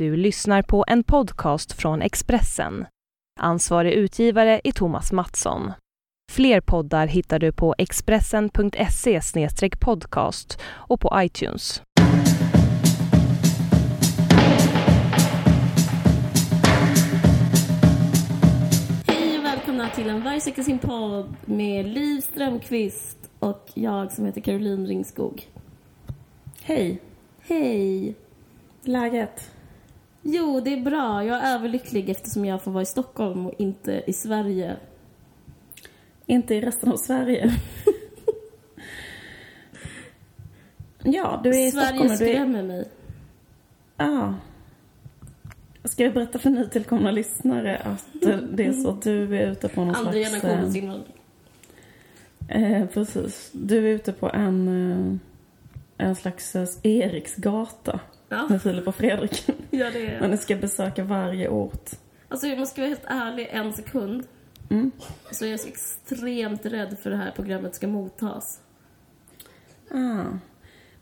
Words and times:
Du 0.00 0.16
lyssnar 0.16 0.62
på 0.62 0.84
en 0.88 1.02
podcast 1.02 1.72
från 1.72 2.02
Expressen. 2.02 2.86
Ansvarig 3.40 3.92
utgivare 3.92 4.60
är 4.64 4.72
Thomas 4.72 5.12
Mattsson. 5.12 5.72
Fler 6.32 6.60
poddar 6.60 7.06
hittar 7.06 7.38
du 7.38 7.52
på 7.52 7.74
expressen.se 7.78 9.20
podcast 9.80 10.60
och 10.64 11.00
på 11.00 11.12
iTunes. 11.16 11.82
Hej 19.06 19.38
och 19.38 19.44
välkomna 19.44 19.90
till 19.90 20.08
en 20.08 20.22
Varje 20.24 20.40
vecka 20.40 20.62
sin 20.62 20.78
podd 20.78 21.36
med 21.44 21.86
Liv 21.86 22.20
Strömqvist 22.20 23.30
och 23.38 23.70
jag 23.74 24.12
som 24.12 24.26
heter 24.26 24.40
Caroline 24.40 24.86
Ringskog. 24.86 25.48
Hej, 26.62 27.00
Hej! 27.40 28.14
läget? 28.82 29.50
Jo, 30.22 30.60
det 30.60 30.72
är 30.72 30.80
bra. 30.80 31.24
Jag 31.24 31.38
är 31.38 31.54
överlycklig 31.54 32.10
eftersom 32.10 32.44
jag 32.44 32.62
får 32.62 32.70
vara 32.70 32.82
i 32.82 32.86
Stockholm 32.86 33.46
och 33.46 33.54
inte 33.58 34.02
i 34.06 34.12
Sverige. 34.12 34.76
Inte 36.26 36.54
i 36.54 36.60
resten 36.60 36.92
av 36.92 36.96
Sverige. 36.96 37.52
ja, 41.02 41.40
du 41.44 41.50
är 41.50 41.66
i 41.66 41.70
Sverige 41.70 41.86
Stockholm 41.86 42.12
och 42.12 42.18
du 42.18 42.24
är... 42.24 42.34
skrämmer 42.34 42.62
mig. 42.62 42.88
Ah. 43.96 44.32
Ska 45.84 46.04
jag 46.04 46.14
berätta 46.14 46.38
för 46.38 46.50
nytillkomna 46.50 47.10
lyssnare 47.10 47.76
att 47.76 48.26
eh, 48.26 48.36
det 48.36 48.66
är 48.66 48.72
så 48.72 48.90
att 48.90 49.02
du 49.02 49.36
är 49.36 49.50
ute 49.50 49.68
på 49.68 49.84
någon 49.84 49.94
Andra 49.94 50.12
slags... 50.12 50.28
generationens 50.28 50.76
invandring. 50.76 51.14
Eh, 52.48 52.86
precis. 52.86 53.50
Du 53.52 53.76
är 53.76 53.94
ute 53.94 54.12
på 54.12 54.30
en, 54.30 54.68
eh, 54.68 56.06
en 56.06 56.14
slags 56.14 56.56
eh, 56.56 56.68
Eriksgata 56.82 58.00
Ja, 58.30 58.48
med 58.48 58.62
Filip 58.62 58.88
och 58.88 58.94
Fredrik. 58.94 59.48
ja 59.70 59.90
det 59.90 60.20
När 60.20 60.22
är 60.22 60.28
ni 60.28 60.36
ska 60.36 60.56
besöka 60.56 61.04
varje 61.04 61.48
ort. 61.48 61.90
Alltså 62.28 62.46
jag 62.46 62.58
måste 62.58 62.80
vara 62.80 62.88
helt 62.88 63.04
ärlig 63.04 63.48
en 63.50 63.72
sekund. 63.72 64.26
Mm. 64.70 64.90
Så 65.30 65.44
jag 65.44 65.52
är 65.52 65.56
så 65.56 65.68
extremt 65.68 66.66
rädd 66.66 66.96
för 67.02 67.10
det 67.10 67.16
här 67.16 67.30
programmet 67.30 67.74
ska 67.74 67.88
mottas. 67.88 68.60
Ah. 69.90 70.24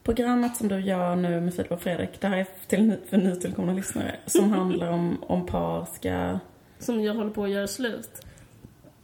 Programmet 0.02 0.56
som 0.56 0.68
du 0.68 0.80
gör 0.80 1.16
nu 1.16 1.40
med 1.40 1.54
Filip 1.54 1.72
och 1.72 1.82
Fredrik, 1.82 2.20
det 2.20 2.28
här 2.28 2.36
är 2.36 2.46
till, 2.66 2.96
för 3.08 3.16
nytillkomna 3.16 3.72
lyssnare, 3.72 4.16
som 4.26 4.52
handlar 4.52 4.88
om, 4.88 5.22
om 5.22 5.46
par 5.46 5.84
ska... 5.84 6.38
Som 6.78 7.00
jag 7.00 7.14
håller 7.14 7.30
på 7.30 7.44
att 7.44 7.50
göra 7.50 7.66
slut. 7.66 8.10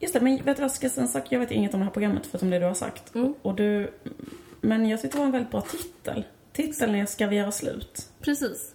Just 0.01 0.15
det, 0.15 0.21
men 0.21 0.37
vet 0.37 0.45
du 0.45 0.53
vad 0.53 0.61
jag 0.61 0.71
ska 0.71 0.89
säga 0.89 1.03
en 1.03 1.09
sak? 1.09 1.27
Jag 1.29 1.41
vet 1.41 1.51
inget 1.51 1.75
om 1.75 1.81
det 1.81 1.85
här 1.85 1.93
programmet 1.93 2.27
förutom 2.27 2.51
det 2.51 2.59
du 2.59 2.65
har 2.65 2.75
sagt. 2.75 3.15
Mm. 3.15 3.35
Och 3.43 3.55
du... 3.55 3.91
Men 4.61 4.89
jag 4.89 5.03
tyckte 5.03 5.17
det 5.17 5.21
var 5.21 5.27
en 5.27 5.33
väldigt 5.33 5.51
bra 5.51 5.61
titel. 5.61 6.25
Titeln 6.53 6.95
är 6.95 7.07
Ska 7.07 7.27
vi 7.27 7.37
göra 7.37 7.53
slut? 7.53 8.09
Precis. 8.25 8.75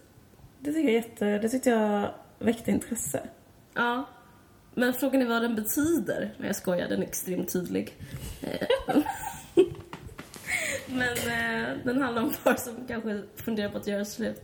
Det 0.59 0.73
tycker 0.73 0.89
jag 0.89 0.93
jätte... 0.93 1.25
Det 1.25 1.49
tyckte 1.49 1.69
jag 1.69 2.13
väckte 2.39 2.71
intresse. 2.71 3.21
Ja. 3.73 4.05
Men 4.73 4.93
frågan 4.93 5.21
är 5.21 5.25
vad 5.25 5.41
den 5.41 5.55
betyder. 5.55 6.33
Jag 6.37 6.55
skojar. 6.55 6.89
Den 6.89 6.99
är 6.99 7.07
extremt 7.07 7.53
tydlig. 7.53 7.97
Eh, 8.41 8.95
Men 10.87 11.11
eh, 11.11 11.77
den 11.83 12.01
handlar 12.01 12.21
om 12.21 12.33
par 12.43 12.55
som 12.55 12.73
kanske 12.87 13.21
funderar 13.35 13.69
på 13.69 13.77
att 13.77 13.87
göra 13.87 14.05
slut. 14.05 14.41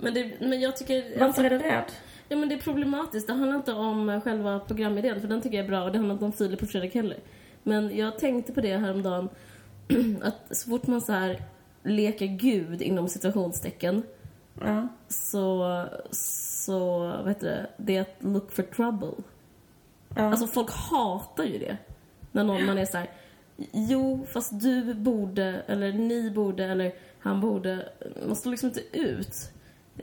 Men, 0.00 0.14
det, 0.14 0.32
men 0.40 0.60
jag 0.60 0.76
tycker... 0.76 1.18
Varför 1.18 1.44
är 1.44 1.50
du 1.50 1.58
rädd? 1.58 1.92
Ja, 2.28 2.36
men 2.36 2.48
det 2.48 2.54
är 2.54 2.58
problematiskt. 2.58 3.26
Det 3.26 3.32
handlar 3.32 3.56
inte 3.56 3.72
om 3.72 4.20
själva 4.24 4.60
programidén, 4.60 5.20
för 5.20 5.28
den 5.28 5.40
tycker 5.40 5.56
jag 5.56 5.64
är 5.64 5.68
bra. 5.68 5.84
Och 5.84 5.92
det 5.92 5.98
handlar 5.98 6.14
inte 6.14 6.24
om 6.24 6.32
Filip 6.32 6.62
och 6.62 6.68
Fredrik 6.68 6.94
heller. 6.94 7.18
Men 7.62 7.96
jag 7.96 8.18
tänkte 8.18 8.52
på 8.52 8.60
det 8.60 8.76
häromdagen. 8.76 9.28
att 10.22 10.56
så 10.56 10.70
fort 10.70 10.86
man 10.86 11.00
så 11.00 11.12
här 11.12 11.42
leker 11.82 12.26
gud 12.26 12.82
inom 12.82 13.08
situationstecken 13.08 14.02
Ja. 14.60 14.88
så, 15.08 15.84
så 16.10 16.98
vad 16.98 17.28
heter 17.28 17.46
det, 17.46 17.66
det 17.76 17.96
är 17.96 18.00
att 18.00 18.16
look 18.18 18.52
for 18.52 18.62
trouble. 18.62 19.12
ja. 20.16 20.22
Alltså 20.22 20.46
folk 20.46 20.70
hatar 20.70 21.44
ju 21.44 21.58
det. 21.58 21.76
När 22.32 22.44
någon 22.44 22.66
man 22.66 22.78
är 22.78 22.84
så 22.84 22.98
här, 22.98 23.10
jo 23.72 24.26
fast 24.32 24.60
du 24.60 24.94
borde, 24.94 25.44
eller 25.66 25.92
ni 25.92 26.30
borde, 26.30 26.64
eller 26.64 26.94
han 27.18 27.40
borde. 27.40 27.88
Man 28.26 28.36
står 28.36 28.50
liksom 28.50 28.68
inte 28.68 28.98
ut. 28.98 29.50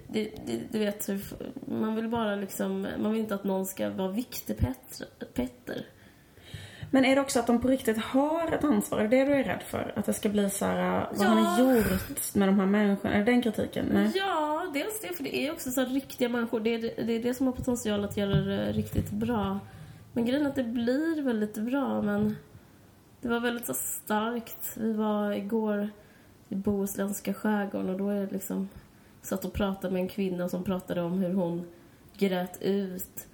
Det, 0.07 0.31
det, 0.45 0.61
du 0.71 0.79
vet, 0.79 1.09
man 1.67 1.95
vill 1.95 2.07
bara 2.07 2.35
liksom, 2.35 2.87
man 2.99 3.11
vill 3.11 3.21
inte 3.21 3.35
att 3.35 3.43
någon 3.43 3.65
ska 3.65 3.89
vara 3.89 4.11
viktig 4.11 4.57
Petter. 4.57 5.07
Petter. 5.33 5.85
Men 6.93 7.05
är 7.05 7.15
det 7.15 7.21
också 7.21 7.39
att 7.39 7.47
de 7.47 7.61
på 7.61 7.67
riktigt 7.67 7.97
har 7.97 8.51
ett 8.51 8.63
ansvar? 8.63 8.99
Är 8.99 9.07
det 9.07 9.25
du 9.25 9.33
är 9.33 9.43
rädd 9.43 9.63
för? 9.67 9.93
Att 9.95 10.05
det 10.05 10.13
ska 10.13 10.29
bli 10.29 10.49
så 10.49 10.65
här, 10.65 11.07
vad 11.17 11.27
har 11.27 11.39
Ja. 11.39 11.57
ni 11.67 11.75
gjort 11.77 12.35
med 12.35 12.47
de 12.47 12.59
här 12.59 12.65
människorna? 12.65 13.13
Är 13.13 13.19
det 13.19 13.25
den 13.31 13.41
kritiken? 13.41 13.85
Nej. 13.93 14.11
Ja, 14.15 14.65
dels 14.73 15.01
det, 15.01 15.07
för 15.15 15.23
det 15.23 15.35
är 15.37 15.51
också 15.51 15.71
så 15.71 15.81
här 15.81 15.87
riktiga 15.87 16.29
människor. 16.29 16.59
Det 16.59 16.69
är 16.75 16.79
det, 16.81 17.03
det 17.03 17.13
är 17.13 17.23
det 17.23 17.33
som 17.33 17.45
har 17.45 17.53
potential 17.53 18.03
att 18.03 18.17
göra 18.17 18.35
det 18.35 18.71
riktigt 18.71 19.11
bra. 19.11 19.59
Men 20.13 20.25
grejen 20.25 20.45
är 20.45 20.49
att 20.49 20.55
det 20.55 20.63
blir 20.63 21.21
väldigt 21.21 21.57
bra, 21.57 22.01
men 22.01 22.35
det 23.21 23.27
var 23.29 23.39
väldigt 23.39 23.65
så 23.65 23.73
starkt. 23.73 24.77
Vi 24.77 24.93
var 24.93 25.31
igår 25.31 25.89
i 26.49 26.55
Bohuslänska 26.55 27.33
skärgården 27.33 27.89
och 27.89 27.97
då 27.97 28.09
är 28.09 28.19
det 28.25 28.31
liksom 28.31 28.69
satt 29.21 29.45
och 29.45 29.53
pratade 29.53 29.93
med 29.93 30.01
en 30.01 30.07
kvinna 30.09 30.49
som 30.49 30.63
pratade 30.63 31.01
om 31.01 31.13
hur 31.13 31.33
hon 31.33 31.65
grät 32.17 32.61
ut. 32.61 33.27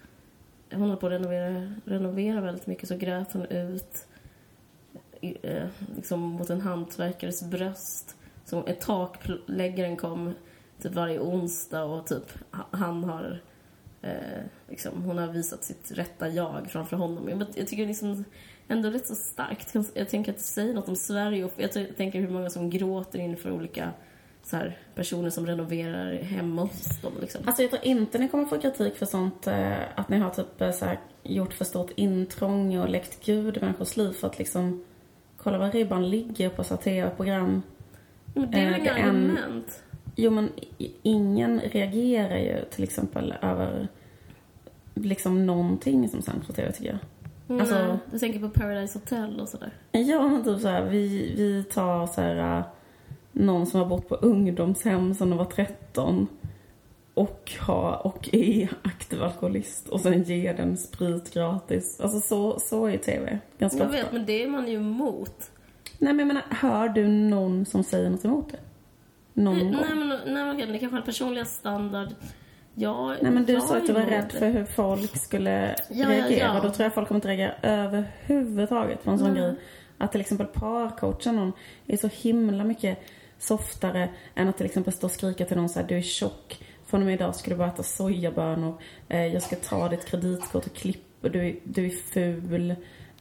Hon 0.72 0.90
höll 0.90 0.98
på 0.98 1.06
att 1.06 1.12
renovera, 1.12 1.74
renovera 1.86 2.42
väldigt 2.42 2.68
mycket, 2.68 2.88
så 2.90 2.98
grät 2.98 3.34
hon 3.34 3.46
ut 3.46 4.08
eh, 5.22 5.68
liksom 5.96 6.20
mot 6.20 6.50
en 6.50 6.62
hantverkares 6.62 7.44
bröst. 7.44 8.16
Så 8.46 8.66
ett 8.68 8.82
takläggaren 8.82 9.98
kom 9.98 10.34
typ 10.82 10.94
varje 10.94 11.20
onsdag 11.20 11.84
och 11.84 12.08
typ 12.08 12.34
han 12.52 13.04
har 13.04 13.42
eh, 14.02 14.44
liksom, 14.70 15.04
hon 15.04 15.18
har 15.18 15.28
visat 15.28 15.64
sitt 15.64 15.92
rätta 15.92 16.30
jag 16.30 16.68
framför 16.72 16.98
honom. 16.98 17.30
Jag, 17.30 17.46
jag 17.56 17.68
tycker 17.68 17.86
liksom 17.86 18.26
ändå 18.68 18.90
rätt 18.90 19.08
så 19.08 19.16
starkt. 19.16 19.76
Jag- 19.94 20.10
tänker 20.10 20.32
att 20.32 20.38
det 20.38 20.44
säger 20.44 20.74
något 20.74 20.90
om 20.90 20.96
Sverige 20.96 21.44
och 21.46 21.54
jag 21.58 21.72
tänker 21.98 22.20
hur 22.20 22.30
många 22.30 22.50
som 22.50 22.70
gråter 22.70 23.20
inför 23.20 23.52
olika 23.52 23.92
så 24.44 24.56
här, 24.58 24.78
personer 24.96 25.30
som 25.30 25.46
renoverar 25.46 26.14
hemma 26.14 26.62
hos 26.62 27.02
dem. 27.02 27.12
Liksom. 27.22 27.42
Alltså 27.46 27.62
jag 27.62 27.72
tror 27.72 27.86
inte 27.86 28.18
ni 28.18 28.28
kommer 28.28 28.46
få 28.46 28.58
kritik 28.60 28.96
för 28.96 29.06
sånt, 29.06 29.48
eh, 29.48 29.74
att 29.96 30.10
ni 30.10 30.18
har 30.18 30.30
typ 30.30 30.62
eh, 30.62 30.72
så 30.72 30.86
här, 30.86 31.00
gjort 31.24 31.54
för 31.54 31.66
stort 31.66 31.92
intrång 31.96 32.78
och 32.80 32.90
läckt 32.90 33.26
gud 33.26 33.58
i 33.58 33.60
människors 33.60 33.98
liv 33.98 34.12
för 34.12 34.28
att 34.28 34.40
liksom 34.40 34.84
kolla 35.38 35.58
var 35.58 35.72
ribban 35.72 36.10
ligger 36.10 36.50
på 36.50 36.64
så 36.64 36.78
tv-program. 36.78 37.62
Men 38.34 38.52
det 38.52 38.58
är 38.58 38.66
eh, 38.66 38.72
väl 38.72 38.80
det 38.84 38.90
inga 38.90 38.98
en- 38.98 39.30
argument? 39.32 39.84
Jo 40.16 40.32
men 40.32 40.50
ingen 41.04 41.60
reagerar 41.60 42.38
ju 42.38 42.66
till 42.72 42.84
exempel 42.84 43.34
över 43.42 43.88
liksom 44.94 45.46
någonting 45.46 46.10
som 46.10 46.22
sänds 46.22 46.48
på 46.48 46.54
tv 46.54 46.72
tycker 46.72 46.90
jag. 46.90 47.00
Mm, 47.50 47.62
alltså- 47.62 48.00
du 48.12 48.20
tänker 48.20 48.40
på 48.40 48.50
Paradise 48.50 49.00
Hotel 49.00 49.40
och 49.40 49.50
sådär? 49.50 49.72
Ja 49.92 50.28
men 50.28 50.44
typ 50.44 50.60
så 50.62 50.68
här, 50.68 50.86
vi, 50.86 51.34
vi 51.38 51.64
tar 51.64 52.08
så 52.08 52.22
här 52.22 52.58
eh, 52.58 52.64
någon 53.32 53.66
som 53.66 53.80
har 53.80 53.88
bott 53.88 54.10
på 54.10 54.16
ungdomshem 54.16 55.14
sedan 55.14 55.30
de 55.30 55.38
var 55.38 55.46
13 55.46 56.28
och, 57.14 57.52
har, 57.60 58.08
och 58.08 58.30
är 58.32 58.70
aktiv 58.84 59.24
alkoholist 59.24 59.88
och 59.88 60.02
sen 60.02 60.24
ger 60.24 60.54
den 60.54 60.78
sprit 60.78 61.34
gratis. 61.34 62.00
Alltså 62.02 62.20
så, 62.20 62.60
så 62.60 62.86
är 62.86 62.98
tv 62.98 63.40
ganska 63.58 63.80
Jag 63.80 63.88
ofta. 63.88 64.02
vet, 64.04 64.12
men 64.12 64.26
det 64.26 64.44
är 64.44 64.48
man 64.48 64.68
ju 64.68 64.76
emot. 64.78 65.52
Nej 65.98 66.14
men 66.14 66.20
jag 66.20 66.28
menar, 66.28 66.44
hör 66.50 66.90
du 66.90 67.08
någon 67.08 67.66
som 67.66 67.84
säger 67.84 68.10
något 68.10 68.26
emot 68.26 68.52
det? 68.52 68.60
Någon 69.42 69.56
Nej, 69.58 69.64
gång? 69.64 69.76
nej, 69.82 69.96
men, 69.96 70.08
nej, 70.10 70.20
men 70.46 70.56
okej, 70.56 70.68
det 70.72 70.80
kanske 70.80 70.98
är 70.98 71.02
personliga 71.02 71.46
standard. 71.46 72.10
Jag, 72.76 73.16
Nej 73.22 73.32
men 73.32 73.46
du 73.46 73.62
sa 73.62 73.78
att 73.78 73.88
du 73.88 73.94
var 73.94 74.02
rädd 74.02 74.32
för 74.32 74.50
hur 74.50 74.66
folk 74.66 75.18
skulle 75.18 75.68
Ja, 75.70 75.76
ja, 75.90 76.10
reagera. 76.10 76.54
ja. 76.56 76.60
Då 76.64 76.70
tror 76.70 76.84
jag 76.84 76.94
folk 76.94 77.08
kommer 77.08 77.18
inte 77.18 77.28
reagera 77.28 77.54
överhuvudtaget 77.62 79.04
på 79.04 79.12
en 79.12 79.20
sån 79.20 79.34
Nej. 79.34 79.42
grej. 79.42 79.56
Att 79.98 80.12
till 80.12 80.22
exempel 80.22 80.48
parcoacha 80.48 81.32
någon 81.32 81.52
är 81.88 81.98
så 81.98 82.08
himla 82.08 82.64
mycket 82.64 83.00
softare 83.40 84.10
än 84.36 84.48
att 84.48 84.58
till 84.58 84.66
exempel 84.66 84.94
stå 84.94 85.08
och 85.08 85.12
skrika 85.12 85.46
till 85.46 85.58
någon 85.58 85.70
så 85.70 85.80
här, 85.80 85.88
du 85.88 85.98
är 85.98 86.02
tjock. 86.02 86.64
Från 86.86 87.00
och 87.00 87.06
med 87.06 87.14
idag 87.16 87.36
ska 87.36 87.50
du 87.50 87.56
bara 87.56 87.68
äta 87.68 87.84
sojabönor. 87.84 88.82
Eh, 89.10 89.26
jag 89.26 89.42
ska 89.44 89.56
ta 89.56 89.90
ditt 89.90 90.06
kreditkort 90.06 90.66
och 90.68 90.74
klippa. 90.74 91.30
Du 91.30 91.48
är, 91.48 91.56
du 91.64 91.86
är 91.86 91.90
ful. 91.90 92.72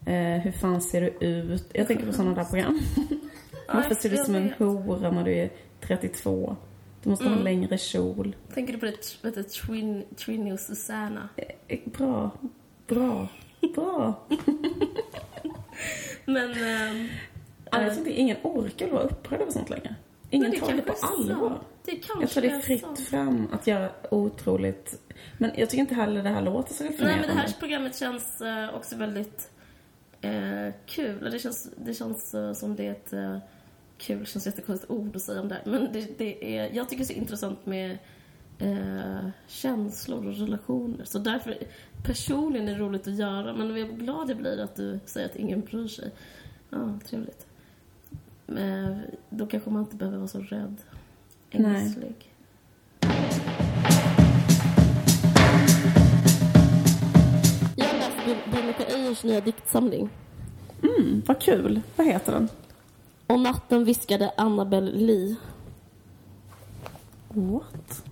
Eh, 0.07 0.15
hur 0.43 0.53
fan 0.53 0.81
ser 0.81 1.01
du 1.01 1.27
ut? 1.27 1.65
Jag 1.73 1.87
tänker 1.87 2.07
på 2.07 2.13
sådana 2.13 2.35
där 2.35 2.45
program. 2.45 2.81
Varför 3.75 3.95
ser 3.95 4.11
du 4.11 4.17
ut 4.17 4.25
som 4.25 4.35
en 4.35 4.53
hora 4.59 5.11
när 5.11 5.25
du 5.25 5.35
är 5.35 5.51
32? 5.81 6.57
Du 7.03 7.11
måste 7.11 7.25
ha 7.25 7.29
Mm. 7.33 7.39
en 7.39 7.45
längre 7.45 7.79
kjol. 7.79 8.37
Tänker 8.55 8.73
du 8.73 8.79
på 8.79 8.87
det, 8.87 8.97
vet 9.23 9.35
du, 9.35 9.43
Trin, 9.43 10.05
Trini 10.17 10.53
och 10.53 10.61
Susanna? 10.61 11.29
Eh, 11.69 11.79
Bra. 11.85 12.31
Bra. 12.87 13.29
Bra. 13.75 14.15
Men... 16.25 16.51
ehm, 16.51 17.09
Ja, 17.71 17.83
jag 17.83 17.93
eh, 17.93 17.99
inte 17.99 18.11
ingen 18.21 18.37
orkar 18.43 18.89
vara 18.91 19.03
upprörd 19.03 19.41
över 19.41 19.53
sånt 19.53 19.71
längre. 19.71 19.95
Ingen 20.31 20.61
tar 20.61 20.73
det 20.73 20.83
på 20.83 20.93
är 20.93 21.13
allvar. 21.13 21.61
Det 21.85 22.03
Jag 22.21 22.31
tror 22.31 22.43
det 22.43 22.49
är 22.49 22.51
sant. 22.51 22.65
fritt 22.65 23.09
fram 23.09 23.49
att 23.53 23.67
göra 23.67 23.91
otroligt... 24.11 25.15
Men 25.39 25.51
jag 25.57 25.71
tycker 25.71 25.81
inte 25.81 25.95
heller 25.95 26.23
det 26.23 26.29
här 26.29 26.43
låter 26.43 26.75
så 26.75 26.85
Nej, 26.85 26.95
men 26.99 27.23
det 27.23 27.33
här 27.33 27.57
programmet 27.59 27.97
känns 27.97 28.41
eh, 28.41 28.75
också 28.75 28.97
väldigt 28.97 29.51
eh, 30.21 30.75
kul. 30.87 31.31
Det 31.31 31.39
känns, 31.39 31.71
det 31.77 31.95
känns 31.95 32.35
eh, 32.35 32.53
som 32.53 32.77
det 32.77 32.87
är 32.87 32.91
ett 32.91 33.13
eh, 33.13 33.39
kul, 33.99 34.27
känns 34.27 34.47
jättekonstigt 34.47 34.91
ord 34.91 35.17
att 35.17 35.23
säga 35.23 35.41
om 35.41 35.49
det 35.49 35.55
här. 35.55 35.63
Men 35.65 35.93
det, 35.93 36.19
det 36.19 36.59
är, 36.59 36.75
jag 36.75 36.89
tycker 36.89 37.05
det 37.05 37.11
är 37.11 37.15
så 37.15 37.21
intressant 37.21 37.67
med 37.67 37.99
eh, 38.59 39.29
känslor 39.47 40.27
och 40.27 40.37
relationer. 40.37 41.05
Så 41.05 41.19
därför, 41.19 41.59
personligen 42.05 42.69
är 42.69 42.73
det 42.73 42.79
roligt 42.79 43.09
att 43.09 43.19
göra, 43.19 43.53
men 43.53 43.69
vad 43.69 43.99
glad 43.99 44.31
jag 44.31 44.37
blir 44.37 44.61
att 44.61 44.77
du 44.77 45.01
säger 45.05 45.29
att 45.29 45.37
ingen 45.37 45.61
bryr 45.61 45.89
sig. 45.89 46.11
Ja, 46.71 46.99
trevligt. 47.07 47.48
Men 48.51 49.01
då 49.31 49.47
kanske 49.47 49.71
man 49.71 49.83
inte 49.83 49.97
behöver 49.97 50.19
vara 50.19 50.29
så 50.29 50.41
rädd, 50.41 50.77
Nej. 51.51 51.83
ängslig. 51.83 52.35
Jag 57.77 57.87
har 57.87 57.95
läst 57.99 58.47
Veronica 58.53 58.85
Eijers 58.87 59.25
nya 59.25 59.41
diktsamling. 59.41 60.09
Mm, 60.83 61.23
vad 61.27 61.41
kul. 61.41 61.81
Vad 61.97 62.07
heter 62.07 62.33
den? 62.33 62.49
Och 63.27 63.41
natten 63.41 63.85
viskade 63.85 64.33
Annabel 64.37 65.07
Lee. 65.07 65.37
What? 67.29 68.03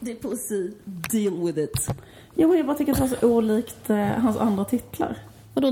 Det 0.00 0.10
är 0.10 0.14
poesi. 0.16 0.72
Deal 0.84 1.46
with 1.46 1.58
it. 1.58 1.88
Jo, 2.34 2.48
men 2.48 2.56
jag 2.56 2.66
bara 2.66 2.76
tycker 2.76 2.92
att 2.92 2.98
det 2.98 3.04
var 3.06 3.16
så 3.16 3.26
olikt 3.36 3.90
eh, 3.90 3.96
hans 4.06 4.36
andra 4.36 4.64
titlar. 4.64 5.18
Vadå 5.54 5.70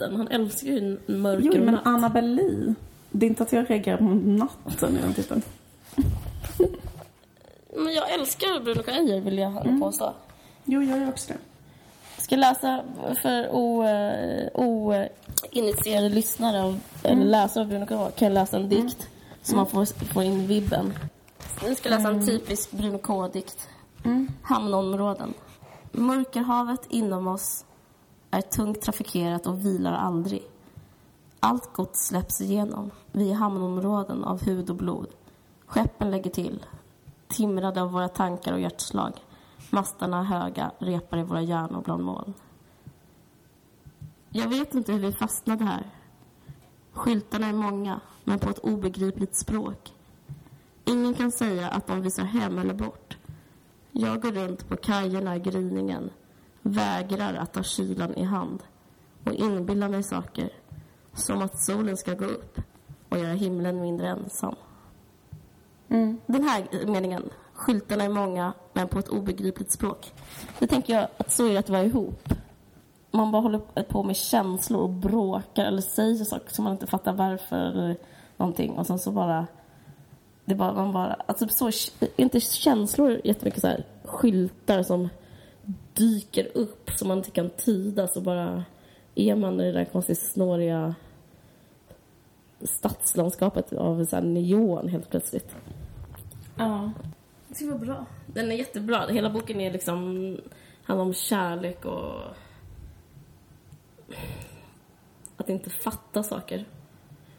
natten? 0.00 0.16
Han 0.16 0.28
älskar 0.28 0.68
ju 0.68 0.98
mörker 1.06 1.50
Jo, 1.52 1.64
men 1.64 1.74
natt. 1.74 1.86
Annabelle. 1.86 2.74
Det 3.10 3.26
är 3.26 3.30
inte 3.30 3.42
att 3.42 3.52
jag 3.52 3.70
reagerar 3.70 3.96
på 3.96 4.04
natten 4.04 4.96
i 4.96 5.00
den 5.00 5.14
titeln. 5.14 5.42
Men 7.76 7.94
jag 7.94 8.14
älskar 8.14 8.60
Veronica 8.60 8.90
Eijer 8.90 9.20
vill 9.20 9.38
jag 9.38 9.66
mm. 9.66 9.80
påstå. 9.80 10.12
Jo, 10.64 10.82
jag 10.82 10.98
gör 10.98 11.08
också 11.08 11.32
det. 11.32 11.38
Ska 12.22 12.36
läsa 12.36 12.84
för 13.22 13.48
oinitierade 14.54 16.06
o, 16.06 16.08
lyssnare 16.14 16.62
av, 16.62 16.80
eller 17.02 17.24
läsare 17.24 17.62
av 17.62 17.68
Bruno 17.68 17.86
K 17.86 18.10
kan 18.16 18.28
jag 18.28 18.34
läsa 18.34 18.56
en 18.56 18.68
dikt 18.68 19.08
så 19.42 19.56
man 19.56 19.66
får, 19.66 20.04
får 20.04 20.22
in 20.22 20.46
vibben. 20.46 20.92
Nu 21.66 21.74
ska 21.74 21.88
jag 21.88 21.98
läsa 21.98 22.08
en 22.08 22.26
typisk 22.26 22.70
Bruno 22.70 22.98
K-dikt. 22.98 23.68
Hamnområden. 24.42 25.34
Mörkerhavet 25.92 26.80
inom 26.88 27.28
oss 27.28 27.64
är 28.30 28.40
tungt 28.40 28.80
trafikerat 28.80 29.46
och 29.46 29.66
vilar 29.66 29.92
aldrig. 29.92 30.42
Allt 31.40 31.72
gott 31.72 31.96
släpps 31.96 32.40
igenom. 32.40 32.90
Vi 33.12 33.30
är 33.30 33.34
hamnområden 33.34 34.24
av 34.24 34.42
hud 34.42 34.70
och 34.70 34.76
blod. 34.76 35.08
Skeppen 35.66 36.10
lägger 36.10 36.30
till, 36.30 36.66
timrade 37.28 37.82
av 37.82 37.92
våra 37.92 38.08
tankar 38.08 38.52
och 38.52 38.60
hjärtslag. 38.60 39.12
Mastarna 39.70 40.18
är 40.18 40.24
höga, 40.24 40.70
repar 40.78 41.18
i 41.18 41.22
våra 41.22 41.42
hjärnor 41.42 41.82
bland 41.84 42.04
moln. 42.04 42.34
Jag 44.28 44.48
vet 44.48 44.74
inte 44.74 44.92
hur 44.92 45.00
vi 45.00 45.12
fastnade 45.12 45.64
här. 45.64 45.90
Skyltarna 46.92 47.46
är 47.46 47.52
många, 47.52 48.00
men 48.24 48.38
på 48.38 48.50
ett 48.50 48.58
obegripligt 48.58 49.36
språk. 49.36 49.94
Ingen 50.84 51.14
kan 51.14 51.32
säga 51.32 51.68
att 51.68 51.86
de 51.86 52.00
visar 52.00 52.24
hem 52.24 52.58
eller 52.58 52.74
bort. 52.74 53.18
Jag 53.92 54.22
går 54.22 54.32
runt 54.32 54.68
på 54.68 54.76
kajerna 54.76 55.36
i 55.36 55.40
gryningen, 55.40 56.10
vägrar 56.62 57.34
att 57.34 57.52
ta 57.52 57.62
kylan 57.62 58.14
i 58.14 58.22
hand 58.22 58.62
och 59.24 59.32
inbillar 59.32 59.88
mig 59.88 60.02
saker, 60.02 60.50
som 61.14 61.42
att 61.42 61.62
solen 61.62 61.96
ska 61.96 62.14
gå 62.14 62.24
upp 62.24 62.60
och 63.08 63.18
göra 63.18 63.32
himlen 63.32 63.80
mindre 63.80 64.08
ensam. 64.08 64.54
Den 66.26 66.42
här 66.42 66.86
meningen, 66.86 67.30
skyltarna 67.52 68.04
är 68.04 68.08
många, 68.08 68.52
men 68.72 68.88
på 68.88 68.98
ett 68.98 69.08
obegripligt 69.08 69.72
språk. 69.72 70.12
Det 70.58 70.66
tänker 70.66 70.94
jag 70.94 71.08
att 71.16 71.32
så 71.32 71.46
är 71.46 71.52
det 71.52 71.58
att 71.58 71.70
vara 71.70 71.84
ihop. 71.84 72.34
Man 73.10 73.32
bara 73.32 73.42
håller 73.42 73.82
på 73.82 74.02
med 74.02 74.16
känslor 74.16 74.80
och 74.80 74.90
bråkar 74.90 75.64
eller 75.64 75.82
säger 75.82 76.24
saker 76.24 76.50
som 76.50 76.64
man 76.64 76.72
inte 76.72 76.86
fattar 76.86 77.12
varför 77.12 77.56
eller 77.56 77.96
någonting 78.36 78.70
och 78.70 78.86
sen 78.86 78.98
så 78.98 79.10
bara 79.10 79.46
det 80.44 80.54
bara, 80.54 80.72
man 80.72 80.92
bara, 80.92 81.16
alltså 81.26 81.48
så, 81.48 81.70
inte 82.16 82.40
känslor 82.40 83.20
jättemycket 83.24 83.60
så 83.60 83.66
här 83.66 83.84
skyltar 84.04 84.82
som 84.82 85.08
dyker 85.94 86.48
upp 86.54 86.90
som 86.90 87.08
man 87.08 87.18
inte 87.18 87.30
kan 87.30 87.50
tyda 87.50 88.08
så 88.08 88.20
bara 88.20 88.64
är 89.14 89.34
man 89.34 89.60
i 89.60 89.64
det 89.64 89.78
där 89.78 89.84
konstigt 89.84 90.18
snåriga 90.18 90.94
stadslandskapet 92.62 93.72
av 93.72 94.04
så 94.04 94.16
här 94.16 94.22
neon 94.22 94.88
helt 94.88 95.10
plötsligt. 95.10 95.56
Ja. 96.56 96.92
Det 97.48 97.66
var 97.66 97.78
bra. 97.78 98.06
Den 98.26 98.52
är 98.52 98.56
jättebra. 98.56 99.06
Hela 99.06 99.30
boken 99.30 99.60
är 99.60 99.72
liksom 99.72 100.36
handlar 100.82 101.04
om 101.04 101.14
kärlek 101.14 101.84
och 101.84 102.20
att 105.36 105.48
inte 105.48 105.70
fatta 105.70 106.22
saker. 106.22 106.64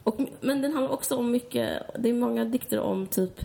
Och, 0.04 0.20
men 0.42 0.62
den 0.62 0.74
handlar 0.74 0.92
också 0.92 1.16
om 1.16 1.32
mycket, 1.32 1.82
det 2.00 2.10
är 2.10 2.14
många 2.14 2.46
dikter 2.46 2.80
om 2.80 3.08
typ 3.08 3.40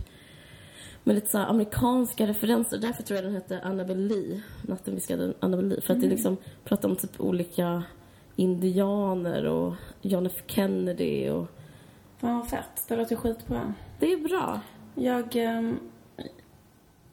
med 1.07 1.15
lite 1.15 1.27
så 1.27 1.37
amerikanska 1.37 2.27
referenser. 2.27 2.77
Därför 2.77 3.03
tror 3.03 3.17
jag 3.17 3.25
den 3.25 3.33
hette 3.33 3.61
Annabelle 3.61 4.15
Lee. 4.15 4.41
Natten 4.61 4.95
viskade 4.95 5.33
Annabelle 5.39 5.69
Lee. 5.69 5.81
För 5.81 5.93
att 5.93 6.01
det 6.01 6.07
liksom 6.07 6.37
pratar 6.63 6.89
om 6.89 6.95
typ 6.95 7.19
olika 7.21 7.83
indianer 8.35 9.45
och 9.45 9.73
John 10.01 10.25
F 10.25 10.43
Kennedy 10.47 11.29
och 11.29 11.47
vad 12.19 12.49
fett. 12.49 12.85
Det 12.87 12.95
låter 12.95 13.15
skitbra. 13.15 13.73
det 13.99 14.13
är 14.13 14.17
bra. 14.17 14.59
Jag... 14.95 15.35
ehm, 15.35 15.79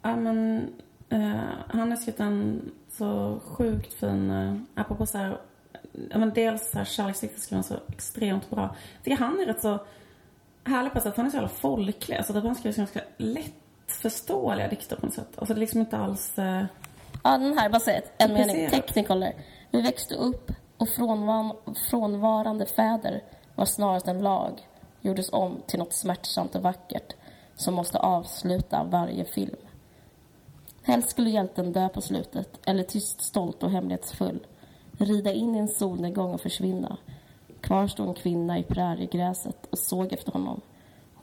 ja, 0.03 0.17
men... 0.17 0.69
eh, 1.09 1.41
han 1.69 1.91
har 1.91 1.97
skrivit 1.97 2.21
en 2.21 2.71
så 2.91 3.41
sjukt 3.45 3.93
fin... 3.93 4.31
Uh, 4.31 4.61
apropå 4.75 5.07
så 5.07 5.19
här... 5.19 5.41
Ja, 6.11 6.19
men 6.19 6.33
dels 6.35 6.71
så 6.71 6.79
här 6.79 6.85
kärleksdikter 6.85 7.41
skriver 7.41 7.57
han 7.57 7.65
så 7.65 7.77
extremt 7.89 8.51
bra. 8.51 8.77
Jag 8.95 9.05
tycker 9.05 9.17
han 9.17 9.41
är 9.41 9.47
rätt 9.47 9.63
så 9.63 9.79
härlig 10.65 10.93
på 10.93 10.99
ett 10.99 11.05
sätt. 11.05 11.17
Han 11.17 11.27
är 11.27 11.31
så 11.31 11.37
jävla 11.37 11.49
folklig. 11.49 12.17
Alltså 12.17 12.33
typ 12.33 12.45
han 12.45 12.55
skriver 12.55 12.73
så 12.75 12.81
ganska 12.81 13.01
lättförståeliga 13.89 14.69
dikter 14.69 14.97
på 14.97 15.07
något 15.07 15.15
sätt. 15.15 15.29
Alltså 15.37 15.55
det 15.55 15.59
är 15.59 15.61
liksom 15.61 15.81
inte 15.81 15.97
alls... 15.99 16.39
eh, 16.39 16.65
Ja, 17.25 17.31
den 17.39 17.59
här, 17.59 17.69
bara 17.69 17.93
ett- 17.93 18.13
en 18.19 18.33
mening. 18.33 18.71
Technicolor. 18.71 19.33
Vi 19.71 19.81
växte 19.83 20.15
upp 20.15 20.51
och 20.79 20.89
frånvan, 20.89 21.53
frånvarande 21.91 22.67
fäder 22.67 23.23
var 23.55 23.65
snarast 23.65 24.09
en 24.09 24.19
lag. 24.23 24.69
Gjordes 25.01 25.33
om 25.33 25.63
till 25.67 25.79
något 25.79 25.93
smärtsamt 25.93 26.55
och 26.55 26.63
vackert 26.63 27.15
som 27.57 27.75
måste 27.75 27.99
avsluta 27.99 28.85
varje 28.85 29.25
film. 29.25 29.57
Helst 30.83 31.11
skulle 31.11 31.31
hjälten 31.31 31.73
dö 31.73 31.89
på 31.89 32.01
slutet, 32.01 32.61
eller 32.67 32.83
tyst, 32.83 33.23
stolt 33.23 33.63
och 33.63 33.71
hemlighetsfull. 33.71 34.47
Rida 34.99 35.33
in 35.33 35.55
i 35.55 35.59
en 35.59 35.69
solnedgång 35.69 36.35
och 36.35 36.41
försvinna. 36.41 36.97
Kvar 37.61 37.87
stod 37.87 38.09
en 38.09 38.15
kvinna 38.15 38.59
i 38.59 38.63
präriegräset 38.63 39.67
och 39.71 39.79
såg 39.79 40.13
efter 40.13 40.33
honom. 40.33 40.61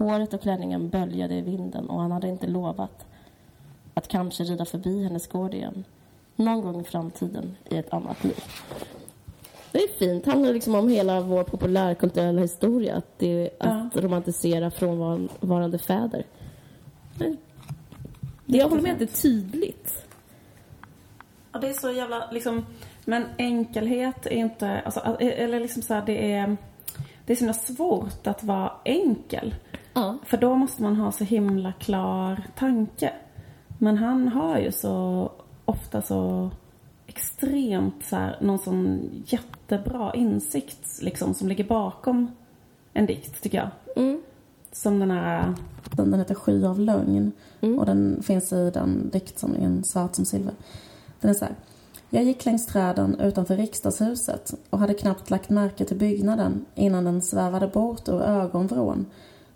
Håret 0.01 0.33
och 0.33 0.41
klänningen 0.41 0.89
böljade 0.89 1.35
i 1.35 1.41
vinden 1.41 1.89
och 1.89 2.01
han 2.01 2.11
hade 2.11 2.27
inte 2.27 2.47
lovat 2.47 3.05
att 3.93 4.07
kanske 4.07 4.43
rida 4.43 4.65
förbi 4.65 5.03
hennes 5.03 5.27
gård 5.27 5.53
igen. 5.53 5.83
Någon 6.35 6.61
gång 6.61 6.81
i 6.81 6.83
framtiden 6.83 7.57
i 7.69 7.77
ett 7.77 7.93
annat 7.93 8.23
liv. 8.23 8.43
Det 9.71 9.77
är 9.77 9.87
fint. 9.87 10.25
Det 10.25 10.31
handlar 10.31 10.53
liksom 10.53 10.75
om 10.75 10.89
hela 10.89 11.21
vår 11.21 11.43
populärkulturella 11.43 12.41
historia. 12.41 12.95
Att, 12.95 13.19
det, 13.19 13.49
att 13.59 13.97
romantisera 13.97 14.71
frånvarande 14.71 15.77
fäder. 15.77 16.25
Men 17.17 17.37
Jag 18.45 18.69
håller 18.69 18.81
med 18.81 18.91
att 18.91 18.99
det 18.99 19.05
är 19.05 19.21
tydligt. 19.21 20.05
Ja, 21.51 21.59
det 21.59 21.69
är 21.69 21.73
så 21.73 21.91
jävla 21.91 22.31
liksom... 22.31 22.65
Men 23.05 23.25
enkelhet 23.37 24.25
är 24.25 24.31
inte... 24.31 24.81
Alltså, 24.81 24.99
eller 25.19 25.59
liksom 25.59 25.81
så 25.81 25.93
här, 25.93 26.05
det 26.05 26.33
är... 26.33 26.57
Det 27.25 27.41
är 27.41 27.53
så 27.53 27.73
svårt 27.73 28.27
att 28.27 28.43
vara 28.43 28.71
enkel. 28.85 29.55
Ja. 29.93 30.17
För 30.25 30.37
då 30.37 30.55
måste 30.55 30.81
man 30.81 30.95
ha 30.95 31.11
så 31.11 31.23
himla 31.23 31.73
klar 31.73 32.43
tanke. 32.55 33.13
Men 33.77 33.97
han 33.97 34.27
har 34.27 34.59
ju 34.59 34.71
så 34.71 35.31
ofta 35.65 36.01
så 36.01 36.51
extremt 37.07 38.05
så 38.05 38.15
här, 38.15 38.37
någon 38.41 38.59
sån 38.59 39.09
jättebra 39.25 40.13
insikt 40.13 41.01
liksom 41.01 41.33
som 41.33 41.47
ligger 41.47 41.63
bakom 41.63 42.31
en 42.93 43.05
dikt 43.05 43.41
tycker 43.43 43.57
jag. 43.57 43.69
Mm. 44.03 44.21
Som 44.71 44.99
den 44.99 45.11
här, 45.11 45.53
den, 45.91 46.11
den 46.11 46.19
heter 46.19 46.35
Sky 46.35 46.65
av 46.65 46.79
lögn. 46.79 47.31
Mm. 47.61 47.79
Och 47.79 47.85
den 47.85 48.23
finns 48.23 48.53
i 48.53 48.71
den 48.73 49.09
diktsamlingen 49.13 49.83
Svart 49.83 50.15
som 50.15 50.25
silver. 50.25 50.53
Den 51.19 51.29
är 51.29 51.35
så 51.35 51.45
här. 51.45 51.55
Jag 52.09 52.23
gick 52.23 52.45
längs 52.45 52.65
träden 52.65 53.19
utanför 53.19 53.55
riksdagshuset 53.55 54.53
och 54.69 54.79
hade 54.79 54.93
knappt 54.93 55.29
lagt 55.29 55.49
märke 55.49 55.85
till 55.85 55.97
byggnaden 55.97 56.65
innan 56.75 57.03
den 57.03 57.21
svävade 57.21 57.67
bort 57.67 58.09
ur 58.09 58.21
ögonvrån 58.21 59.05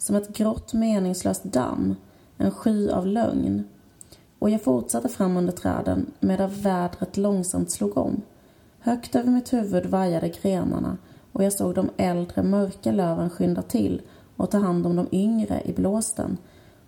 som 0.05 0.15
ett 0.15 0.38
grått 0.38 0.74
meningslöst 0.74 1.43
damm, 1.43 1.95
en 2.38 2.51
sky 2.51 2.89
av 2.89 3.07
lögn. 3.07 3.63
Och 4.39 4.50
jag 4.50 4.62
fortsatte 4.63 5.09
fram 5.09 5.38
under 5.38 5.53
träden 5.53 6.12
medan 6.19 6.50
vädret 6.50 7.17
långsamt 7.17 7.71
slog 7.71 7.97
om. 7.97 8.21
Högt 8.79 9.15
över 9.15 9.31
mitt 9.31 9.53
huvud 9.53 9.85
vajade 9.85 10.29
grenarna 10.29 10.97
och 11.31 11.43
jag 11.43 11.53
såg 11.53 11.75
de 11.75 11.89
äldre 11.97 12.43
mörka 12.43 12.91
löven 12.91 13.29
skynda 13.29 13.62
till 13.62 14.01
och 14.35 14.51
ta 14.51 14.57
hand 14.57 14.85
om 14.85 14.95
de 14.95 15.07
yngre 15.12 15.62
i 15.65 15.74
blåsten, 15.74 16.38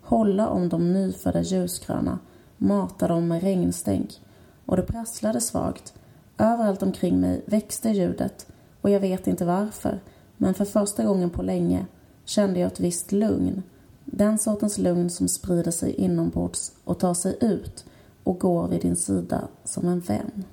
hålla 0.02 0.48
om 0.48 0.68
de 0.68 0.92
nyfödda 0.92 1.40
ljusgröna, 1.40 2.18
mata 2.56 3.08
dem 3.08 3.28
med 3.28 3.42
regnstänk. 3.42 4.20
Och 4.66 4.76
det 4.76 4.82
prasslade 4.82 5.40
svagt. 5.40 5.94
Överallt 6.38 6.82
omkring 6.82 7.20
mig 7.20 7.42
växte 7.46 7.90
ljudet 7.90 8.46
och 8.80 8.90
jag 8.90 9.00
vet 9.00 9.26
inte 9.26 9.44
varför, 9.44 10.00
men 10.36 10.54
för 10.54 10.64
första 10.64 11.04
gången 11.04 11.30
på 11.30 11.42
länge 11.42 11.86
kände 12.28 12.60
jag 12.60 12.66
ett 12.66 12.80
visst 12.80 13.12
lugn 13.12 13.62
Den 14.04 14.38
sortens 14.38 14.78
lugn 14.78 15.10
som 15.10 15.28
sprider 15.28 15.70
sig 15.70 15.94
inombords 15.94 16.72
och 16.84 16.98
tar 16.98 17.14
sig 17.14 17.36
ut 17.40 17.84
och 18.24 18.38
går 18.38 18.68
vid 18.68 18.80
din 18.80 18.96
sida 18.96 19.48
som 19.64 19.88
en 19.88 20.00
vän. 20.00 20.44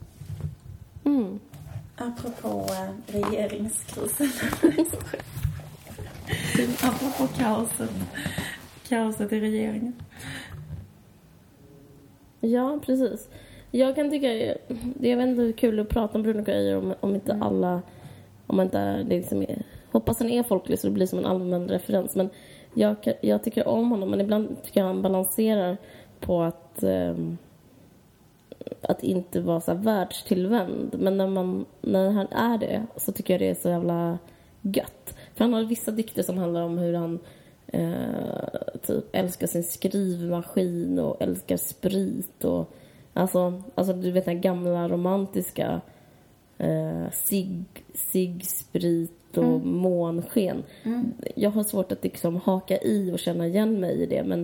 Mm. 1.03 1.39
Apropå 1.95 2.65
eh, 2.69 2.89
regeringskrisen. 3.07 4.29
Apropå 6.83 7.27
kaoset. 7.37 7.89
Kaoset 8.87 9.33
i 9.33 9.39
regeringen. 9.39 9.93
Ja, 12.39 12.79
precis. 12.85 13.27
Jag 13.71 13.95
kan 13.95 14.09
tycka 14.09 14.27
det 14.99 15.11
är 15.11 15.15
väldigt 15.15 15.57
kul 15.57 15.79
att 15.79 15.89
prata 15.89 16.17
om 16.17 16.23
Bruno 16.23 16.43
Greijer 16.43 16.77
om, 16.77 16.93
om 16.99 17.15
inte 17.15 17.33
alla... 17.41 17.81
Om 18.47 18.61
inte 18.61 19.03
det 19.03 19.15
liksom 19.15 19.41
är, 19.41 19.63
hoppas 19.95 20.19
han 20.19 20.29
är 20.29 20.43
folklig 20.43 20.79
så 20.79 20.87
det 20.87 20.93
blir 20.93 21.07
som 21.07 21.19
en 21.19 21.25
allmän 21.25 21.67
referens. 21.69 22.15
Men 22.15 22.29
jag, 22.73 22.95
jag 23.21 23.43
tycker 23.43 23.67
om 23.67 23.91
honom, 23.91 24.09
men 24.09 24.21
ibland 24.21 24.63
tycker 24.63 24.79
jag 24.79 24.87
han 24.87 25.01
balanserar 25.01 25.77
på 26.19 26.41
att... 26.41 26.83
eh, 26.83 27.15
att 28.81 29.03
inte 29.03 29.41
vara 29.41 29.61
så 29.61 29.71
här 29.71 29.79
världstillvänd. 29.79 30.95
Men 30.99 31.17
när, 31.17 31.27
man, 31.27 31.65
när 31.81 32.11
han 32.11 32.27
är 32.27 32.57
det 32.57 32.85
så 32.95 33.11
tycker 33.11 33.33
jag 33.33 33.41
det 33.41 33.49
är 33.49 33.55
så 33.55 33.69
jävla 33.69 34.19
gött. 34.61 35.15
För 35.35 35.43
han 35.43 35.53
har 35.53 35.63
vissa 35.63 35.91
dikter 35.91 36.23
som 36.23 36.37
handlar 36.37 36.61
om 36.61 36.77
hur 36.77 36.93
han 36.93 37.19
eh, 37.67 38.79
typ 38.81 39.15
älskar 39.15 39.47
sin 39.47 39.63
skrivmaskin 39.63 40.99
och 40.99 41.21
älskar 41.21 41.57
sprit 41.57 42.45
och 42.45 42.73
alltså, 43.13 43.63
alltså 43.75 43.93
du 43.93 44.11
vet 44.11 44.25
den 44.25 44.35
här 44.35 44.41
gamla 44.41 44.89
romantiska 44.89 45.81
eh, 46.57 47.11
sig, 47.11 47.63
sig, 47.93 48.41
sprit 48.41 49.24
och 49.37 49.61
månsken. 49.65 50.63
Jag 51.35 51.49
har 51.49 51.63
svårt 51.63 51.91
att 51.91 52.03
liksom 52.03 52.35
haka 52.35 52.77
i 52.77 53.11
och 53.11 53.19
känna 53.19 53.47
igen 53.47 53.79
mig 53.79 54.01
i 54.01 54.05
det 54.05 54.23
men, 54.23 54.39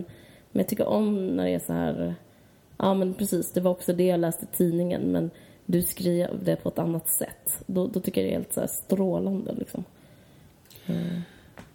men 0.50 0.60
jag 0.60 0.68
tycker 0.68 0.88
om 0.88 1.26
när 1.26 1.44
det 1.44 1.50
är 1.50 1.58
så 1.58 1.72
här 1.72 2.14
Ja 2.76 2.94
men 2.94 3.14
precis, 3.14 3.52
det 3.52 3.60
var 3.60 3.70
också 3.70 3.92
det 3.92 4.06
jag 4.06 4.20
läste 4.20 4.44
i 4.44 4.56
tidningen 4.56 5.02
men 5.02 5.30
du 5.66 5.82
skrev 5.82 6.44
det 6.44 6.56
på 6.56 6.68
ett 6.68 6.78
annat 6.78 7.08
sätt. 7.08 7.64
Då, 7.66 7.86
då 7.86 8.00
tycker 8.00 8.20
jag 8.20 8.30
det 8.30 8.34
är 8.34 8.38
helt 8.38 8.52
så 8.52 8.66
strålande 8.68 9.52
liksom. 9.52 9.84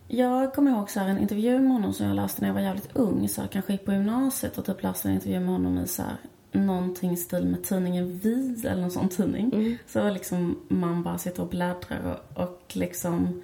Jag 0.08 0.54
kommer 0.54 0.72
ihåg 0.72 0.90
så 0.90 1.00
en 1.00 1.20
intervju 1.20 1.60
med 1.60 1.72
honom 1.72 1.94
som 1.94 2.08
jag 2.08 2.16
läste 2.16 2.42
när 2.42 2.50
jag 2.50 2.54
var 2.54 2.62
jävligt 2.62 2.96
ung. 2.96 3.30
Så 3.30 3.42
här, 3.42 3.48
kanske 3.48 3.72
gick 3.72 3.86
på 3.86 3.92
gymnasiet 3.92 4.58
och 4.58 4.66
typ 4.66 4.84
läste 4.84 5.08
en 5.08 5.14
intervju 5.14 5.40
med 5.40 5.50
honom 5.50 5.78
i 5.78 5.88
så 5.88 6.02
här, 6.02 6.16
någonting 6.52 7.12
i 7.12 7.18
stil 7.18 7.46
med 7.46 7.64
tidningen 7.64 8.20
Vi 8.24 8.62
eller 8.68 8.82
någon 8.82 8.92
sån 8.92 9.10
tidning. 9.10 9.78
Så 9.88 10.00
det 10.00 10.06
var 10.06 10.12
liksom 10.12 10.60
man 10.68 11.04
bara 11.04 11.18
sitter 11.18 11.42
och 11.42 11.50
bläddrar 11.50 12.20
och, 12.36 12.44
och 12.44 12.62
liksom 12.74 13.44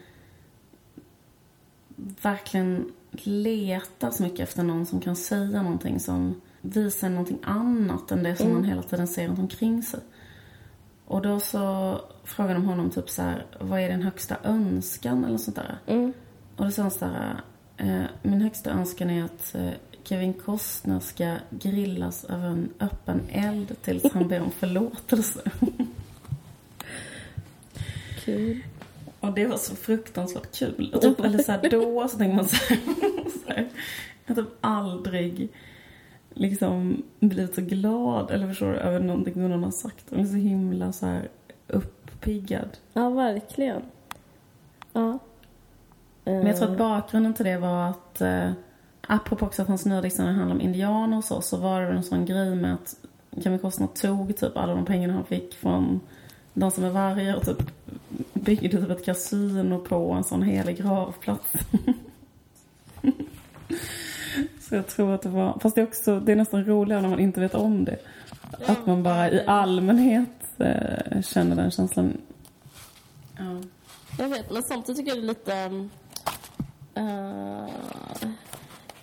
verkligen 2.21 2.91
letar 3.11 4.11
så 4.11 4.23
mycket 4.23 4.39
efter 4.39 4.63
någon 4.63 4.85
som 4.85 5.01
kan 5.01 5.15
säga 5.15 5.61
någonting 5.61 5.99
som 5.99 6.41
visar 6.61 7.09
någonting 7.09 7.39
annat 7.43 8.11
än 8.11 8.23
det 8.23 8.35
som 8.35 8.53
man 8.53 8.63
hela 8.63 8.83
tiden 8.83 9.07
ser 9.07 9.27
runt 9.27 9.39
omkring 9.39 9.83
sig. 9.83 9.99
Och 11.05 11.21
då 11.21 11.39
så 11.39 11.97
frågade 12.23 12.53
de 12.53 12.65
honom 12.65 12.89
typ 12.89 13.09
så 13.09 13.21
här, 13.21 13.45
vad 13.59 13.79
är 13.79 13.89
din 13.89 14.01
högsta 14.01 14.37
önskan 14.43 15.25
eller 15.25 15.37
sånt 15.37 15.55
där. 15.55 15.79
Mm. 15.87 16.13
Och 16.57 16.65
då 16.65 16.71
sa 16.71 16.81
han 16.81 16.91
så 16.91 17.05
här, 17.05 17.41
eh, 17.77 18.03
min 18.21 18.41
högsta 18.41 18.71
önskan 18.71 19.09
är 19.09 19.23
att 19.23 19.55
eh, 19.55 19.71
Kevin 20.03 20.33
Costner 20.33 20.99
ska 20.99 21.35
grillas 21.49 22.25
över 22.25 22.47
en 22.47 22.69
öppen 22.79 23.21
eld 23.29 23.75
tills 23.81 24.13
han 24.13 24.27
ber 24.27 24.41
om 24.41 24.51
förlåtelse. 24.51 25.41
Kul. 28.19 28.63
Och 29.19 29.33
det 29.33 29.45
var 29.45 29.57
så 29.57 29.75
fruktansvärt 29.75 30.55
kul. 30.55 30.97
Typ, 31.01 31.19
eller 31.19 31.39
så 31.39 31.51
här, 31.51 31.69
då 31.69 32.07
så 32.07 32.17
tänkte 32.17 32.35
man 32.35 32.47
så 32.47 32.55
här, 32.55 32.79
så 33.45 33.53
här 33.53 33.69
jag 34.25 34.35
har 34.35 34.43
typ 34.43 34.53
aldrig 34.61 35.49
liksom 36.33 37.03
blivit 37.19 37.55
så 37.55 37.61
glad, 37.61 38.31
eller 38.31 38.47
förstår 38.47 38.71
du, 38.71 38.77
över 38.77 38.99
någonting 38.99 39.49
någon 39.49 39.63
har 39.63 39.71
sagt. 39.71 40.05
Jag 40.09 40.19
är 40.19 40.25
så 40.25 40.35
himla 40.35 40.91
så 40.91 41.05
här 41.05 41.29
uppiggad. 41.67 42.69
Ja, 42.93 43.09
verkligen. 43.09 43.81
Ja. 44.93 45.19
Men 46.23 46.47
jag 46.47 46.57
tror 46.57 46.71
att 46.71 46.77
bakgrunden 46.77 47.33
till 47.33 47.45
det 47.45 47.57
var 47.57 47.89
att, 47.89 48.21
eh, 48.21 48.51
apropå 49.07 49.45
också 49.45 49.61
att 49.61 49.67
hans 49.67 49.85
nya 49.85 50.01
det 50.01 50.19
handlar 50.19 50.51
om 50.51 50.61
indianer 50.61 51.17
och 51.17 51.23
så, 51.23 51.41
så 51.41 51.57
var 51.57 51.81
det 51.81 51.87
väl 51.87 51.97
en 51.97 52.03
sån 52.03 52.25
grej 52.25 52.55
med 52.55 52.73
att 52.73 52.95
Kevin 53.43 53.59
Costner 53.59 53.87
tog 53.87 54.37
typ 54.37 54.57
alla 54.57 54.75
de 54.75 54.85
pengarna 54.85 55.13
han 55.13 55.25
fick 55.25 55.53
från 55.53 55.99
De 56.53 56.71
som 56.71 56.83
är 56.83 56.89
vargar 56.89 57.35
och 57.35 57.45
typ 57.45 57.71
byggde 58.33 58.69
typ 58.69 58.89
ett 58.89 59.05
kasino 59.05 59.79
på 59.79 60.11
en 60.11 60.23
sån 60.23 60.41
helig 60.41 60.77
gravplats. 60.77 61.51
så 64.59 64.75
jag 64.75 64.87
tror 64.87 65.13
att 65.15 65.21
det 65.21 65.29
var, 65.29 65.59
fast 65.59 65.75
det 65.75 65.81
är 65.81 65.87
också, 65.87 66.19
det 66.19 66.31
är 66.31 66.35
nästan 66.35 66.65
roligare 66.65 67.01
när 67.01 67.09
man 67.09 67.19
inte 67.19 67.39
vet 67.39 67.55
om 67.55 67.85
det. 67.85 67.97
Att 68.65 68.85
man 68.85 69.03
bara 69.03 69.31
i 69.31 69.45
allmänhet 69.45 70.29
eh, 70.57 71.21
känner 71.21 71.55
den 71.55 71.71
känslan. 71.71 72.17
Ja. 73.37 73.61
Jag 74.17 74.29
vet, 74.29 74.51
men 74.51 74.63
samtidigt 74.63 74.97
tycker 74.97 75.15
jag 75.15 75.23
det 75.23 75.25
är 75.25 75.27
lite... 75.27 75.89
Uh, 76.97 77.69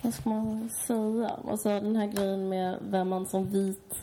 vad 0.01 0.13
ska 0.13 0.29
man 0.29 0.69
säga? 0.69 1.31
Alltså 1.47 1.69
den 1.69 1.95
här 1.95 2.07
grejen 2.07 2.49
med 2.49 2.77
vem 2.81 3.09
man 3.09 3.25
som 3.25 3.45
vit 3.45 3.95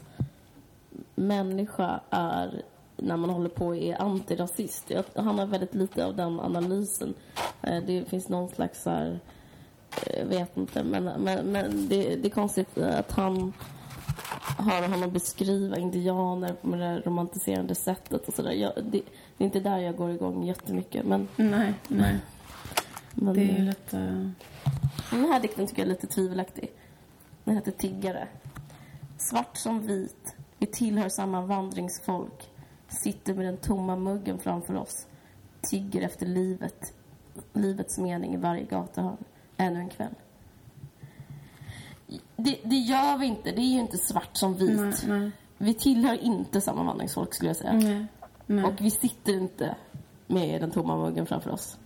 människa 1.14 2.00
är 2.10 2.62
när 2.96 3.16
man 3.16 3.30
håller 3.30 3.48
på 3.48 3.66
och 3.66 3.76
är 3.76 4.02
antirasist. 4.02 4.92
Han 5.14 5.38
har 5.38 5.46
väldigt 5.46 5.74
lite 5.74 6.04
av 6.06 6.16
den 6.16 6.40
analysen. 6.40 7.14
Eh, 7.62 7.82
det 7.86 8.08
finns 8.08 8.28
någon 8.28 8.48
slags 8.48 8.82
så 8.82 8.90
här, 8.90 9.20
eh, 10.06 10.26
vet 10.26 10.56
inte, 10.56 10.84
men, 10.84 11.04
men, 11.04 11.46
men 11.52 11.88
det, 11.88 12.16
det 12.16 12.28
är 12.28 12.30
konstigt 12.30 12.78
att 12.78 13.12
han 13.12 13.52
höra 14.58 14.86
honom 14.86 15.12
beskriva 15.12 15.76
indianer 15.76 16.52
på 16.52 16.76
det 16.76 17.00
romantiserande 17.00 17.74
sättet 17.74 18.28
och 18.28 18.34
sådär. 18.34 18.72
Det, 18.76 19.00
det 19.36 19.44
är 19.44 19.46
inte 19.46 19.60
där 19.60 19.78
jag 19.78 19.96
går 19.96 20.10
igång 20.10 20.44
jättemycket. 20.44 21.06
Men, 21.06 21.28
Nej, 21.36 21.74
nej. 21.88 22.16
men 23.14 23.34
Det 23.34 23.40
är 23.40 23.58
ju 23.58 23.64
lite... 23.64 24.30
den 25.10 25.24
här 25.32 25.40
dikten 25.40 25.66
tycker 25.66 25.82
jag 25.82 25.86
är 25.86 25.92
lite 25.92 26.06
tvivelaktig. 26.06 26.72
Den 27.44 27.54
heter 27.54 27.72
Tiggare. 27.72 28.28
Svart 29.18 29.56
som 29.56 29.80
vit, 29.80 30.36
vi 30.58 30.66
tillhör 30.66 31.08
samma 31.08 31.40
vandringsfolk. 31.40 32.50
Sitter 32.88 33.34
med 33.34 33.46
den 33.46 33.56
tomma 33.56 33.96
muggen 33.96 34.38
framför 34.38 34.76
oss. 34.76 35.06
Tigger 35.60 36.02
efter 36.02 36.26
livet, 36.26 36.94
livets 37.52 37.98
mening 37.98 38.34
i 38.34 38.36
varje 38.36 38.64
gatuhörn. 38.64 39.16
Ännu 39.56 39.80
en 39.80 39.88
kväll. 39.88 40.14
Det, 42.36 42.58
det 42.64 42.76
gör 42.76 43.18
vi 43.18 43.26
inte. 43.26 43.50
Det 43.52 43.60
är 43.60 43.72
ju 43.72 43.80
inte 43.80 43.98
svart 43.98 44.36
som 44.36 44.54
vit. 44.54 44.80
Nej, 44.80 45.20
nej. 45.20 45.30
Vi 45.58 45.74
tillhör 45.74 46.14
inte 46.14 46.60
samma 46.60 46.82
vandringsfolk 46.82 47.34
skulle 47.34 47.50
jag 47.50 47.56
säga. 47.56 48.06
Nej. 48.46 48.64
Och 48.64 48.80
vi 48.80 48.90
sitter 48.90 49.32
inte 49.32 49.76
med 50.26 50.60
den 50.60 50.70
tomma 50.70 50.96
muggen 50.96 51.26
framför 51.26 51.50
oss. 51.50 51.78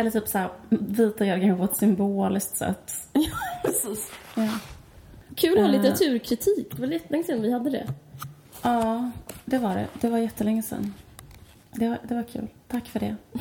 Eller 0.00 0.10
typ 0.10 0.28
såhär, 0.28 0.50
vita 0.68 1.26
jag 1.26 1.40
kanske 1.40 1.66
på 1.66 1.72
ett 1.72 1.76
symboliskt 1.78 2.56
sätt. 2.56 2.92
Precis. 3.64 4.10
Ja. 4.36 4.48
Kul 5.34 5.52
att 5.52 5.58
ha 5.58 5.64
Eh. 5.64 5.70
litteraturkritik. 5.72 6.76
Det 6.76 6.80
var 6.82 6.88
jättelänge 6.88 7.24
sedan 7.24 7.42
vi 7.42 7.52
hade 7.52 7.70
det. 7.70 7.86
ja, 8.62 9.10
det 9.44 9.58
var 9.58 9.74
det. 9.74 9.86
Det 10.00 10.08
var 10.08 10.18
jättelänge 10.18 10.62
sedan. 10.62 10.94
Det 11.72 11.88
var, 11.88 11.98
det 12.08 12.14
var 12.14 12.22
kul. 12.22 12.46
Tack 12.68 12.86
för 12.88 13.00
det. 13.00 13.16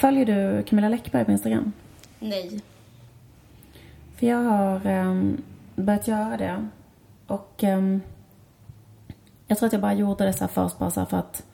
Följer 0.00 0.26
du 0.26 0.62
Camilla 0.62 0.88
Läckberg 0.88 1.24
på 1.24 1.32
Instagram? 1.32 1.72
Nej. 2.20 2.60
För 4.16 4.26
jag 4.26 4.36
har 4.42 4.86
ehm, 4.86 5.42
börjat 5.78 6.08
göra 6.08 6.36
det. 6.36 6.68
Och 7.26 7.64
ehm, 7.64 8.00
jag 9.46 9.58
tror 9.58 9.66
att 9.66 9.72
jag 9.72 9.82
bara 9.82 9.94
gjorde 9.94 10.24
det 10.24 10.32
så 10.32 10.48
först 10.48 10.78
bara 10.78 10.90
så 10.90 11.06
för 11.06 11.16
att 11.16 11.44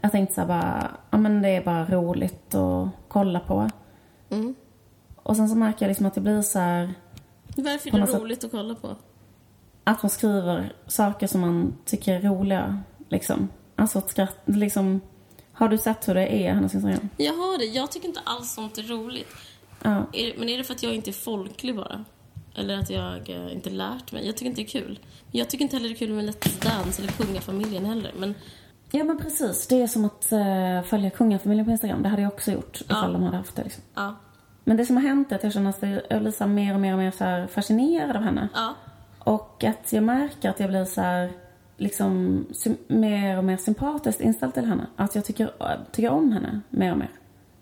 jag 0.00 0.12
tänkte 0.12 0.34
så 0.34 0.46
bara, 0.46 0.90
ja 1.10 1.18
men 1.18 1.42
det 1.42 1.48
är 1.48 1.64
bara 1.64 1.84
roligt 1.84 2.54
att 2.54 2.88
kolla 3.08 3.40
på. 3.40 3.70
Mm. 4.30 4.54
Och 5.16 5.36
sen 5.36 5.48
så 5.48 5.56
märker 5.56 5.84
jag 5.84 5.88
liksom 5.88 6.06
att 6.06 6.14
det 6.14 6.20
blir 6.20 6.42
så 6.42 6.58
här 6.58 6.94
Varför 7.56 7.94
är 7.96 8.06
det 8.06 8.18
roligt 8.18 8.44
att 8.44 8.50
kolla 8.50 8.74
på? 8.74 8.96
att 9.90 10.00
hon 10.00 10.10
skriver 10.10 10.72
saker 10.86 11.26
som 11.26 11.40
man 11.40 11.76
tycker 11.84 12.14
är 12.14 12.20
roliga. 12.20 12.82
Liksom. 13.08 13.48
Alltså 13.76 13.98
att 13.98 14.10
skratt, 14.10 14.36
liksom. 14.44 15.00
Har 15.52 15.68
du 15.68 15.78
sett 15.78 16.08
hur 16.08 16.14
det 16.14 16.26
är, 16.26 16.54
hennes 16.54 16.74
Instagram? 16.74 17.08
Jag 17.16 17.32
har 17.32 17.58
det. 17.58 17.64
Jag 17.64 17.92
tycker 17.92 18.08
inte 18.08 18.20
alls 18.24 18.52
sånt 18.52 18.78
är 18.78 18.82
roligt. 18.82 19.34
Ja. 19.82 20.06
Är 20.12 20.26
det, 20.26 20.34
men 20.38 20.48
är 20.48 20.58
det 20.58 20.64
för 20.64 20.74
att 20.74 20.82
jag 20.82 20.94
inte 20.94 21.10
är 21.10 21.12
folklig 21.12 21.76
bara? 21.76 22.04
Eller 22.58 22.78
att 22.78 22.90
jag 22.90 23.30
eh, 23.30 23.52
inte 23.52 23.70
lärt 23.70 24.12
mig? 24.12 24.26
Jag 24.26 24.36
tycker 24.36 24.46
inte 24.50 24.60
det 24.60 24.66
är 24.66 24.82
kul. 24.82 24.98
Jag 25.30 25.50
tycker 25.50 25.62
inte 25.62 25.76
heller 25.76 25.88
det 25.88 25.94
är 25.94 25.98
kul 25.98 26.12
med 26.12 26.24
Let's 26.24 26.64
Dance 26.64 27.02
eller 27.02 27.12
Kungafamiljen 27.12 27.84
heller. 27.84 28.12
Men 28.16 28.34
Ja 28.90 29.04
men 29.04 29.18
precis, 29.18 29.66
det 29.66 29.82
är 29.82 29.86
som 29.86 30.04
att 30.04 30.28
uh, 30.32 30.88
följa 30.88 31.10
kungafamiljen 31.10 31.64
på 31.64 31.70
Instagram. 31.70 32.02
Det 32.02 32.08
hade 32.08 32.22
jag 32.22 32.32
också 32.32 32.52
gjort 32.52 32.80
ifall 32.80 33.12
de 33.12 33.22
hade 33.22 33.36
haft 33.36 33.56
det 33.56 33.64
liksom. 33.64 33.82
ja, 33.94 34.14
Men 34.64 34.76
det 34.76 34.86
som 34.86 34.96
har 34.96 35.02
hänt 35.02 35.32
är 35.32 35.36
att 35.36 35.44
jag 35.44 35.52
känner 35.52 35.70
att 35.70 35.82
jag 36.10 36.20
blir 36.22 36.30
så 36.30 36.46
mer 36.46 36.74
och 36.74 36.80
mer 36.80 36.92
och 36.92 36.98
mer 36.98 37.10
så 37.10 37.52
fascinerad 37.52 38.16
av 38.16 38.22
henne. 38.22 38.48
ja. 38.54 38.74
Och 39.18 39.64
att 39.64 39.92
jag 39.92 40.02
märker 40.02 40.50
att 40.50 40.60
jag 40.60 40.68
blir 40.68 40.84
så 40.84 41.00
här 41.00 41.32
liksom 41.76 42.44
mer 42.86 43.38
och 43.38 43.44
mer 43.44 43.56
sympatiskt 43.56 44.20
inställd 44.20 44.54
till 44.54 44.64
henne. 44.64 44.86
Att 44.96 45.14
jag 45.14 45.24
tycker, 45.24 45.50
tycker 45.92 46.10
om 46.10 46.32
henne 46.32 46.60
mer 46.70 46.92
och 46.92 46.98
mer. 46.98 47.10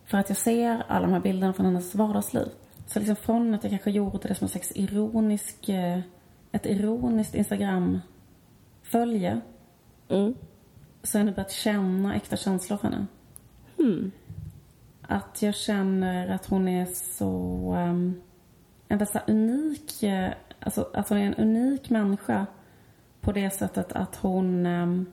För 0.06 0.18
att 0.18 0.28
jag 0.28 0.38
ser 0.38 0.84
alla 0.88 1.06
de 1.06 1.12
här 1.12 1.20
bilderna 1.20 1.52
från 1.52 1.66
hennes 1.66 1.94
vardagsliv. 1.94 2.48
Så 2.86 2.98
liksom 2.98 3.16
från 3.16 3.54
att 3.54 3.64
jag 3.64 3.70
kanske 3.70 3.90
gjorde 3.90 4.28
det 4.28 4.34
som 4.34 4.44
en 4.44 4.48
slags 4.48 4.72
ironisk, 4.74 5.68
eh, 5.68 6.00
ett 6.52 6.66
ironiskt 6.66 7.34
Instagram-följe 7.34 9.40
Mm. 10.08 10.34
så 11.02 11.18
har 11.18 11.20
jag 11.20 11.26
nu 11.26 11.32
börjat 11.32 11.52
känna 11.52 12.14
äkta 12.14 12.36
känslor 12.36 12.76
för 12.76 12.88
henne. 12.88 13.06
Hmm. 13.76 14.10
Att 15.02 15.42
jag 15.42 15.54
känner 15.54 16.28
att 16.28 16.46
hon 16.46 16.68
är 16.68 16.86
så... 16.86 17.26
Um, 17.76 18.20
en 18.88 18.98
här 18.98 19.22
unik... 19.26 20.02
eh, 20.02 20.32
Alltså 20.60 20.90
att 20.94 21.08
hon 21.08 21.18
är 21.18 21.26
en 21.26 21.34
unik 21.34 21.90
människa 21.90 22.46
på 23.20 23.32
det 23.32 23.50
sättet 23.50 23.92
att 23.92 24.16
hon 24.16 24.66
ehm, 24.66 25.06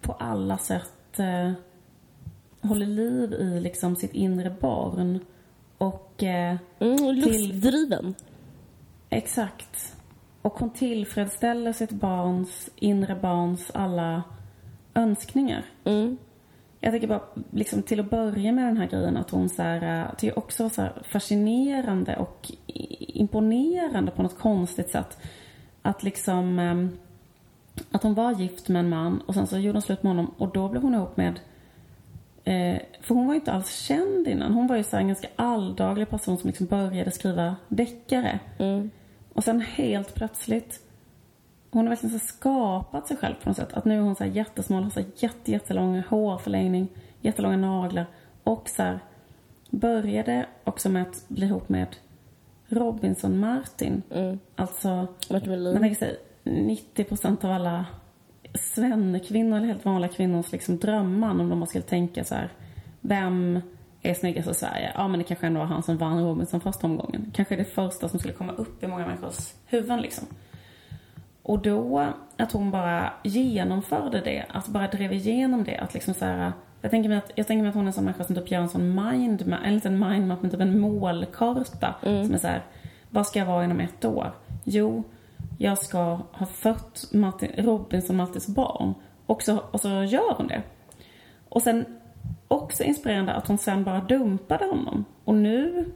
på 0.00 0.12
alla 0.12 0.58
sätt 0.58 1.18
eh, 1.18 1.52
håller 2.68 2.86
liv 2.86 3.32
i 3.32 3.60
liksom 3.60 3.96
sitt 3.96 4.12
inre 4.12 4.50
barn. 4.60 5.20
Och 5.78 6.22
eh, 6.22 6.56
Mm, 6.78 7.14
lustdriven. 7.14 8.14
exakt. 9.10 9.94
Och 10.42 10.52
hon 10.58 10.70
tillfredsställer 10.70 11.72
sitt 11.72 11.90
barns, 11.90 12.70
inre 12.76 13.14
barns 13.14 13.70
alla 13.74 14.22
önskningar. 14.94 15.64
Mm. 15.84 16.16
Jag 16.80 16.92
tänker 16.92 17.08
bara 17.08 17.22
liksom 17.50 17.82
till 17.82 18.00
att 18.00 18.10
börja 18.10 18.52
med 18.52 18.64
den 18.66 18.76
här 18.76 18.86
grejen 18.86 19.16
att 19.16 19.30
hon 19.30 19.48
så 19.48 19.62
här, 19.62 20.00
äh, 20.00 20.14
tycker 20.16 20.38
också 20.38 20.62
var 20.62 20.70
så 20.70 20.88
fascinerande 21.02 22.16
och 22.16 22.50
imponerande 22.98 24.10
på 24.10 24.22
något 24.22 24.38
konstigt 24.38 24.90
sätt. 24.90 25.18
Att 25.82 26.02
liksom 26.02 26.58
ehm, 26.58 26.98
att 27.90 28.02
hon 28.02 28.14
var 28.14 28.32
gift 28.32 28.68
med 28.68 28.80
en 28.80 28.88
man 28.88 29.20
och 29.20 29.34
sen 29.34 29.46
så 29.46 29.58
gjorde 29.58 29.76
hon 29.76 29.82
slut 29.82 30.02
med 30.02 30.10
honom 30.10 30.34
och 30.38 30.48
då 30.52 30.68
blev 30.68 30.82
hon 30.82 30.94
ihop 30.94 31.16
med 31.16 31.40
eh, 32.48 32.80
för 33.00 33.14
hon 33.14 33.26
var 33.26 33.34
inte 33.34 33.52
alls 33.52 33.74
känd 33.76 34.28
innan. 34.28 34.52
Hon 34.52 34.66
var 34.66 34.76
ju 34.76 34.82
så 34.82 34.96
en 34.96 35.06
ganska 35.06 35.28
alldaglig 35.36 36.10
person 36.10 36.38
som 36.38 36.48
liksom 36.48 36.66
började 36.66 37.10
skriva 37.10 37.56
deckare. 37.68 38.38
Mm. 38.58 38.90
Och 39.32 39.44
sen 39.44 39.60
helt 39.60 40.14
plötsligt 40.14 40.80
hon 41.70 41.86
har 41.86 41.88
verkligen 41.88 42.18
så 42.18 42.26
skapat 42.26 43.08
sig 43.08 43.16
själv 43.16 43.34
på 43.34 43.48
något 43.48 43.56
sätt. 43.56 43.72
Att 43.72 43.84
nu 43.84 43.96
är 43.96 44.00
hon 44.00 44.16
så 44.16 44.24
här 44.24 44.30
jättesmal, 44.30 44.82
har 44.82 44.90
så 44.90 45.02
jätte, 45.16 45.52
jättelång 45.52 46.02
hårförlängning, 46.08 46.88
jättelånga 47.20 47.56
naglar. 47.56 48.06
Och 48.42 48.68
så 48.68 48.82
här, 48.82 48.98
började 49.70 50.46
också 50.64 50.88
med 50.88 51.02
att 51.02 51.28
bli 51.28 51.46
ihop 51.46 51.68
med 51.68 51.96
Robinson 52.66 53.40
Martin. 53.40 54.02
Mm. 54.10 54.38
Alltså, 54.56 55.06
Martin 55.30 55.62
man 55.62 55.80
tänker 55.80 55.98
sig 55.98 56.16
90 56.42 57.04
procent 57.04 57.44
av 57.44 57.50
alla 57.50 57.86
svennekvinnor 58.58 59.56
eller 59.56 59.66
helt 59.66 59.84
vanliga 59.84 60.12
kvinnors 60.12 60.52
liksom 60.52 60.78
drömmar 60.78 61.30
om 61.30 61.48
de 61.48 61.66
skulle 61.66 61.84
tänka 61.84 62.24
så 62.24 62.34
här. 62.34 62.48
Vem 63.00 63.60
är 64.02 64.14
snyggast 64.14 64.50
i 64.50 64.54
Sverige? 64.54 64.92
Ja 64.94 65.08
men 65.08 65.18
det 65.18 65.24
kanske 65.24 65.46
ändå 65.46 65.60
var 65.60 65.66
han 65.66 65.82
som 65.82 65.96
vann 65.96 66.24
Robinson 66.24 66.60
första 66.60 66.86
omgången. 66.86 67.32
Kanske 67.34 67.56
det 67.56 67.64
första 67.64 68.08
som 68.08 68.18
skulle 68.18 68.34
komma 68.34 68.52
upp 68.52 68.82
i 68.82 68.86
många 68.86 69.06
människors 69.06 69.52
huvuden 69.66 70.00
liksom. 70.00 70.26
Och 71.42 71.58
då 71.58 72.08
att 72.36 72.52
hon 72.52 72.70
bara 72.70 73.12
genomförde 73.22 74.20
det, 74.20 74.44
att 74.48 74.68
bara 74.68 74.86
drev 74.86 75.12
igenom 75.12 75.64
det, 75.64 75.78
att 75.78 75.94
liksom 75.94 76.14
så 76.14 76.24
här, 76.24 76.52
jag 76.80 76.90
tänker 76.90 77.08
mig 77.08 77.18
att, 77.18 77.30
jag 77.34 77.46
tänker 77.46 77.62
mig 77.62 77.68
att 77.68 77.74
hon 77.74 77.84
är 77.84 77.86
en 77.86 77.92
sån 77.92 78.04
människa 78.04 78.24
som 78.24 78.34
typ 78.34 78.50
gör 78.50 78.60
en 78.60 78.68
sån 78.68 78.94
mindmap, 78.94 79.60
en 79.64 79.74
liten 79.74 79.98
mindmap 79.98 80.42
med 80.42 80.50
typ 80.50 80.60
en 80.60 80.80
målkarta 80.80 81.94
som 82.00 82.34
är 82.34 82.38
så 82.38 82.46
här, 82.46 82.62
vad 83.10 83.26
ska 83.26 83.38
jag 83.38 83.46
vara 83.46 83.64
inom 83.64 83.80
ett 83.80 84.04
år? 84.04 84.32
Jo, 84.64 85.04
jag 85.58 85.78
ska 85.78 85.98
ha 86.32 86.46
fött 86.46 87.04
Martin, 87.12 87.50
Robinson 87.56 88.16
Martins 88.16 88.48
barn. 88.48 88.94
Och 89.26 89.42
så, 89.42 89.58
och 89.70 89.80
så 89.80 89.88
gör 89.88 90.34
hon 90.36 90.46
det. 90.46 90.62
Och 91.48 91.62
sen 91.62 91.84
också 92.48 92.82
inspirerande 92.84 93.32
att 93.34 93.48
hon 93.48 93.58
sen 93.58 93.84
bara 93.84 94.00
dumpade 94.00 94.64
honom. 94.64 95.04
Och 95.24 95.34
nu 95.34 95.92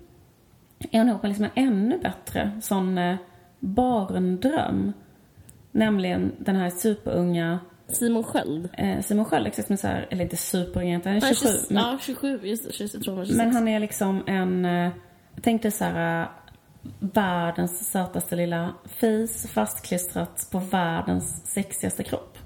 är 0.91 0.99
hon 0.99 1.09
ihop 1.09 1.23
med 1.23 1.29
liksom 1.29 1.45
en 1.55 1.67
ännu 1.69 1.99
bättre 1.99 2.61
sån 2.63 2.99
eh, 2.99 3.17
barndröm. 3.61 4.93
Nämligen 5.73 6.33
den 6.39 6.57
här 6.57 6.71
superunga 6.71 7.59
Simon 7.89 8.25
Sköld. 8.25 8.69
eh, 8.73 9.01
Simon 9.01 9.25
Sköld, 9.25 9.47
exakt 9.47 9.67
som 9.67 9.75
är 9.75 9.79
så 9.79 9.87
här, 9.87 10.07
eller 10.11 10.25
inte 10.25 10.37
superunga 10.37 10.89
egentligen, 10.89 11.23
han 11.23 11.31
är 11.31 11.35
Nej, 11.35 11.35
27. 11.35 11.59
20 11.69 11.75
Men, 11.75 11.83
Ja, 11.83 11.99
27. 12.01 12.41
Just 12.43 12.65
det, 12.67 12.73
26, 12.73 12.95
jag 12.95 13.03
tror 13.03 13.13
han 13.15 13.19
var 13.19 13.25
26. 13.25 13.39
men 13.45 13.55
han 13.55 13.69
är 13.69 13.81
liksom 13.81 14.23
en, 14.27 14.65
eh, 14.65 14.91
jag 15.35 15.43
tänkte 15.43 15.71
så 15.71 15.85
här, 15.85 16.23
eh, 16.23 16.29
världens 16.99 17.91
sötaste 17.91 18.37
lilla 18.37 18.75
fis 18.87 19.51
fastklistrat 19.51 20.49
på 20.51 20.59
världens 20.59 21.47
sexigaste 21.47 22.03
kropp. 22.03 22.39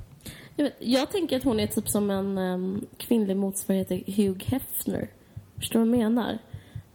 Jag, 0.56 0.64
vet, 0.64 0.76
jag 0.78 1.10
tänker 1.10 1.36
att 1.36 1.44
hon 1.44 1.60
är 1.60 1.66
typ 1.66 1.88
som 1.88 2.10
en 2.10 2.38
um, 2.38 2.86
kvinnlig 2.96 3.36
motsvarighet 3.36 3.88
till 3.88 4.04
Hugh 4.16 4.44
Hefner. 4.44 5.08
Förstår 5.58 5.80
du 5.80 5.86
vad 5.86 5.98
jag 5.98 6.12
menar? 6.12 6.38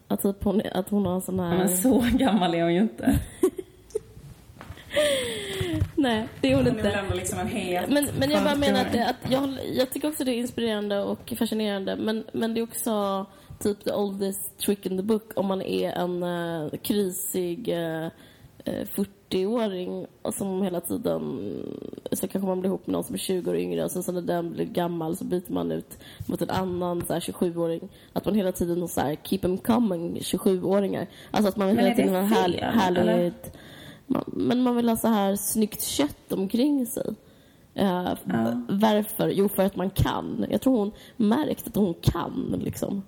Att, 0.08 0.22
typ 0.22 0.44
hon, 0.44 0.62
att 0.74 0.90
hon 0.90 1.06
har 1.06 1.16
en 1.16 1.22
sån 1.22 1.40
här... 1.40 1.58
Men 1.58 1.78
så 1.78 2.06
gammal 2.14 2.56
är 2.56 2.64
hon 2.64 2.74
ju 2.74 2.82
inte. 2.82 3.20
Nej, 5.96 6.28
det 6.42 6.52
är 6.52 6.56
hon 6.56 6.66
Hon 6.66 6.78
är 6.78 6.84
väl 6.84 6.86
inte. 6.86 7.00
ändå 7.00 7.16
liksom 7.16 7.40
en 7.40 7.48
het 7.48 7.90
Men, 7.90 8.08
men 8.20 8.32
jag 8.32 8.44
bara 8.44 8.56
menar 8.56 8.82
att, 8.82 8.92
det, 8.92 9.08
att 9.08 9.32
jag, 9.32 9.58
jag 9.74 9.90
tycker 9.90 10.08
också 10.10 10.24
det 10.24 10.32
är 10.32 10.38
inspirerande 10.38 11.00
och 11.00 11.34
fascinerande. 11.38 11.96
Men, 11.96 12.24
men 12.34 12.54
det 12.54 12.60
är 12.60 12.64
också 12.64 13.26
typ 13.62 13.84
the 13.84 13.94
oldest 13.94 14.58
trick 14.58 14.86
in 14.86 14.98
the 14.98 15.04
book 15.04 15.32
om 15.36 15.46
man 15.46 15.62
är 15.62 15.92
en 15.92 16.24
uh, 16.24 16.70
krisig 16.84 17.70
uh, 17.70 18.10
40-åring 18.66 20.06
och 20.22 20.34
som 20.34 20.62
hela 20.62 20.82
tiden 20.82 21.42
så 22.12 22.28
kanske 22.28 22.48
man 22.48 22.60
blir 22.60 22.70
ihop 22.70 22.88
med 22.88 22.94
någon 22.94 23.04
som 23.04 23.16
är 23.16 23.20
20 23.20 23.50
år 23.50 23.58
yngre 23.58 23.84
och 23.84 23.92
sen 23.92 24.04
så 24.04 24.12
när 24.12 24.22
den 24.22 24.52
blir 24.54 24.66
gammal 24.66 25.18
så 25.18 25.24
byter 25.26 25.52
man 25.52 25.72
ut 25.72 26.00
mot 26.26 26.42
en 26.42 26.50
annan 26.50 27.06
så 27.06 27.14
här 27.14 27.20
27-åring. 27.20 27.90
Att 28.14 28.26
man 28.26 28.36
hela 28.36 28.52
tiden 28.52 28.88
så 28.88 29.02
här 29.02 29.18
keep 29.24 29.40
them 29.40 29.58
coming 29.58 30.20
27-åringar. 30.20 31.08
Alltså 31.32 31.50
att 31.50 31.58
man 31.58 31.68
Men 31.68 31.78
hela 31.78 31.96
tiden 31.96 32.16
har 32.16 32.22
härlig, 32.22 32.60
härlighet. 32.60 33.58
Man, 34.08 34.24
men 34.28 34.64
man 34.64 34.76
vill 34.76 34.90
ha 34.90 34.96
så 34.96 35.08
här 35.08 35.36
snyggt 35.36 35.82
kött 35.84 36.32
omkring 36.32 36.86
sig. 36.86 37.16
Eh, 37.74 38.14
Ja. 38.26 38.62
Varför? 38.70 39.30
Jo, 39.30 39.50
för 39.50 39.64
att 39.64 39.76
man 39.76 39.90
kan. 39.90 40.46
Jag 40.50 40.62
tror 40.62 40.78
hon 40.78 40.92
märkt 41.18 41.68
att 41.68 41.76
hon 41.76 41.94
kan, 41.94 42.62
liksom. 42.64 43.04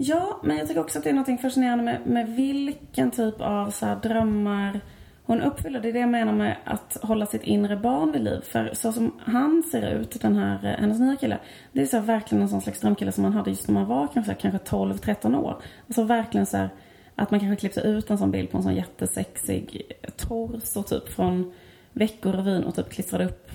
Ja, 0.00 0.40
men 0.42 0.56
jag 0.56 0.68
tycker 0.68 0.80
också 0.80 0.98
att 0.98 1.04
det 1.04 1.10
är 1.10 1.14
något 1.14 1.40
fascinerande 1.40 1.84
med, 1.84 2.06
med 2.06 2.28
vilken 2.28 3.10
typ 3.10 3.40
av 3.40 3.70
så 3.70 3.86
här 3.86 3.96
drömmar 3.96 4.80
hon 5.24 5.40
uppfyller. 5.40 5.80
Det 5.80 5.88
är 5.88 5.92
det 5.92 5.98
jag 5.98 6.08
menar 6.08 6.32
med 6.32 6.56
att 6.64 6.98
hålla 7.02 7.26
sitt 7.26 7.42
inre 7.42 7.76
barn 7.76 8.12
vid 8.12 8.22
liv. 8.22 8.40
För 8.40 8.70
så 8.74 8.92
som 8.92 9.20
han 9.20 9.62
ser 9.70 9.90
ut, 9.90 10.20
den 10.20 10.36
här, 10.36 10.64
eh, 10.64 10.80
hennes 10.80 11.00
nya 11.00 11.16
kille. 11.16 11.38
Det 11.72 11.82
är 11.82 11.86
så 11.86 12.00
verkligen 12.00 12.42
en 12.42 12.48
sån 12.48 12.60
slags 12.60 12.80
drömkille 12.80 13.12
som 13.12 13.22
man 13.22 13.32
hade 13.32 13.50
just 13.50 13.68
när 13.68 13.74
man 13.74 13.86
var 13.86 14.08
kanske, 14.14 14.34
kanske 14.34 14.58
12-13 14.58 15.36
år. 15.36 15.62
Alltså 15.86 16.04
verkligen 16.04 16.46
så 16.46 16.56
här 16.56 16.70
att 17.14 17.30
man 17.30 17.40
kanske 17.40 17.60
klippte 17.60 17.80
ut 17.80 18.10
en 18.10 18.18
sån 18.18 18.30
bild 18.30 18.50
på 18.50 18.56
en 18.56 18.62
sån 18.62 18.74
jättesexig 18.74 19.82
torso 20.16 20.82
typ 20.82 21.08
från 21.08 21.52
Veckorevyn 21.92 22.64
och 22.64 22.74
typ 22.74 22.90
klistrade 22.90 23.24
upp 23.24 23.50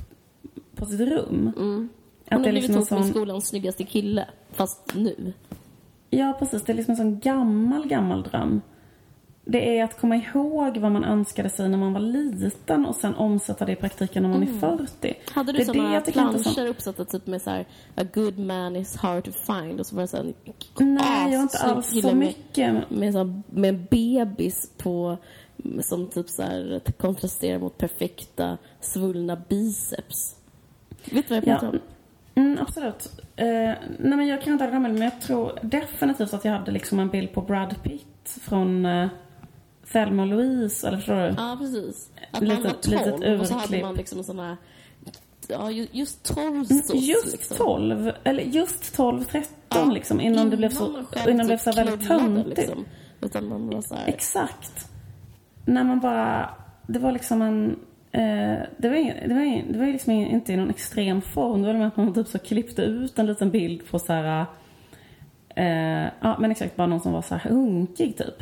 på 0.76 0.86
sitt 0.86 1.00
rum. 1.00 1.54
Mm. 1.58 1.58
Hon 1.58 1.90
det 2.26 2.36
har 2.36 2.40
är 2.40 2.42
blivit 2.52 2.62
liksom 2.70 2.76
ihop 2.76 2.92
med 2.92 3.00
sån... 3.00 3.10
skolans 3.10 3.48
snyggaste 3.48 3.84
kille, 3.84 4.28
fast 4.52 4.96
nu. 4.96 5.34
Ja, 6.18 6.36
precis. 6.40 6.62
Det 6.64 6.72
är 6.72 6.76
liksom 6.76 6.92
en 6.92 6.98
sån 6.98 7.20
gammal, 7.20 7.88
gammal 7.88 8.24
dröm. 8.24 8.62
Det 9.46 9.78
är 9.80 9.84
att 9.84 10.00
komma 10.02 10.16
ihåg 10.16 10.78
vad 10.78 10.92
man 10.92 11.04
önskade 11.04 11.50
sig 11.50 11.70
när 11.70 11.78
man 11.78 11.94
var 11.94 12.00
liten 12.00 12.86
och 12.86 12.96
sen 12.96 13.16
omsätta 13.16 13.66
det 13.66 13.72
i 13.72 13.76
praktiken 13.76 14.24
när 14.24 14.30
man 14.30 14.44
är 14.44 14.48
40. 14.60 15.14
Hade 15.34 15.52
du 15.52 15.58
det 15.58 15.64
är 15.80 16.02
det 16.06 16.12
planscher 16.12 16.68
uppsatta 16.68 17.06
typ 17.06 17.28
med 17.28 17.42
så 17.42 17.50
här 17.50 17.66
A 17.96 18.04
good 18.14 18.40
man 18.40 18.76
is 18.76 18.96
hard 18.98 19.24
to 19.26 19.32
find 19.32 19.80
och 19.80 19.86
så 19.86 19.96
var 19.96 20.02
det 20.02 20.08
så 20.08 20.18
här 20.18 20.34
Nej, 20.80 21.32
jag 21.32 21.38
har 21.40 21.44
inte 21.44 21.58
alls 21.58 22.02
så 22.02 22.08
med- 22.08 22.16
mycket. 22.18 22.90
Med, 22.90 23.14
så 23.14 23.18
här, 23.18 23.42
med 23.50 23.70
en 23.70 23.86
bebis 23.92 24.72
på 24.78 25.18
som 25.82 26.08
typ 26.08 26.30
så 26.30 26.42
här 26.44 26.82
kontrasterar 26.98 27.60
mot 27.60 27.78
perfekta 27.78 28.58
svullna 28.82 29.36
biceps. 29.50 30.36
Vet 31.12 31.28
du 31.28 31.34
vad 31.34 31.38
jag 31.38 31.44
pratar 31.44 31.68
Ja, 31.68 31.72
om? 31.72 31.80
Mm, 32.36 32.60
absolut. 32.62 33.12
Eh, 33.36 33.46
nej, 33.46 33.78
men 34.00 34.28
jag 34.28 34.42
kan 34.42 34.54
inte 34.54 34.68
med, 34.80 34.82
men 34.82 35.02
jag 35.02 35.22
tror 35.22 35.60
definitivt 35.62 36.34
att 36.34 36.46
jag 36.46 36.52
hade 36.52 36.72
liksom 36.72 37.00
en 37.00 37.10
bild 37.10 37.34
på 37.34 37.42
Brad 37.42 37.76
Pitt 37.84 38.38
från 38.42 38.86
uh, 38.86 39.10
Thelma 39.92 40.22
och 40.24 40.28
Louise, 40.28 40.88
eller 40.88 40.98
förstår 40.98 41.16
du? 41.16 41.34
Ja, 41.38 41.58
precis. 41.60 42.10
Att 42.32 42.42
Litet- 42.44 42.64
var 42.64 42.92
litet 42.92 43.22
12 43.22 43.42
och 43.42 43.48
så 43.48 43.54
hade 43.54 43.82
man 43.82 43.96
liksom 43.96 44.18
en 44.18 44.24
sån 44.24 44.40
här... 44.40 44.58
Ja, 45.48 45.72
ju- 45.72 45.88
just 45.92 46.24
12 46.36 46.48
Mm, 46.48 46.66
sås, 46.66 46.94
Just 46.96 47.32
liksom. 47.32 47.58
12, 47.58 48.12
eller 48.24 48.44
just 48.44 48.96
12, 48.96 49.24
13 49.24 49.48
Ja, 49.70 49.86
liksom, 49.86 50.22
innan, 50.22 50.50
det 50.50 50.58
blev 50.58 50.70
så, 50.70 51.04
innan 51.28 51.38
det 51.38 51.44
blev 51.46 51.58
så 51.58 51.72
väldigt 51.72 52.06
knullade, 52.08 52.26
töntigt. 52.36 52.58
Liksom. 52.58 52.86
Utan 53.22 53.48
man 53.48 53.70
var 53.70 53.82
så 53.82 53.96
här... 53.96 54.08
Exakt. 54.08 54.88
När 55.66 55.84
man 55.84 56.00
bara, 56.00 56.50
det 56.88 57.00
var 57.00 57.12
liksom 57.12 57.42
en, 57.42 57.70
eh, 57.72 57.76
det 58.78 58.90
var, 58.90 58.96
ingen, 58.96 59.30
det 59.30 59.34
var, 59.36 59.42
ingen, 59.42 59.72
det 59.72 59.80
var 59.80 59.86
liksom 59.86 60.12
ingen, 60.12 60.30
inte 60.30 60.54
i 60.54 60.58
någon 60.58 60.70
extrem 60.70 61.22
form. 61.22 61.62
Det 61.62 61.68
var 61.68 61.74
med 61.80 61.88
att 61.88 61.98
man 61.98 62.14
typ 62.14 62.28
så 62.28 62.40
klippte 62.40 62.82
ut 62.82 63.20
en 63.20 63.26
liten 63.26 63.52
bild 63.52 63.88
på 63.92 64.00
så 64.00 64.14
här, 64.14 64.46
eh, 65.56 66.10
ja 66.20 66.38
men 66.40 66.52
exakt 66.52 66.76
bara 66.76 66.88
någon 66.88 67.00
som 67.00 67.14
var 67.14 67.22
så 67.22 67.36
här 67.36 67.50
hunkig 67.50 68.18
typ. 68.18 68.36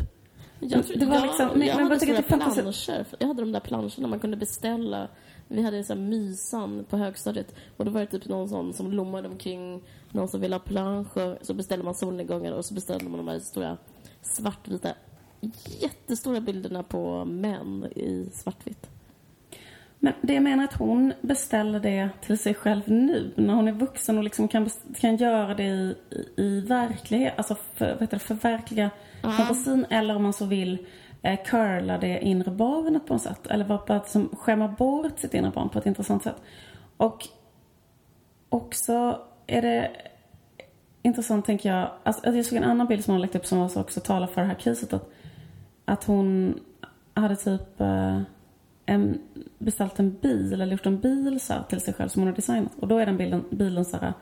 Jag, 0.60 0.86
tror, 0.88 0.98
Det 0.98 1.06
var 1.06 1.16
jag, 1.16 1.24
liksom- 1.24 1.50
men- 1.56 1.68
jag 1.68 1.78
men 1.78 1.86
hade 1.92 2.24
fanns- 2.24 2.56
planscher. 2.56 3.06
Jag 3.20 3.28
hade 3.28 3.42
de 3.42 3.52
där 3.52 3.60
planscherna 3.60 4.08
man 4.08 4.20
kunde 4.20 4.38
beställa. 4.38 5.08
Vi 5.48 5.62
hade 5.64 5.84
så 5.84 5.94
här 5.94 6.00
mysan 6.02 6.86
på 6.90 6.98
högstadiet. 6.98 7.56
Och 7.78 7.86
då 7.86 7.92
var 7.92 8.02
det 8.02 8.08
typ 8.08 8.28
någon 8.28 8.50
sån 8.50 8.74
som 8.74 8.92
lommade 8.94 9.28
omkring. 9.28 9.82
Någon 10.12 10.28
som 10.28 10.42
ville 10.42 10.56
ha 10.56 10.60
planscher. 10.60 11.38
Så 11.42 11.54
beställde 11.54 11.86
man 11.86 11.96
solnedgångar 11.96 12.52
och 12.52 12.66
så 12.66 12.74
beställde 12.74 13.06
man 13.10 13.18
de 13.18 13.28
här 13.28 13.40
stora 13.40 13.78
svartvita 14.22 14.90
jättestora 15.82 16.42
bilderna 16.42 16.84
på 16.84 17.26
män 17.26 17.86
i 17.96 18.30
svartvitt. 18.34 18.88
Men 20.04 20.14
det 20.22 20.34
jag 20.34 20.44
menar 20.44 20.64
är 20.64 20.68
att 20.68 20.74
hon 20.74 21.14
beställer 21.22 21.80
det 21.80 22.10
till 22.22 22.40
sig 22.40 22.54
själv 22.54 22.82
nu, 22.86 23.34
när 23.36 23.54
hon 23.54 23.68
är 23.68 23.72
vuxen 23.72 24.18
och 24.18 24.24
liksom 24.24 24.48
kan, 24.48 24.70
kan 25.00 25.16
göra 25.16 25.54
det 25.54 25.64
i, 25.64 25.96
i, 26.38 26.62
verklighet, 26.62 27.34
alltså 27.38 27.56
för, 27.74 27.86
heter 27.86 28.08
det, 28.08 28.20
förverkliga 28.20 28.90
fantasin 29.22 29.86
eller 29.90 30.16
om 30.16 30.24
man 30.24 30.34
så 30.34 30.46
vill 30.46 30.88
eh, 31.22 31.40
curla 31.46 31.98
det 31.98 32.20
inre 32.20 32.52
barnet 32.52 33.08
på 33.08 33.14
något 33.14 33.22
sätt. 33.22 33.48
Eller 33.48 33.66
vara 33.66 33.80
på 33.80 33.94
att 33.94 34.10
som, 34.10 34.30
skämma 34.30 34.68
bort 34.68 35.20
sitt 35.20 35.34
inre 35.34 35.52
barn 35.52 35.70
på 35.70 35.80
ett 35.80 35.86
intressant 35.86 36.24
sätt. 36.24 36.42
Och 36.98 37.28
också 38.50 39.22
är 39.48 39.62
det 39.62 39.92
intressant 41.02 41.46
tänker 41.46 41.74
jag, 41.74 41.92
alltså, 42.04 42.36
jag 42.36 42.46
såg 42.46 42.58
en 42.58 42.64
annan 42.64 42.88
bild 42.88 43.04
som 43.04 43.14
hon 43.14 43.22
lagt 43.22 43.36
upp 43.36 43.46
som 43.46 43.62
också 43.76 44.00
talar 44.00 44.28
för 44.28 44.42
det 44.42 44.48
här 44.48 44.56
caset. 44.56 44.94
Att, 44.94 45.12
att 45.86 46.04
hon 46.04 46.60
hade 47.14 47.36
typ 47.36 47.82
eh, 47.82 48.22
en, 48.92 49.20
beställt 49.58 50.00
en 50.00 50.18
bil 50.22 50.54
eller 50.54 50.72
gjort 50.72 50.86
en 50.86 51.00
bil 51.00 51.40
så 51.40 51.54
här, 51.54 51.64
till 51.64 51.82
sig 51.82 51.94
själv 51.94 52.10
som 52.10 52.22
hon 52.22 52.28
har 52.28 52.36
designat. 52.36 52.72
Och 52.80 52.88
då 52.88 52.98
är 52.98 53.06
den 53.06 53.18
bilden, 53.18 53.44
bilen 53.50 53.86
så 53.86 53.98
här 53.98 54.14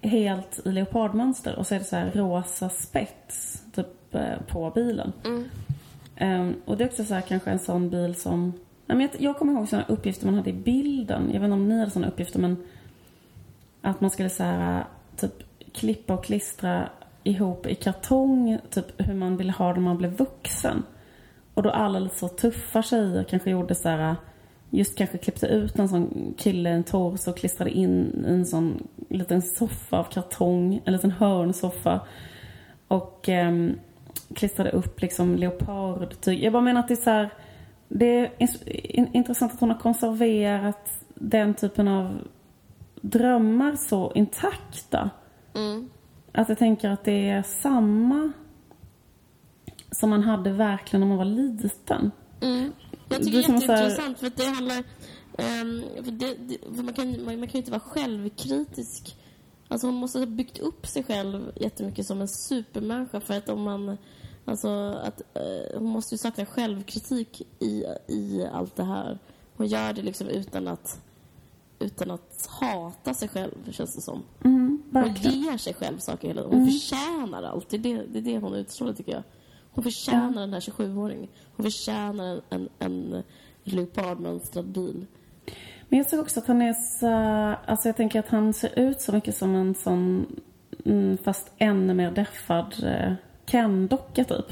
helt 0.00 0.60
i 0.64 0.72
leopardmönster 0.72 1.58
och 1.58 1.66
så 1.66 1.74
är 1.74 1.78
det 1.78 1.84
så 1.84 1.96
här 1.96 2.12
rosa 2.14 2.68
spets 2.68 3.62
typ 3.72 4.14
eh, 4.14 4.40
på 4.48 4.70
bilen. 4.74 5.12
Ehm, 6.16 6.54
och 6.64 6.76
det 6.76 6.84
är 6.84 6.88
också 6.88 7.04
så 7.04 7.14
här 7.14 7.20
kanske 7.20 7.50
en 7.50 7.58
sån 7.58 7.90
bil 7.90 8.14
som 8.14 8.52
Nej, 8.86 8.96
men 8.96 9.00
jag, 9.00 9.20
jag 9.20 9.38
kommer 9.38 9.52
ihåg 9.52 9.68
sådana 9.68 9.86
uppgifter 9.88 10.26
man 10.26 10.34
hade 10.34 10.50
i 10.50 10.52
bilden. 10.52 11.30
Jag 11.32 11.40
vet 11.40 11.44
inte 11.44 11.54
om 11.54 11.68
ni 11.68 11.78
hade 11.78 11.90
sådana 11.90 12.08
uppgifter 12.08 12.38
men 12.38 12.56
att 13.80 14.00
man 14.00 14.10
skulle 14.10 14.30
så 14.30 14.42
här, 14.42 14.84
typ 15.16 15.32
klippa 15.72 16.14
och 16.14 16.24
klistra 16.24 16.88
ihop 17.24 17.66
i 17.66 17.74
kartong 17.74 18.58
typ 18.70 18.86
hur 18.96 19.14
man 19.14 19.36
ville 19.36 19.52
ha 19.52 19.68
det 19.68 19.74
när 19.74 19.80
man 19.80 19.98
blev 19.98 20.16
vuxen. 20.16 20.82
Och 21.54 21.62
då 21.62 21.70
alla 21.70 21.98
lite 21.98 22.16
så 22.16 22.28
tuffa 22.28 22.82
tjejer 22.82 23.24
kanske 23.24 23.50
gjorde 23.50 23.74
så 23.74 23.88
här 23.88 24.16
just 24.70 24.98
kanske 24.98 25.18
klippte 25.18 25.46
ut 25.46 25.78
en 25.78 25.88
sån 25.88 26.34
kille, 26.38 26.70
en 26.70 26.84
torso 26.84 27.30
och 27.30 27.36
klistrade 27.36 27.70
in 27.70 28.24
en 28.28 28.46
sån 28.46 28.88
liten 29.08 29.42
soffa 29.42 29.98
av 29.98 30.04
kartong, 30.04 30.80
en 30.84 30.92
liten 30.92 31.10
hörnsoffa. 31.10 32.00
Och 32.88 33.28
ehm, 33.28 33.78
klistrade 34.34 34.70
upp 34.70 35.00
liksom 35.00 35.36
leopardtyg. 35.36 36.44
Jag 36.44 36.52
bara 36.52 36.62
menar 36.62 36.80
att 36.80 36.88
det 36.88 36.94
är 36.94 37.02
så 37.02 37.10
här, 37.10 37.30
det 37.88 38.06
är 38.06 38.32
intressant 39.16 39.52
att 39.52 39.60
hon 39.60 39.70
har 39.70 39.78
konserverat 39.78 41.04
den 41.14 41.54
typen 41.54 41.88
av 41.88 42.28
drömmar 43.00 43.76
så 43.76 44.12
intakta. 44.14 45.10
Mm. 45.54 45.90
Att 46.32 46.48
jag 46.48 46.58
tänker 46.58 46.90
att 46.90 47.04
det 47.04 47.28
är 47.28 47.42
samma 47.42 48.32
som 49.92 50.10
man 50.10 50.22
hade 50.22 50.52
verkligen 50.52 51.00
när 51.00 51.08
man 51.08 51.18
var 51.18 51.24
liten. 51.24 52.10
Mm. 52.40 52.72
Jag 53.08 53.22
tycker 53.22 53.38
det 53.38 53.44
är 53.44 53.60
jätteintressant 53.60 54.18
för 54.18 54.26
att 54.26 54.36
det 54.36 54.44
handlar... 54.44 54.84
ehm, 55.38 55.82
för 56.04 56.10
det, 56.10 56.34
det, 56.34 56.58
för 56.76 56.82
man, 56.82 56.94
kan, 56.94 57.24
man, 57.24 57.24
man 57.24 57.48
kan 57.48 57.52
ju 57.52 57.58
inte 57.58 57.70
vara 57.70 57.80
självkritisk. 57.80 59.16
Alltså 59.68 59.86
hon 59.86 59.94
måste 59.94 60.18
ha 60.18 60.26
byggt 60.26 60.58
upp 60.58 60.86
sig 60.86 61.04
själv 61.04 61.52
jättemycket 61.56 62.06
som 62.06 62.20
en 62.20 62.28
supermänniska 62.28 63.20
för 63.20 63.34
att 63.34 63.48
om 63.48 63.62
man... 63.62 63.96
Alltså 64.44 64.68
att 65.04 65.22
eh, 65.34 65.78
hon 65.78 65.88
måste 65.88 66.14
ju 66.14 66.18
sakna 66.18 66.46
självkritik 66.46 67.42
i, 67.58 67.84
i 68.06 68.46
allt 68.52 68.76
det 68.76 68.84
här. 68.84 69.18
Hon 69.56 69.66
gör 69.66 69.92
det 69.92 70.02
liksom 70.02 70.28
utan 70.28 70.68
att 70.68 71.00
utan 71.78 72.10
att 72.10 72.48
hata 72.60 73.14
sig 73.14 73.28
själv, 73.28 73.72
känns 73.72 73.94
det 73.94 74.02
som. 74.02 74.22
Mm, 74.44 74.82
Hon 74.92 75.14
ger 75.14 75.56
sig 75.56 75.74
själv 75.74 75.98
saker 75.98 76.28
hela 76.28 76.42
Hon 76.42 76.66
förtjänar 76.66 77.42
allt. 77.42 77.68
Det 77.68 77.76
är 77.76 77.78
det, 77.78 78.02
det 78.08 78.18
är 78.18 78.22
det 78.22 78.38
hon 78.38 78.54
utstrålar, 78.54 78.92
tycker 78.92 79.12
jag. 79.12 79.22
Hon 79.74 79.84
förtjänar 79.84 80.40
den 80.40 80.52
här 80.52 80.60
27-åringen. 80.60 81.28
Hon 81.56 81.64
förtjänar 81.64 82.40
en, 82.50 82.68
en, 82.78 83.14
en 83.14 83.22
leopardmönstrad 83.64 84.64
bil. 84.66 85.06
Men 85.88 85.98
jag 85.98 86.08
tycker 86.08 86.20
också 86.20 86.40
att 86.40 86.46
han 86.46 86.62
är 86.62 86.72
så... 86.72 87.06
Alltså 87.70 87.88
jag 87.88 87.96
tänker 87.96 88.18
att 88.18 88.28
han 88.28 88.52
ser 88.54 88.78
ut 88.78 89.00
så 89.00 89.12
mycket 89.12 89.36
som 89.36 89.54
en 89.54 89.74
sån... 89.74 90.26
Mm, 90.84 91.18
fast 91.18 91.52
ännu 91.58 91.94
mer 91.94 92.10
deffad 92.10 92.74
eh, 92.84 93.12
Ken-docka 93.46 94.24
typ. 94.24 94.46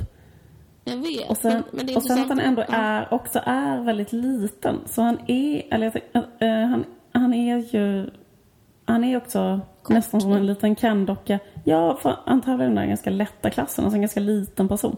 Jag 0.85 0.97
vet, 0.97 1.31
Och 1.31 1.37
sen, 1.37 1.53
men, 1.53 1.63
men 1.73 1.87
det 1.87 1.93
är 1.93 1.97
och 1.97 2.03
sen 2.03 2.19
att 2.19 2.29
han 2.29 2.41
ändå 2.41 2.63
Ja. 2.69 2.75
är, 2.75 3.15
också 3.15 3.41
är 3.45 3.81
väldigt 3.85 4.13
liten. 4.13 4.77
Så 4.87 5.03
han 5.03 5.19
är, 5.27 5.75
eller 5.75 6.03
jag 6.13 6.25
eh, 6.39 6.67
han, 6.69 6.85
han 7.13 7.35
är 7.35 7.75
ju, 7.75 8.11
han 8.93 9.05
är 9.05 9.17
också 9.17 9.61
nästan 9.89 10.21
som 10.21 10.33
en 10.33 10.47
liten 10.47 10.77
Ken-docka. 10.77 11.39
Ja, 11.65 11.97
för 11.97 12.17
han 12.27 12.41
tävlar 12.41 12.65
i 12.65 12.69
den 12.69 12.75
där 12.77 12.87
ganska 12.87 13.11
lätta 13.11 13.51
klassen, 13.51 13.85
alltså 13.85 13.97
en 13.97 14.01
ganska 14.03 14.21
liten 14.21 14.69
person. 14.69 14.97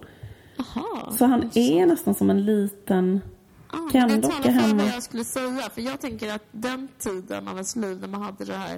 Aha. 0.58 1.12
Så 1.18 1.24
han 1.24 1.50
är 1.54 1.86
nästan 1.86 2.14
som 2.14 2.30
en 2.30 2.44
liten 2.44 3.20
Ah, 3.74 3.76
men 3.76 3.90
Ken 3.90 4.20
det 4.42 4.50
hemma. 4.50 4.82
vad 4.84 4.92
jag 4.94 5.02
skulle 5.02 5.24
säga. 5.24 5.62
För 5.74 5.80
jag 5.82 6.00
tänker 6.00 6.34
att 6.34 6.42
den 6.52 6.88
tiden 6.98 7.48
av 7.48 7.54
ens 7.54 7.76
liv 7.76 8.00
när 8.00 8.08
man 8.08 8.22
hade 8.22 8.44
det 8.44 8.54
här, 8.56 8.74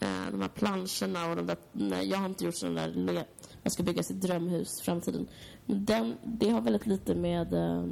eh, 0.00 0.30
de 0.30 0.40
här 0.40 0.48
planscherna 0.48 1.30
och 1.30 1.36
de 1.36 1.46
där, 1.46 1.56
nej, 1.72 2.10
jag 2.10 2.18
har 2.18 2.26
inte 2.26 2.44
gjort 2.44 2.54
sådana 2.54 2.80
där, 2.80 2.88
le- 2.94 3.24
man 3.62 3.70
ska 3.70 3.82
bygga 3.82 4.02
sitt 4.02 4.20
drömhus 4.20 4.80
i 4.80 4.84
framtiden. 4.84 5.26
Men 5.66 5.84
den, 5.84 6.14
det 6.24 6.50
har 6.50 6.60
väldigt 6.60 6.86
lite 6.86 7.14
med, 7.14 7.54
eh, 7.54 7.84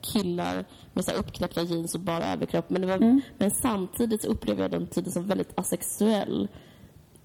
killar 0.00 0.64
med 0.92 1.04
så 1.04 1.12
uppknäppta 1.12 1.62
jeans 1.62 1.94
och 1.94 2.00
bara 2.00 2.32
överkropp. 2.32 2.70
Men, 2.70 2.86
var, 2.88 2.96
Mm. 2.96 3.20
men 3.38 3.50
samtidigt 3.50 4.22
så 4.22 4.28
upplever 4.28 4.62
jag 4.62 4.70
den 4.70 4.86
tiden 4.86 5.12
som 5.12 5.26
väldigt 5.26 5.58
asexuell. 5.58 6.48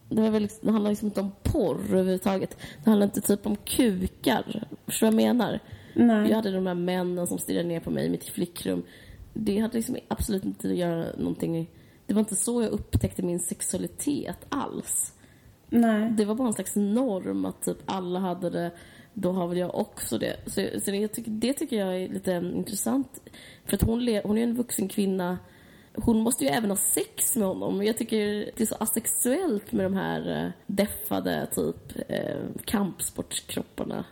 Det, 0.09 0.21
var 0.21 0.29
väl, 0.29 0.41
liksom- 0.41 0.65
det 0.65 0.71
handlar 0.71 0.89
liksom 0.89 1.07
inte 1.07 1.21
om 1.21 1.31
porr 1.43 1.77
överhuvudtaget. 1.85 2.57
Det 2.83 2.89
handlar 2.89 3.05
inte 3.07 3.21
typ 3.21 3.45
om 3.45 3.55
kukar. 3.55 4.67
Förstår 4.85 5.07
du 5.07 5.13
vad 5.15 5.23
jag 5.23 5.35
menar? 5.35 5.59
Nej. 5.93 6.29
Jag 6.29 6.35
hade 6.35 6.51
de 6.51 6.67
här 6.67 6.73
männen 6.73 7.27
som 7.27 7.37
stirrade 7.37 7.67
ner 7.67 7.79
på 7.79 7.91
mig 7.91 8.05
i 8.05 8.09
mitt 8.09 8.23
flickrum. 8.29 8.83
Det 9.33 9.59
hade 9.59 9.77
liksom 9.77 9.97
absolut 10.07 10.45
inte 10.45 10.67
att 10.69 10.75
göra 10.75 11.05
någonting... 11.17 11.69
Det 12.05 12.13
var 12.13 12.19
inte 12.19 12.35
så 12.35 12.61
jag 12.61 12.71
upptäckte 12.71 13.21
min 13.23 13.39
sexualitet 13.39 14.45
alls. 14.49 15.13
Nej. 15.69 16.11
Det 16.17 16.25
var 16.25 16.35
bara 16.35 16.47
en 16.47 16.53
slags 16.53 16.75
norm 16.75 17.45
att 17.45 17.61
typ 17.61 17.77
alla 17.85 18.19
hade 18.19 18.49
det, 18.49 18.71
då 19.21 19.31
har 19.31 19.47
väl 19.47 19.57
jag 19.57 19.75
också 19.75 20.17
det. 20.17 20.35
Så, 20.45 20.79
så 20.85 20.91
det, 20.91 21.07
tycker, 21.07 21.31
det 21.31 21.53
tycker 21.53 21.77
jag 21.79 22.01
är 22.01 22.09
lite 22.09 22.31
intressant. 22.55 23.21
För 23.65 23.75
att 23.75 23.81
hon, 23.81 24.19
hon 24.23 24.37
är 24.37 24.43
en 24.43 24.55
vuxen 24.55 24.87
kvinna. 24.87 25.37
Hon 25.93 26.19
måste 26.21 26.43
ju 26.43 26.49
även 26.49 26.69
ha 26.69 26.77
sex 26.77 27.35
med 27.35 27.47
honom. 27.47 27.83
Jag 27.83 27.97
tycker 27.97 28.25
det 28.55 28.61
är 28.61 28.65
så 28.65 28.75
asexuellt 28.79 29.71
med 29.71 29.85
de 29.85 29.93
här 29.93 30.43
eh, 30.45 30.51
deffade 30.67 31.47
typ 31.55 32.09
eh, 32.09 32.37
kampsportskropparna. 32.65 34.05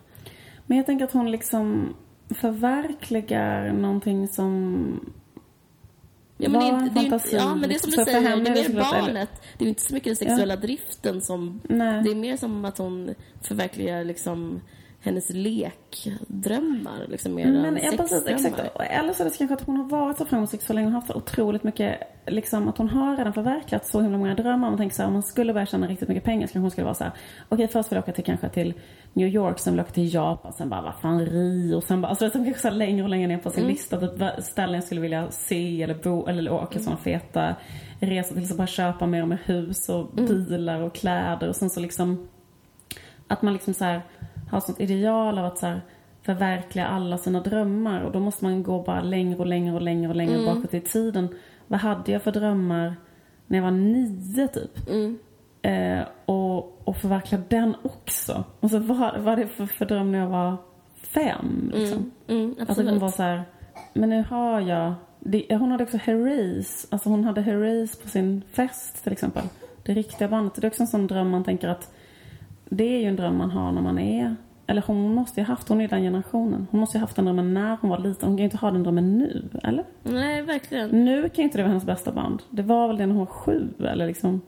Men 0.66 0.78
jag 0.78 0.86
tänker 0.86 1.06
att 1.06 1.14
hon 1.14 1.32
liksom 1.32 1.96
förverkligar 2.30 3.74
någonting 3.74 4.28
som 4.28 5.14
Ja 6.38 6.50
men, 6.50 6.62
inte- 6.62 6.94
det 6.94 7.00
är, 7.00 7.14
inte- 7.14 7.36
ja, 7.36 7.56
men 7.56 7.70
det 7.70 7.76
är 7.76 7.80
som 7.80 7.92
du 7.92 7.98
säger, 8.06 8.22
det 8.38 8.50
är 8.50 8.70
mer 8.70 8.80
barnet. 8.80 9.30
Det 9.58 9.66
är 9.66 9.70
inte 9.70 9.82
så 9.82 9.94
mycket 9.94 10.20
den 10.20 10.28
sexuella 10.28 10.56
driften 10.56 11.22
som... 11.22 11.62
Nej. 11.64 12.04
Det 12.04 12.12
är 12.12 12.16
mer 12.16 12.38
som 12.38 12.66
att 12.66 12.78
hon 12.78 13.14
förverkligar 13.42 14.04
liksom 14.04 14.62
hennes 15.02 15.30
lekdrömmar. 15.30 17.06
Liksom 17.08 17.34
mer 17.36 17.46
Men 17.52 17.66
än 17.66 17.84
jag 17.84 17.98
precis, 17.98 18.28
exakt. 18.28 18.60
Eller 18.90 19.14
så 19.14 19.24
är 19.24 19.30
det 19.30 19.38
kanske 19.38 19.54
att 19.54 19.62
hon 19.66 19.78
har 19.78 19.84
varit 19.90 20.18
så 20.18 20.26
framgångsrik 20.26 20.62
så 20.62 20.74
länge 20.74 20.88
och 20.88 20.94
haft 20.94 21.08
så 21.08 21.14
otroligt 21.16 21.64
mycket, 21.64 22.00
liksom 22.28 22.68
att 22.68 22.78
hon 22.78 22.90
har 22.90 23.18
redan 23.18 23.34
förverkligat 23.34 23.88
så 23.88 24.02
himla 24.02 24.18
många 24.18 24.36
drömmar. 24.36 24.70
Man 24.70 24.78
tänker 24.78 24.96
så 24.96 25.02
här, 25.02 25.08
om 25.08 25.14
man 25.14 25.24
skulle 25.24 25.54
börja 25.54 25.66
tjäna 25.66 25.88
riktigt 25.88 26.08
mycket 26.10 26.24
pengar 26.24 26.48
så 26.48 26.54
kanske 26.54 26.64
hon 26.64 26.72
skulle 26.72 26.86
vara 26.86 26.96
så 26.96 27.04
här, 27.04 27.14
okej 27.50 27.68
först 27.68 27.92
vill 27.92 27.96
jag 27.96 28.04
åka 28.04 28.12
till 28.12 28.24
kanske 28.24 28.50
till 28.50 28.74
New 29.14 29.28
York, 29.28 29.60
sen 29.60 29.74
vill 29.74 29.78
jag 29.78 29.84
åka 29.86 29.94
till 29.94 30.14
Japan, 30.14 30.54
sen 30.54 30.70
bara 30.70 30.82
vad 30.82 30.96
fan 30.96 31.26
Rio, 31.26 31.82
sen 31.82 32.02
bara, 32.02 32.08
alltså 32.08 32.26
det 32.30 32.36
är 32.40 32.44
kanske 32.44 32.62
så 32.62 32.70
längre 32.70 33.04
och 33.04 33.10
längre 33.10 33.28
ner 33.28 33.38
på 33.38 33.50
sin 33.50 33.60
Mm. 33.64 33.72
lista, 33.74 34.00
typ 34.00 34.44
ställen 34.44 34.76
jag 34.76 34.84
skulle 34.84 35.02
vilja 35.02 35.32
se 35.32 35.84
eller 35.84 35.96
bo, 35.96 36.28
eller 36.28 36.52
åka 36.52 36.72
Mm. 36.76 36.84
sådana 36.84 36.98
feta 37.02 37.56
resor 38.00 38.36
till, 38.36 38.48
så 38.48 38.56
bara 38.56 38.68
köpa 38.68 39.06
mer 39.06 39.22
och 39.22 39.28
mer 39.28 39.42
hus 39.46 39.90
och 39.90 40.20
Mm. 40.20 40.26
bilar 40.26 40.82
och 40.82 40.96
kläder 40.96 41.50
och 41.50 41.56
sen 41.56 41.70
så 41.70 41.80
liksom 41.80 42.28
att 43.28 43.42
man 43.42 43.54
liksom 43.54 43.74
så 43.74 43.84
här 43.86 44.02
har 44.50 44.60
sånt 44.60 44.80
ideal 44.80 45.38
av 45.38 45.46
att 45.46 45.58
så 45.58 45.66
här 45.66 45.82
förverkliga 46.22 46.88
alla 46.88 47.18
sina 47.18 47.40
drömmar 47.40 48.02
och 48.02 48.12
då 48.12 48.20
måste 48.20 48.46
man 48.46 48.64
gå 48.64 48.82
bara 48.82 49.02
längre 49.02 49.40
och 49.40 49.46
längre 49.46 49.76
och 49.76 49.82
längre 49.82 50.10
och 50.10 50.16
längre 50.16 50.46
bakåt 50.46 50.74
i 50.74 50.82
tiden. 50.82 51.30
Vad 51.68 51.80
hade 51.80 52.12
jag 52.12 52.22
för 52.22 52.32
drömmar 52.32 52.96
när 53.48 53.58
jag 53.58 53.64
var 53.64 53.72
nio 53.72 54.48
typ? 54.48 54.90
Mm. 54.90 55.20
Eh, 55.62 56.06
och, 56.26 56.88
och 56.88 56.98
förverkliga 56.98 57.42
den 57.48 57.76
också. 57.84 58.44
Och 58.60 58.72
så 58.72 58.80
vad, 58.80 58.98
hade 58.98 59.42
jag 59.42 59.52
för, 59.52 59.66
för 59.66 59.86
dröm 59.86 60.12
när 60.12 60.20
jag 60.20 60.28
var 60.28 60.58
fem? 60.96 61.72
Liksom. 61.74 62.12
Mm, 62.28 62.44
mm, 62.44 62.56
Alltså 62.60 62.84
hon 62.84 63.00
var 63.00 63.10
så 63.10 63.24
här, 63.24 63.44
men 63.94 64.10
nu 64.10 64.24
har 64.30 64.62
jag, 64.62 64.94
det, 65.20 65.56
hon 65.56 65.72
hade 65.72 65.84
också 65.84 65.98
Herreys, 65.98 66.88
alltså 66.90 67.10
hon 67.10 67.24
hade 67.24 67.42
Herreys 67.42 68.00
på 68.00 68.10
sin 68.10 68.42
fest 68.52 69.04
till 69.04 69.12
exempel. 69.12 69.44
Det 69.84 69.94
riktiga 69.94 70.28
bandet. 70.28 70.56
Det 70.56 70.68
är 70.68 70.70
också 70.70 70.84
en 70.84 70.88
sån 70.88 71.08
dröm 71.08 71.30
man 71.30 71.44
tänker 71.44 71.68
att 71.68 71.92
det 72.70 72.96
är 72.96 73.00
ju 73.00 73.06
en 73.06 73.16
dröm 73.16 73.38
man 73.38 73.52
har 73.52 73.72
när 73.72 73.82
man 73.82 74.00
är 74.00 74.36
eller 74.68 74.84
hon 74.88 75.14
måste 75.14 75.40
ju 75.40 75.46
ha 75.46 75.54
haft, 75.54 75.70
hon 75.70 75.82
är 75.82 75.88
den 75.88 76.02
generationen. 76.02 76.68
Hon 76.72 76.80
måste 76.80 76.98
ju 76.98 77.00
ha 77.00 77.04
haft 77.04 77.16
den 77.16 77.26
drömmen 77.26 77.54
när 77.54 77.78
hon 77.82 77.90
var 77.90 78.00
liten. 78.00 78.30
Hon 78.30 78.38
kan 78.38 78.38
ju 78.38 78.44
inte 78.44 78.58
ha 78.58 78.72
den 78.72 78.84
drömmen 78.84 79.18
nu, 79.18 79.50
eller? 79.64 79.86
Nej, 80.04 80.42
verkligen. 80.42 81.06
Nu 81.06 81.22
kan 81.22 81.36
ju 81.36 81.44
inte 81.44 81.58
det 81.58 81.64
vara 81.64 81.70
hennes 81.70 81.86
bästa 81.86 82.12
band. 82.12 82.44
Det 82.50 82.62
var 82.62 82.88
väl 82.88 82.98
det 82.98 83.06
när 83.06 83.16
hon 83.16 83.26
var 83.26 83.34
sju, 83.34 83.68
eller 83.80 84.08
liksom 84.08 84.42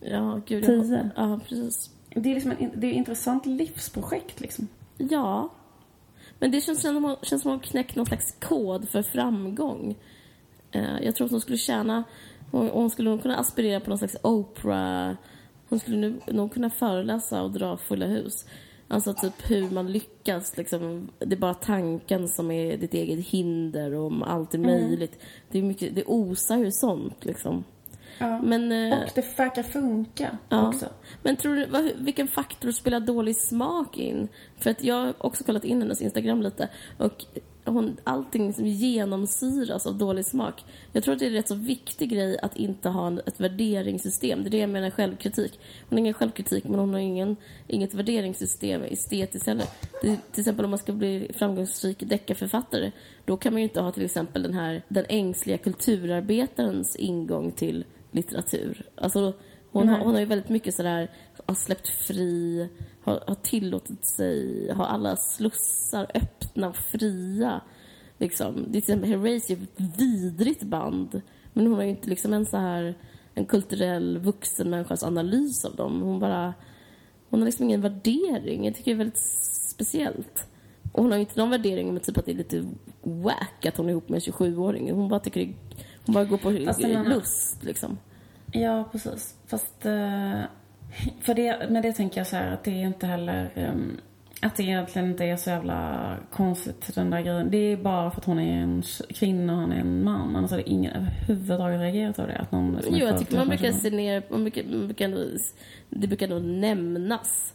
Ja, 0.00 0.40
gud. 0.46 0.64
tio. 0.64 1.10
Jag, 1.16 1.30
ja, 1.30 1.40
precis. 1.48 1.90
Det 2.14 2.30
är 2.30 2.34
liksom 2.34 2.52
en, 2.58 2.70
det 2.74 2.86
är 2.86 2.90
ett 2.90 2.96
intressant 2.96 3.46
livsprojekt 3.46 4.40
liksom. 4.40 4.68
Ja. 4.96 5.48
Men 6.38 6.50
det 6.50 6.60
känns 6.60 6.82
som 6.82 7.04
att 7.04 7.26
känns 7.26 7.42
som 7.42 7.50
hon 7.50 7.60
knäckt 7.60 7.96
någon 7.96 8.06
slags 8.06 8.36
kod 8.40 8.88
för 8.88 9.02
framgång. 9.02 9.94
Eh, 10.72 11.02
jag 11.02 11.14
tror 11.14 11.24
att 11.24 11.30
hon 11.30 11.40
skulle 11.40 11.58
tjäna... 11.58 12.04
Hon, 12.50 12.68
hon 12.68 12.90
skulle 12.90 13.18
kunna 13.18 13.36
aspirera 13.36 13.80
på 13.80 13.90
någon 13.90 13.98
slags 13.98 14.16
Oprah... 14.22 15.12
Hon 15.70 15.78
skulle 15.80 15.96
nu, 15.96 16.20
nog 16.26 16.52
kunna 16.52 16.70
föreläsa 16.70 17.42
och 17.42 17.50
dra 17.50 17.76
fulla 17.76 18.06
hus. 18.06 18.46
Alltså 18.88 19.14
typ 19.14 19.50
hur 19.50 19.70
man 19.70 19.92
lyckas. 19.92 20.56
Liksom, 20.56 21.08
det 21.18 21.34
är 21.34 21.40
bara 21.40 21.54
tanken 21.54 22.28
som 22.28 22.50
är 22.50 22.76
ditt 22.76 22.94
eget 22.94 23.26
hinder 23.26 23.94
och 23.94 24.06
om 24.06 24.22
allt 24.22 24.54
är 24.54 24.58
möjligt. 24.58 25.18
Det, 25.50 25.58
är 25.58 25.62
mycket, 25.62 25.94
det 25.94 26.04
osar 26.04 26.56
ju 26.58 26.70
sånt 26.72 27.24
liksom. 27.24 27.64
Ja. 28.18 28.42
Men, 28.42 28.72
eh, 28.72 28.98
Och 28.98 29.08
det 29.14 29.38
verkar 29.38 29.62
funka 29.62 30.38
Ja. 30.48 30.68
också. 30.68 30.86
Men 31.22 31.36
tror 31.36 31.54
du, 31.56 31.66
vad, 31.66 31.90
vilken 31.98 32.28
faktor 32.28 32.70
spelar 32.70 33.00
dålig 33.00 33.36
smak 33.36 33.98
in? 33.98 34.28
För 34.58 34.70
att 34.70 34.84
jag 34.84 34.94
har 34.96 35.14
också 35.18 35.44
kollat 35.44 35.64
in 35.64 35.82
hennes 35.82 36.02
Instagram 36.02 36.42
lite 36.42 36.68
och 36.98 37.24
hon, 37.70 37.96
allting 38.04 38.46
liksom 38.46 38.66
genomsyras 38.66 39.86
av 39.86 39.98
dålig 39.98 40.24
smak. 40.24 40.64
Jag 40.92 41.04
tror 41.04 41.14
att 41.14 41.18
det 41.20 41.24
är 41.24 41.30
en 41.30 41.34
rätt 41.34 41.48
så 41.48 41.54
viktig 41.54 42.10
grej 42.10 42.38
att 42.38 42.56
inte 42.56 42.88
ha 42.88 43.06
en, 43.06 43.18
ett 43.26 43.40
värderingssystem. 43.40 44.42
Det 44.42 44.48
är 44.48 44.50
det 44.50 44.58
jag 44.58 44.70
menar 44.70 44.90
självkritik. 44.90 45.60
Hon 45.88 45.96
har 45.96 45.98
ingen 45.98 46.14
självkritik 46.14 46.64
men 46.64 46.80
hon 46.80 46.92
har 46.92 47.00
ingen, 47.00 47.36
inget 47.66 47.94
värderingssystem 47.94 48.82
estetiskt 48.82 49.46
heller. 49.46 49.66
Det, 50.02 50.16
till 50.32 50.40
exempel 50.40 50.64
om 50.64 50.70
man 50.70 50.78
ska 50.78 50.92
bli 50.92 51.30
framgångsrik 51.34 51.98
deckarförfattare 52.00 52.92
då 53.24 53.36
kan 53.36 53.52
man 53.52 53.62
ju 53.62 53.68
inte 53.68 53.80
ha 53.80 53.92
till 53.92 54.04
exempel 54.04 54.42
den 54.42 54.54
här 54.54 54.82
den 54.88 55.04
ängsliga 55.08 55.58
kulturarbetarens 55.58 56.96
ingång 56.96 57.52
till 57.52 57.84
litteratur. 58.10 58.86
Alltså 58.94 59.34
hon, 59.72 59.88
har, 59.88 59.98
hon 59.98 60.12
har 60.12 60.20
ju 60.20 60.26
väldigt 60.26 60.48
mycket 60.48 60.74
sådär, 60.74 61.10
har 61.50 61.54
släppt 61.54 61.88
fri, 61.88 62.68
har, 63.02 63.24
har 63.26 63.34
tillåtit 63.34 64.06
sig, 64.06 64.70
har 64.72 64.84
alla 64.84 65.16
slussar 65.16 66.10
öppna 66.14 66.68
och 66.68 66.76
fria. 66.76 67.60
Liksom. 68.18 68.54
Det 68.54 68.60
är 68.60 68.66
till 68.70 68.78
exempel 68.78 69.10
Herreys 69.10 69.50
är 69.50 69.54
ett 69.54 69.80
vidrigt 69.98 70.62
band. 70.62 71.22
Men 71.52 71.66
hon 71.66 71.74
har 71.74 71.82
ju 71.82 71.90
inte 71.90 72.08
liksom 72.08 72.32
en 72.32 72.46
så 72.46 72.56
här 72.56 72.94
en 73.34 73.46
kulturell 73.46 74.18
vuxen 74.18 74.70
människas 74.70 75.02
analys 75.02 75.64
av 75.64 75.76
dem. 75.76 76.00
Hon 76.02 76.20
bara, 76.20 76.54
hon 77.30 77.40
har 77.40 77.46
liksom 77.46 77.64
ingen 77.64 77.80
värdering. 77.80 78.64
Jag 78.64 78.74
tycker 78.74 78.90
det 78.90 78.94
är 78.94 78.98
väldigt 78.98 79.22
speciellt. 79.70 80.48
Och 80.92 81.02
hon 81.02 81.10
har 81.10 81.18
ju 81.18 81.24
inte 81.24 81.40
någon 81.40 81.50
värdering 81.50 81.94
med 81.94 82.02
typ 82.02 82.18
att 82.18 82.26
det 82.26 82.32
är 82.32 82.36
lite 82.36 82.64
wack 83.02 83.66
att 83.66 83.76
hon 83.76 83.86
är 83.86 83.90
ihop 83.90 84.08
med 84.08 84.16
en 84.16 84.32
27-åring. 84.32 84.90
Hon 84.92 85.08
bara 85.08 85.20
tycker 85.20 85.40
det, 85.40 85.54
hon 86.06 86.14
bara 86.14 86.24
går 86.24 86.36
på 86.36 86.64
Fast 86.66 87.08
lust 87.08 87.64
liksom. 87.64 87.98
Ja, 88.52 88.88
precis. 88.92 89.34
Fast... 89.46 89.86
eh, 89.86 90.40
för 91.20 91.34
det, 91.34 91.70
med 91.70 91.82
det 91.82 91.92
tänker 91.92 92.20
jag 92.20 92.26
så 92.26 92.36
här 92.36 92.52
att 92.52 92.64
det 92.64 92.70
är 92.70 92.86
inte 92.86 93.06
heller... 93.06 93.50
ehm, 93.54 94.00
att 94.42 94.56
det 94.56 94.62
egentligen 94.62 95.08
inte 95.10 95.24
är 95.24 95.36
så 95.36 95.50
jävla 95.50 96.16
konstigt 96.30 96.94
den 96.94 97.10
där 97.10 97.20
grejen. 97.20 97.50
Det 97.50 97.56
är 97.56 97.76
bara 97.76 98.10
för 98.10 98.20
att 98.20 98.24
hon 98.24 98.38
är 98.38 98.62
en 98.62 98.82
kvinna 99.08 99.52
och 99.52 99.60
han 99.60 99.72
är 99.72 99.80
en 99.80 100.04
man. 100.04 100.36
Annars 100.36 100.50
hade 100.50 100.70
ingen 100.70 100.92
överhuvudtaget 101.28 101.80
reagerat 101.80 102.18
av 102.18 102.26
det. 102.26 102.36
Att 102.38 102.52
någon 102.52 102.80
Jo, 102.90 103.06
jag 103.06 103.18
tycker 103.18 103.36
man 103.36 103.48
brukar 103.48 103.72
se 103.72 103.90
ner, 103.90 104.22
man 104.30 104.44
brukar, 104.44 104.64
man 104.64 104.86
brukar 104.86 105.04
ändå, 105.04 105.24
det 105.88 106.06
brukar 106.06 106.28
nog 106.28 106.42
nämnas. 106.44 107.54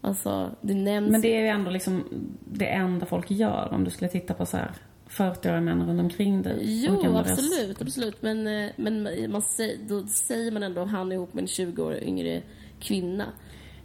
Alltså, 0.00 0.50
det 0.60 0.74
nämns. 0.74 1.10
Men 1.10 1.20
det 1.20 1.36
är 1.36 1.40
ju 1.40 1.48
ändå 1.48 1.70
liksom 1.70 2.04
det 2.44 2.66
enda 2.66 3.06
folk 3.06 3.30
gör 3.30 3.68
om 3.72 3.84
du 3.84 3.90
skulle 3.90 4.08
titta 4.08 4.34
på 4.34 4.46
så 4.46 4.56
här 4.56 4.70
40-åriga 5.08 5.60
män 5.60 5.86
runt 5.86 6.00
omkring 6.00 6.42
dig. 6.42 6.84
Jo, 6.84 7.16
absolut, 7.16 7.82
absolut. 7.82 8.22
Men, 8.22 8.46
eh, 8.46 8.70
men 8.76 9.08
man 9.32 9.42
säger, 9.42 9.78
då 9.88 10.06
säger 10.06 10.52
man 10.52 10.62
ändå 10.62 10.84
han 10.84 11.12
är 11.12 11.16
ihop 11.16 11.34
med 11.34 11.42
en 11.42 11.48
20 11.48 11.82
år 11.82 12.02
yngre 12.02 12.42
kvinna. 12.80 13.24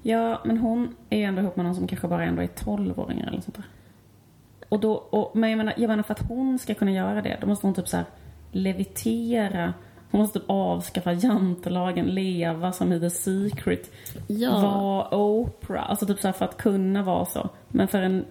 Ja, 0.02 0.42
men 0.46 0.58
hon 0.58 0.96
är 1.10 1.18
ju 1.18 1.24
ändå 1.24 1.42
ihop 1.42 1.56
med 1.56 1.66
någon 1.66 1.76
som 1.76 1.88
kanske 1.88 2.08
bara 2.08 2.24
ändå 2.24 2.42
är 2.42 2.48
12-åringar 2.48 3.28
eller 3.28 3.42
sånt 3.42 3.56
där. 3.56 3.66
Och 4.70 4.80
då, 4.80 4.94
och, 4.94 5.36
men 5.36 5.50
jag 5.50 5.58
menar, 5.58 5.74
jag 5.78 5.88
menar 5.88 6.04
för 6.04 6.14
att 6.14 6.28
hon 6.28 6.60
ska 6.60 6.74
kunna 6.74 6.92
göra 6.92 7.22
det, 7.22 7.38
då 7.42 7.48
måste 7.48 7.68
hon 7.68 7.74
typ 7.74 7.88
så 7.88 7.98
här 7.98 8.06
levitera. 8.52 9.74
Hon 10.12 10.22
måste 10.22 10.40
typ 10.40 10.50
avskaffa 10.50 11.14
jantelagen, 11.14 12.06
leva 12.06 12.72
som 12.72 12.94
i 12.94 13.00
The 13.00 13.10
Secret. 13.10 13.92
Ja. 14.28 14.62
Vara 14.62 15.16
Oprah. 15.18 15.90
Alltså 15.90 16.06
typ 16.06 16.20
så 16.20 16.32
för 16.32 16.46
att 16.46 16.58
kunna 16.58 17.04
vara 17.04 17.26
så. 17.26 17.50
Men 17.68 17.88
för 17.88 18.02
en, 18.02 18.26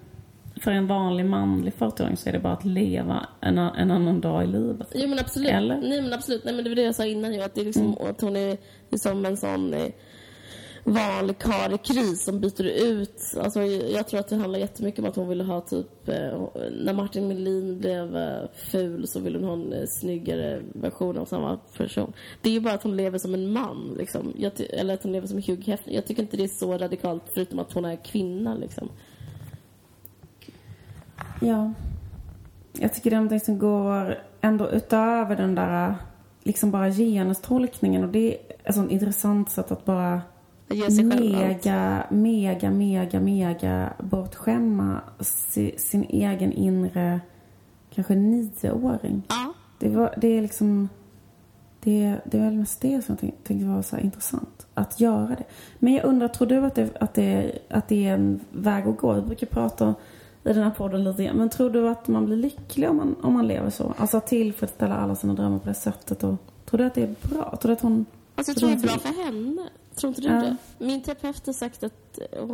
för 0.60 0.70
en 0.70 0.86
vanlig 0.86 1.26
manlig 1.26 1.72
40-åring 1.72 2.16
så 2.16 2.28
är 2.28 2.32
det 2.32 2.38
bara 2.38 2.52
att 2.52 2.64
leva 2.64 3.26
en, 3.40 3.58
en 3.58 3.90
annan 3.90 4.20
dag 4.20 4.44
i 4.44 4.46
livet. 4.46 4.88
Jo 4.94 5.08
men 5.08 5.18
absolut. 5.18 5.50
Eller? 5.50 5.76
Nej 5.76 6.02
men 6.02 6.12
absolut. 6.12 6.44
Nej 6.44 6.54
men 6.54 6.64
det 6.64 6.70
var 6.70 6.76
det 6.76 6.82
jag 6.82 6.94
sa 6.94 7.04
innan 7.04 7.34
ju. 7.34 7.42
Att, 7.42 7.54
det 7.54 7.60
är 7.60 7.64
liksom, 7.64 7.96
att 8.10 8.20
hon 8.20 8.36
är 8.36 8.58
liksom 8.90 9.24
en 9.24 9.36
sån 9.36 9.74
vanlig 10.84 11.38
karlkris 11.38 12.00
kris 12.00 12.24
som 12.24 12.40
byter 12.40 12.64
ut. 12.64 13.22
Alltså, 13.40 13.62
jag 13.62 14.08
tror 14.08 14.20
att 14.20 14.28
det 14.28 14.36
handlar 14.36 14.58
jättemycket 14.58 14.98
om 14.98 15.04
att 15.04 15.16
hon 15.16 15.28
ville 15.28 15.44
ha 15.44 15.60
typ... 15.60 16.08
Eh, 16.08 16.40
när 16.70 16.92
Martin 16.92 17.28
Melin 17.28 17.78
blev 17.78 18.16
eh, 18.16 18.42
ful 18.54 19.08
så 19.08 19.20
ville 19.20 19.38
hon 19.38 19.46
ha 19.46 19.52
en 19.52 19.72
eh, 19.72 19.86
snyggare 19.86 20.62
version 20.72 21.18
av 21.18 21.24
samma 21.24 21.56
person. 21.76 22.12
Det 22.40 22.48
är 22.48 22.52
ju 22.52 22.60
bara 22.60 22.74
att 22.74 22.82
hon 22.82 22.96
lever 22.96 23.18
som 23.18 23.34
en 23.34 23.52
man 23.52 23.94
liksom. 23.98 24.32
Jag 24.38 24.52
eller 24.70 24.94
att 24.94 25.02
hon 25.02 25.12
lever 25.12 25.26
som 25.26 25.36
Hugh 25.36 25.66
Hefner. 25.66 25.94
Jag 25.94 26.06
tycker 26.06 26.22
inte 26.22 26.36
det 26.36 26.44
är 26.44 26.48
så 26.48 26.78
radikalt 26.78 27.22
förutom 27.34 27.58
att 27.58 27.72
hon 27.72 27.84
är 27.84 27.96
kvinna 27.96 28.54
liksom. 28.54 28.88
Ja. 31.40 31.72
Jag 32.72 32.94
tycker 32.94 33.10
det 33.10 33.16
är 33.16 33.20
någonting 33.20 33.40
som 33.40 33.58
går 33.58 34.18
ändå 34.40 34.70
utöver 34.70 35.36
den 35.36 35.54
där 35.54 35.94
liksom 36.42 36.70
bara 36.70 36.90
genustolkningen. 36.90 38.04
Och 38.04 38.10
det 38.10 38.34
är 38.34 38.38
ett 38.64 38.74
sånt 38.74 38.90
intressant 38.90 39.50
sätt 39.50 39.70
att 39.70 39.84
bara 39.84 40.20
att 40.70 40.76
ge 40.76 40.90
sig 40.90 41.10
själv 41.10 41.32
mega, 41.32 42.06
mega, 42.10 42.70
mega, 42.70 43.20
mega 43.20 43.92
bortskämma 43.98 45.00
si, 45.20 45.74
sin 45.78 46.04
egen 46.04 46.52
inre, 46.52 47.20
kanske 47.90 48.14
nioåring. 48.14 49.22
Ja. 49.28 49.52
Det, 49.78 49.88
var, 49.88 50.14
det 50.16 50.28
är 50.28 50.42
liksom, 50.42 50.88
det, 51.80 52.16
det 52.24 52.38
är 52.38 52.44
väl 52.44 52.56
mest 52.56 52.80
det 52.80 53.04
som 53.04 53.12
jag 53.12 53.20
tänk- 53.20 53.44
tänkte 53.44 53.66
var 53.66 53.82
så 53.82 53.96
intressant. 53.98 54.66
Att 54.74 55.00
göra 55.00 55.28
det. 55.28 55.44
Men 55.78 55.92
jag 55.92 56.04
undrar, 56.04 56.28
tror 56.28 56.48
du 56.48 56.64
att 56.64 56.74
det, 56.74 56.96
att 57.00 57.14
det, 57.14 57.58
att 57.70 57.88
det 57.88 58.06
är 58.06 58.14
en 58.14 58.40
väg 58.50 58.86
att 58.86 58.98
gå? 58.98 59.12
Vi 59.12 59.22
brukar 59.22 59.46
prata 59.46 59.94
i 60.44 60.52
den 60.52 60.62
här 60.62 60.70
podden 60.70 61.04
lite 61.04 61.24
grann. 61.24 61.36
Men 61.36 61.50
tror 61.50 61.70
du 61.70 61.88
att 61.88 62.08
man 62.08 62.26
blir 62.26 62.36
lycklig 62.36 62.90
om 62.90 62.96
man, 62.96 63.16
om 63.22 63.32
man 63.32 63.46
lever 63.46 63.70
så? 63.70 63.94
Alltså 63.96 64.16
att 64.16 64.26
tillfredsställa 64.26 64.96
alla 64.96 65.16
sina 65.16 65.34
drömmar 65.34 65.58
på 65.58 65.68
det 65.68 65.74
sättet. 65.74 66.24
Och, 66.24 66.34
tror 66.66 66.78
du 66.78 66.84
att 66.84 66.94
det 66.94 67.02
är 67.02 67.14
bra? 67.28 67.56
Tror 67.56 67.68
du 67.68 67.72
att 67.72 67.80
hon... 67.80 68.06
Alltså, 68.34 68.50
jag 68.50 68.58
tror 68.58 68.68
det 68.68 68.74
är 68.74 68.82
bra 68.82 68.98
för 68.98 69.24
henne. 69.24 69.62
Tror 70.00 70.08
inte 70.10 70.20
du 70.20 70.28
Ja. 70.28 70.40
det? 70.40 70.56
Min 70.78 71.02
terapeut 71.02 71.46
har 71.46 71.52
sagt 71.52 71.82
att 71.82 72.18
eh, 72.32 72.48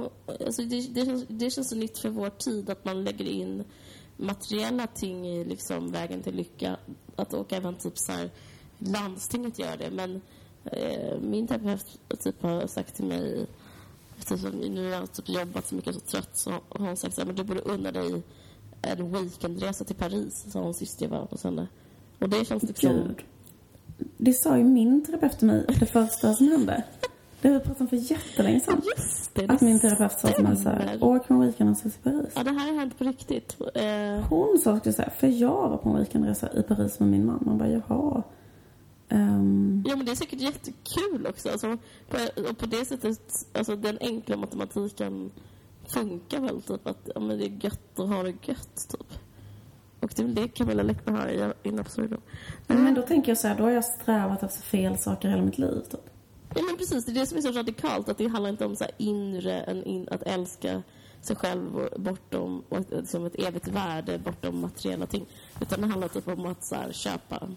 alltså 0.47 0.63
det, 0.63 0.81
det, 0.95 1.05
känns, 1.05 1.25
det 1.29 1.51
känns 1.51 1.69
så 1.69 1.77
nytt 1.77 1.99
för 1.99 2.09
vår 2.09 2.31
tid 2.31 2.71
att 2.71 2.85
man 2.85 3.05
lägger 3.05 3.25
in 3.25 3.65
materiella 4.17 4.87
ting 4.87 5.27
i 5.27 5.45
liksom 5.45 5.93
vägen 5.93 6.23
till 6.23 6.35
lycka. 6.35 6.77
Att, 7.17 7.35
och 7.35 7.53
även 7.53 7.75
typ 7.75 7.99
så 7.99 8.13
här, 8.13 8.31
landstinget 8.79 9.59
gör 9.59 9.77
det. 9.77 9.91
Men 9.91 10.21
eh, 10.65 11.21
min 11.21 11.47
terapeut 11.47 11.87
typ 12.21 12.43
har 12.43 12.67
sagt 12.67 12.95
till 12.95 13.05
mig 13.05 13.47
eftersom 14.19 14.51
nu 14.51 14.85
har 14.85 14.91
jag 14.91 15.13
typ 15.13 15.29
jobbat 15.29 15.67
så 15.67 15.75
mycket 15.75 15.97
och 15.97 16.03
så 16.03 16.07
trött 16.07 16.37
så 16.37 16.51
har 16.51 16.87
hon 16.87 16.97
sagt 16.97 17.15
så 17.15 17.21
här, 17.21 17.27
men 17.27 17.37
du 17.37 17.45
borde 17.45 17.61
unna 17.61 17.93
dig 17.93 18.23
en 18.83 19.13
weekendresa 19.13 19.85
till 19.85 19.97
Paris, 19.97 20.47
sa 20.53 20.61
hon 20.61 20.75
sist 20.75 21.01
jag 21.01 21.09
var 21.09 21.27
hos 21.31 21.45
henne. 21.45 21.69
Och 22.19 22.29
det 22.29 22.45
känns 22.45 22.63
liksom... 22.63 22.93
Gud. 22.93 23.23
Det 24.17 24.33
sa 24.33 24.59
ju 24.59 24.65
min 24.65 25.05
terapeut 25.05 25.39
till 25.39 25.47
mig 25.47 25.65
det 25.81 25.87
första 25.87 26.35
som 26.35 26.49
hände. 26.49 26.85
Det 27.41 27.49
har 27.49 27.55
vi 27.55 27.61
pratat 27.61 27.81
om 27.81 27.89
för 27.89 27.97
jättelänge 27.97 28.61
sedan. 28.61 28.83
Just 28.97 29.35
det, 29.35 29.49
Att 29.49 29.59
det 29.61 29.65
min 29.67 29.81
terapeut 29.81 30.13
sa 30.13 30.29
till 30.29 30.45
mig 30.45 30.57
så 30.57 30.69
här, 30.69 30.99
på 30.99 31.35
en 31.35 31.41
weekendresa 31.41 31.91
till 31.91 32.03
Paris. 32.03 32.33
Ja, 32.37 32.45
det 32.45 32.51
här 32.51 32.73
har 32.73 32.79
hänt 32.79 32.99
på 32.99 33.05
riktigt. 33.05 33.57
Eh, 33.75 34.29
Hon 34.29 34.59
sa 34.59 34.81
så 34.81 35.03
här, 35.03 35.11
för 35.11 35.27
jag 35.27 35.69
var 35.69 35.77
på 35.77 35.89
en 35.89 35.97
weekendresa 35.97 36.53
i 36.53 36.63
Paris 36.63 37.01
med 37.01 37.09
min 37.09 37.27
man. 37.27 37.43
Man 37.47 37.59
bara, 37.59 37.69
jaha. 37.69 38.23
Ehm, 39.09 39.85
ja, 39.87 39.97
men 39.97 40.07
det 40.07 40.13
är 40.13 40.17
säkert 40.17 40.41
jättekul 40.41 41.27
också. 41.27 41.49
Alltså, 41.49 41.77
på, 42.11 42.17
och 42.51 42.59
på 42.59 42.67
det 42.67 42.85
sättet, 42.85 43.47
alltså 43.53 43.77
den 43.77 43.99
enkla 44.01 44.37
matematiken 44.37 45.31
funkar 45.87 46.41
väl 46.41 46.63
typ 46.63 46.87
att 46.87 47.09
ja, 47.15 47.21
men 47.21 47.39
det 47.39 47.45
är 47.45 47.65
gött 47.65 47.99
att 47.99 48.09
ha 48.09 48.23
det 48.23 48.35
gött 48.49 48.89
typ. 48.89 49.19
Och 50.01 50.13
det 50.17 50.23
är 50.23 50.27
väl 50.27 50.35
det 50.35 50.49
Camilla 50.49 50.83
Läckberg 50.83 51.17
har 51.17 51.55
i 51.63 51.69
in 51.69 51.79
absurdum. 51.79 52.21
men 52.67 52.95
då 52.95 53.03
tänker 53.03 53.31
jag 53.31 53.39
så 53.39 53.49
här, 53.49 53.57
då 53.57 53.63
har 53.63 53.71
jag 53.71 53.85
strävat 53.85 54.43
efter 54.43 54.63
fel 54.63 54.99
saker 54.99 55.29
hela 55.29 55.43
mitt 55.43 55.59
liv. 55.59 55.81
Typ. 55.91 56.01
Ja, 56.55 56.63
men 56.63 56.77
precis. 56.77 57.05
Det 57.05 57.13
är 57.13 57.15
det 57.15 57.27
som 57.27 57.39
är 57.39 57.43
så 57.43 57.53
radikalt. 57.53 58.09
Att 58.09 58.19
det 58.19 58.29
handlar 58.29 58.51
inte 58.51 58.65
om 58.67 58.77
så 58.77 58.85
här 58.85 58.93
inre, 58.99 59.61
en 59.63 59.85
in, 59.85 60.09
att 60.11 60.23
älska 60.23 60.83
sig 61.21 61.37
själv 61.37 61.77
och 61.77 62.01
bortom, 62.01 62.63
och 62.69 62.85
som 63.05 63.25
ett 63.27 63.35
evigt 63.35 63.69
värde 63.69 64.19
bortom 64.19 64.61
materiella 64.61 65.07
ting. 65.07 65.27
Utan 65.61 65.81
det 65.81 65.87
handlar 65.87 66.09
typ 66.09 66.29
om 66.29 66.47
att 66.47 66.65
så 66.65 66.75
här, 66.75 66.93
köpa, 66.93 67.49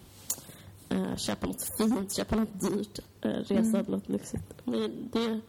eh, 0.89 1.15
köpa 1.15 1.47
något 1.47 1.71
fint, 1.77 2.15
köpa 2.15 2.35
något 2.35 2.61
dyrt, 2.61 2.99
eh, 3.21 3.29
resa 3.29 3.53
Mm. 3.79 3.85
något 3.87 4.09
lyxigt. 4.09 4.53
Men 4.63 5.09
det, 5.13 5.41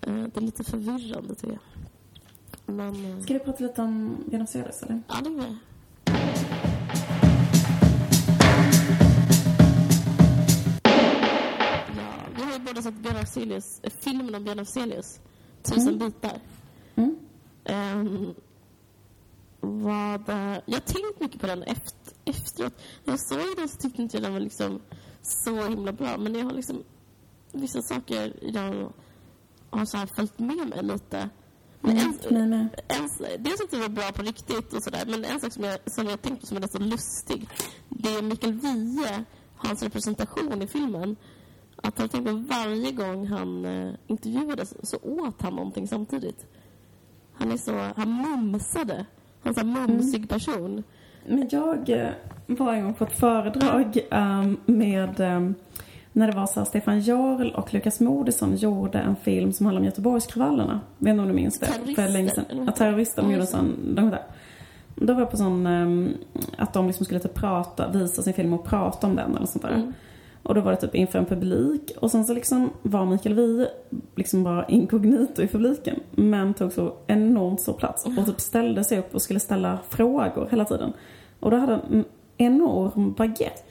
Eh, 0.00 0.14
det 0.14 0.36
är 0.36 0.40
lite 0.40 0.64
förvirrande 0.64 1.34
tycker 1.34 1.52
jag. 1.52 2.74
Men... 2.74 3.22
Ska 3.22 3.32
vi 3.32 3.38
prata 3.40 3.64
lite 3.64 3.82
om 3.82 4.16
Afzelius 4.42 4.82
eller? 4.82 5.02
Ja, 5.08 5.14
det 5.24 5.30
gör 5.30 5.38
jag. 5.38 5.56
Sett 12.82 12.94
Björn 12.94 13.16
Afzelius, 13.16 13.80
filmen 14.00 14.34
om 14.34 14.44
Björn 14.44 14.58
Afzelius. 14.58 15.20
Tusen 15.62 15.98
bitar. 15.98 16.40
Mm. 16.94 17.16
Ehm, 17.64 18.34
vad, 19.60 20.28
eh, 20.28 20.58
jag 20.66 20.74
har 20.74 20.80
tänkt 20.80 21.20
mycket 21.20 21.40
på 21.40 21.46
den 21.46 21.62
efter, 21.62 22.12
efteråt. 22.24 22.72
När 23.04 23.12
jag 23.12 23.20
såg 23.20 23.56
den 23.56 23.68
så 23.68 23.76
tyckte 23.76 24.02
inte 24.02 24.16
jag 24.16 24.24
den 24.24 24.32
var 24.32 24.40
liksom 24.40 24.80
så 25.22 25.68
himla 25.68 25.92
bra. 25.92 26.16
Men 26.18 26.34
jag 26.34 26.44
har 26.44 26.52
liksom 26.52 26.82
vissa 27.52 27.82
saker 27.82 28.44
i 28.44 28.50
den 28.50 28.88
har 29.70 29.84
så 29.84 29.96
här 29.96 30.06
följt 30.06 30.38
med 30.38 30.68
mig 30.68 30.82
lite. 30.82 31.28
Men 31.80 31.98
Mm, 31.98 32.14
en, 32.28 32.34
mig 32.34 32.48
med. 32.48 32.80
en, 32.88 33.08
dels 33.42 33.60
det 33.70 33.76
var 33.78 33.88
bra 33.88 34.12
på 34.12 34.22
riktigt 34.22 34.72
och 34.72 34.82
sådär, 34.82 35.04
men 35.06 35.24
en 35.24 35.40
sak 35.40 35.52
som 35.52 35.64
jag, 35.64 35.78
som 35.86 36.06
jag 36.06 36.22
tänkte 36.22 36.40
på 36.40 36.46
som 36.46 36.56
är 36.56 36.60
rätt 36.60 36.72
så 36.72 36.78
lustig, 36.78 37.48
det 37.88 38.14
är 38.14 38.22
Mikael 38.22 38.52
Wiehe, 38.52 39.24
hans 39.56 39.82
representation 39.82 40.62
i 40.62 40.66
filmen. 40.66 41.16
Att 41.82 41.98
jag 41.98 42.10
tänkte 42.10 42.32
varje 42.32 42.92
gång 42.92 43.26
han 43.26 43.64
eh, 43.64 43.92
intervjuades 44.06 44.74
så 44.82 44.96
åt 45.02 45.42
han 45.42 45.54
någonting 45.56 45.88
samtidigt. 45.88 46.46
Han 47.32 47.52
är 47.52 47.56
så, 47.56 47.72
han 47.96 48.22
mumsade. 48.22 49.06
Han 49.42 49.54
är 49.56 49.60
en 49.60 49.68
Mm. 49.76 49.90
mumsig 49.90 50.28
person. 50.28 50.82
Men 51.26 51.48
jag 51.50 51.88
eh, 51.90 52.08
var 52.46 52.72
en 52.74 52.82
gång 52.84 52.94
på 52.94 53.04
ett 53.04 53.12
föredrag 53.18 53.98
ehm, 54.10 54.56
med 54.66 55.20
ehm, 55.20 55.54
när 56.12 56.26
det 56.30 56.36
var 56.36 56.46
så 56.46 56.60
här, 56.60 56.64
Stefan 56.64 57.00
Jarl 57.00 57.50
och 57.50 57.74
Lukas 57.74 58.00
Moodysson 58.00 58.56
gjorde 58.56 58.98
en 58.98 59.16
film 59.16 59.52
som 59.52 59.66
handlar 59.66 59.80
om 59.80 59.84
Göteborgskravallerna. 59.84 60.80
Vet 60.98 61.10
inte 61.10 61.22
om 61.22 61.28
du 61.28 61.34
minns 61.34 61.58
det? 61.58 61.66
Terrorister, 61.66 62.02
För 62.06 62.12
länge 62.12 62.30
sedan. 62.30 62.44
Ja, 62.66 62.72
terrorister. 62.72 63.22
De 63.22 63.30
gjorde 63.30 63.42
en 63.42 63.46
sån, 63.46 63.94
de 63.94 64.10
där. 64.10 64.22
Då 64.94 65.12
var 65.14 65.20
jag 65.20 65.30
på 65.30 65.36
sån, 65.36 65.66
ehm, 65.66 66.14
att 66.58 66.72
de 66.72 66.86
liksom 66.86 67.04
skulle 67.04 67.20
typ 67.20 67.34
prata, 67.34 67.88
visa 67.92 68.22
sin 68.22 68.34
film 68.34 68.52
och 68.52 68.64
prata 68.64 69.06
om 69.06 69.16
den 69.16 69.36
eller 69.36 69.46
sånt 69.46 69.62
där. 69.62 69.70
Mm. 69.74 69.92
Och 70.42 70.54
då 70.54 70.60
var 70.60 70.70
det 70.70 70.76
typ 70.76 70.94
inför 70.94 71.18
en 71.18 71.26
publik 71.26 71.92
och 72.00 72.10
sen 72.10 72.24
så 72.24 72.34
liksom 72.34 72.70
var 72.82 73.06
Mikael 73.06 73.34
Wiehe 73.34 73.68
liksom 74.16 74.44
bara 74.44 74.66
inkognito 74.66 75.42
i 75.42 75.48
publiken. 75.48 76.00
Men 76.10 76.54
tog 76.54 76.72
så 76.72 76.94
enormt 77.06 77.60
stor 77.60 77.72
plats 77.72 78.06
och 78.06 78.26
typ 78.26 78.40
ställde 78.40 78.84
sig 78.84 78.98
upp 78.98 79.14
och 79.14 79.22
skulle 79.22 79.40
ställa 79.40 79.78
frågor 79.88 80.48
hela 80.50 80.64
tiden. 80.64 80.92
Och 81.40 81.50
då 81.50 81.56
hade 81.56 81.72
han 81.72 81.82
en 81.92 82.04
enorm 82.36 83.12
baguette 83.12 83.62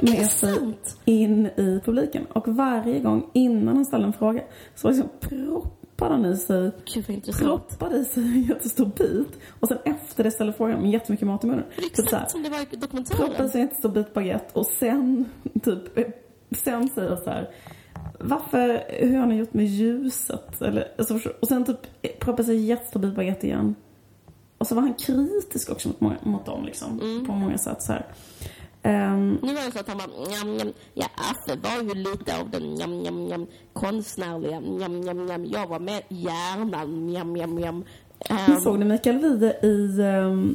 det 0.00 0.10
med 0.10 0.26
sig 0.26 0.74
in 1.04 1.46
i 1.46 1.80
publiken. 1.84 2.26
Och 2.32 2.48
varje 2.48 3.00
gång 3.00 3.30
innan 3.32 3.76
han 3.76 3.84
ställde 3.84 4.06
en 4.06 4.12
fråga 4.12 4.40
så 4.74 4.88
liksom 4.88 5.08
proppade 5.98 6.14
han 6.14 6.32
i 6.32 6.36
sig 6.36 6.70
Gud 6.84 7.38
proppade 7.38 7.98
i 7.98 8.04
sig 8.04 8.22
en 8.22 8.42
jättestor 8.42 8.86
bit 8.86 9.38
och 9.60 9.68
sen 9.68 9.78
efter 9.84 10.24
det 10.24 10.30
ställde 10.30 10.52
frågan 10.52 10.82
med 10.82 10.90
jättemycket 10.90 11.26
mat 11.26 11.44
i 11.44 11.46
munnen. 11.46 11.64
Är 11.76 11.82
Typ 11.82 11.96
så 11.96 12.02
här, 12.02 12.08
exakt 12.08 12.30
som 12.30 12.42
det 12.42 12.48
var 12.48 12.60
i 12.60 12.66
proppar 12.66 12.80
dokumentären. 12.80 13.50
sig 13.50 13.60
en 13.60 13.66
jättestor 13.66 13.88
bit 13.88 14.14
baguette 14.14 14.58
och 14.58 14.66
sen 14.66 15.28
typ, 15.62 15.82
sen 16.50 16.88
säger 16.88 17.08
jag 17.08 17.18
så 17.18 17.30
här. 17.30 17.50
Varför, 18.20 18.84
hur 18.88 19.16
har 19.16 19.26
ni 19.26 19.36
gjort 19.36 19.54
med 19.54 19.66
ljuset? 19.66 20.62
Eller, 20.62 20.88
alltså, 20.98 21.20
och 21.40 21.48
sen 21.48 21.64
typ 21.64 22.20
proppar 22.20 22.42
sig 22.42 22.56
en 22.56 22.66
jättestor 22.66 23.00
bit 23.00 23.14
baguette 23.14 23.46
igen. 23.46 23.74
Och 24.58 24.66
så 24.66 24.74
var 24.74 24.82
han 24.82 24.94
kritisk 24.94 25.70
också 25.70 25.88
mot, 25.88 26.00
många, 26.00 26.16
mot 26.22 26.46
dem 26.46 26.64
liksom. 26.64 27.00
Mm. 27.00 27.26
På 27.26 27.32
många 27.32 27.58
sätt 27.58 27.82
så 27.82 27.92
här. 27.92 28.06
Ehm, 28.82 29.38
Nu 29.42 29.54
var 29.54 29.64
det 29.66 29.72
så 29.72 29.78
att 29.80 29.88
han 29.88 29.98
bara 29.98 30.28
njam, 30.28 30.56
njam. 30.56 30.72
Ja, 30.94 31.06
Affe 31.16 31.58
var 31.62 31.82
ju 31.82 31.94
lite 31.94 32.38
av 32.40 32.50
den 32.50 32.62
njam, 32.74 32.98
njam, 33.02 33.24
njam, 33.24 33.46
konstnärliga 33.72 34.60
njam, 34.60 35.00
njam, 35.00 35.26
njam. 35.26 35.44
Jag 35.46 35.66
var 35.66 35.78
med 35.78 36.02
hjärnan 36.08 37.06
njam, 37.06 37.32
njam, 37.32 37.54
njam. 37.54 37.84
Ehm, 38.30 38.60
såg 38.60 38.78
ni 38.78 38.84
Mikael 38.84 39.16
Wiehe 39.18 39.64
i... 39.66 40.00
ehm, 40.02 40.54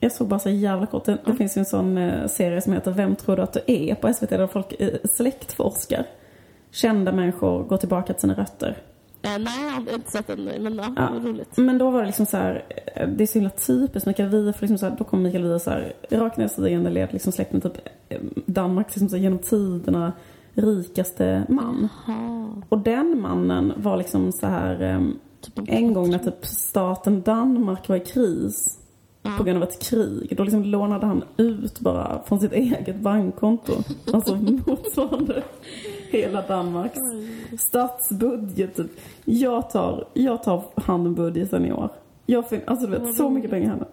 jag 0.00 0.12
såg 0.12 0.28
bara 0.28 0.40
så 0.40 0.50
jävla 0.50 0.86
kort. 0.86 1.04
Det, 1.04 1.18
det 1.26 1.34
finns 1.34 1.56
ju 1.56 1.58
en 1.60 1.66
sån 1.66 1.98
eh, 1.98 2.26
serie 2.28 2.60
som 2.60 2.72
heter 2.72 2.90
Vem 2.90 3.16
tror 3.16 3.36
du 3.36 3.42
att 3.42 3.52
du 3.52 3.60
är? 3.66 3.94
på 3.94 4.12
SVT 4.12 4.30
där 4.30 4.46
folk 4.46 4.74
eh, 4.80 4.88
släktforskar. 5.16 6.06
Kända 6.70 7.12
människor 7.12 7.64
går 7.64 7.76
tillbaka 7.76 8.12
till 8.12 8.20
sina 8.20 8.34
rötter. 8.34 8.76
Eh, 9.22 9.38
nej, 9.38 9.64
jag 9.64 9.92
har 9.92 9.94
inte 9.94 10.10
sett 10.10 10.26
den. 10.26 10.44
Men 10.44 10.74
ja, 10.76 10.92
Ja. 10.96 11.08
roligt. 11.28 11.56
Men 11.56 11.78
då 11.78 11.90
var 11.90 12.00
det 12.00 12.06
liksom 12.06 12.26
så 12.26 12.36
här, 12.36 12.64
eh, 12.96 13.08
det 13.08 13.24
är 13.24 13.26
så 13.26 13.34
himla 13.34 13.50
typiskt 13.50 14.06
Mikael 14.06 14.28
Wiehe, 14.28 14.52
för 14.52 14.60
liksom 14.62 14.78
så 14.78 14.86
här, 14.88 14.96
då 14.98 15.04
kommer 15.04 15.22
Mikael 15.22 15.44
Wiehe 15.44 15.60
så 15.60 15.70
här, 15.70 15.92
rakt 16.10 16.36
ner 16.36 16.48
stigande 16.48 16.90
led, 16.90 17.08
liksom 17.12 17.32
släkt 17.32 17.52
med 17.52 17.62
typ 17.62 17.88
eh, 18.08 18.20
Danmarks 18.46 18.94
liksom 18.94 19.08
så 19.08 19.16
här, 19.16 19.22
genom 19.22 19.38
tiderna 19.38 20.12
rikaste 20.54 21.42
man. 21.48 21.88
Jaha. 22.06 22.48
Och 22.68 22.78
den 22.78 23.20
mannen 23.20 23.72
var 23.76 23.96
liksom 23.96 24.32
så 24.32 24.46
här, 24.46 24.82
ehm, 24.82 25.18
Typ 25.40 25.58
en- 25.58 25.68
en 25.68 25.92
gång 25.94 26.10
när 26.10 26.18
typ 26.18 26.46
staten 26.46 27.22
Danmark 27.22 27.88
var 27.88 27.96
i 27.96 28.00
kris 28.00 28.78
på 29.38 29.44
grund 29.44 29.56
av 29.56 29.68
ett 29.68 29.82
krig. 29.82 30.34
Då 30.36 30.42
liksom 30.44 30.64
lånade 30.64 31.06
han 31.06 31.24
ut 31.36 31.80
bara 31.80 32.22
från 32.26 32.40
sitt 32.40 32.52
eget 32.52 33.00
bankkonto. 33.00 33.72
Alltså 34.12 34.34
motsvarande 34.66 35.42
hela 36.18 36.42
Danmarks 36.42 36.98
statsbudget. 37.58 38.76
Typ. 38.76 38.90
Jag 39.24 39.70
tar, 39.70 40.04
jag 40.14 40.42
tar 40.42 40.62
hand 40.80 41.06
om 41.06 41.14
budgeten 41.14 41.64
i 41.66 41.72
år. 41.72 41.88
Jag 42.26 42.48
fin- 42.48 42.60
alltså 42.66 42.86
du 42.86 42.98
vet, 42.98 43.16
så 43.16 43.30
mycket 43.30 43.50
pengar 43.50 43.70
han 43.70 43.78
har. 43.78 43.88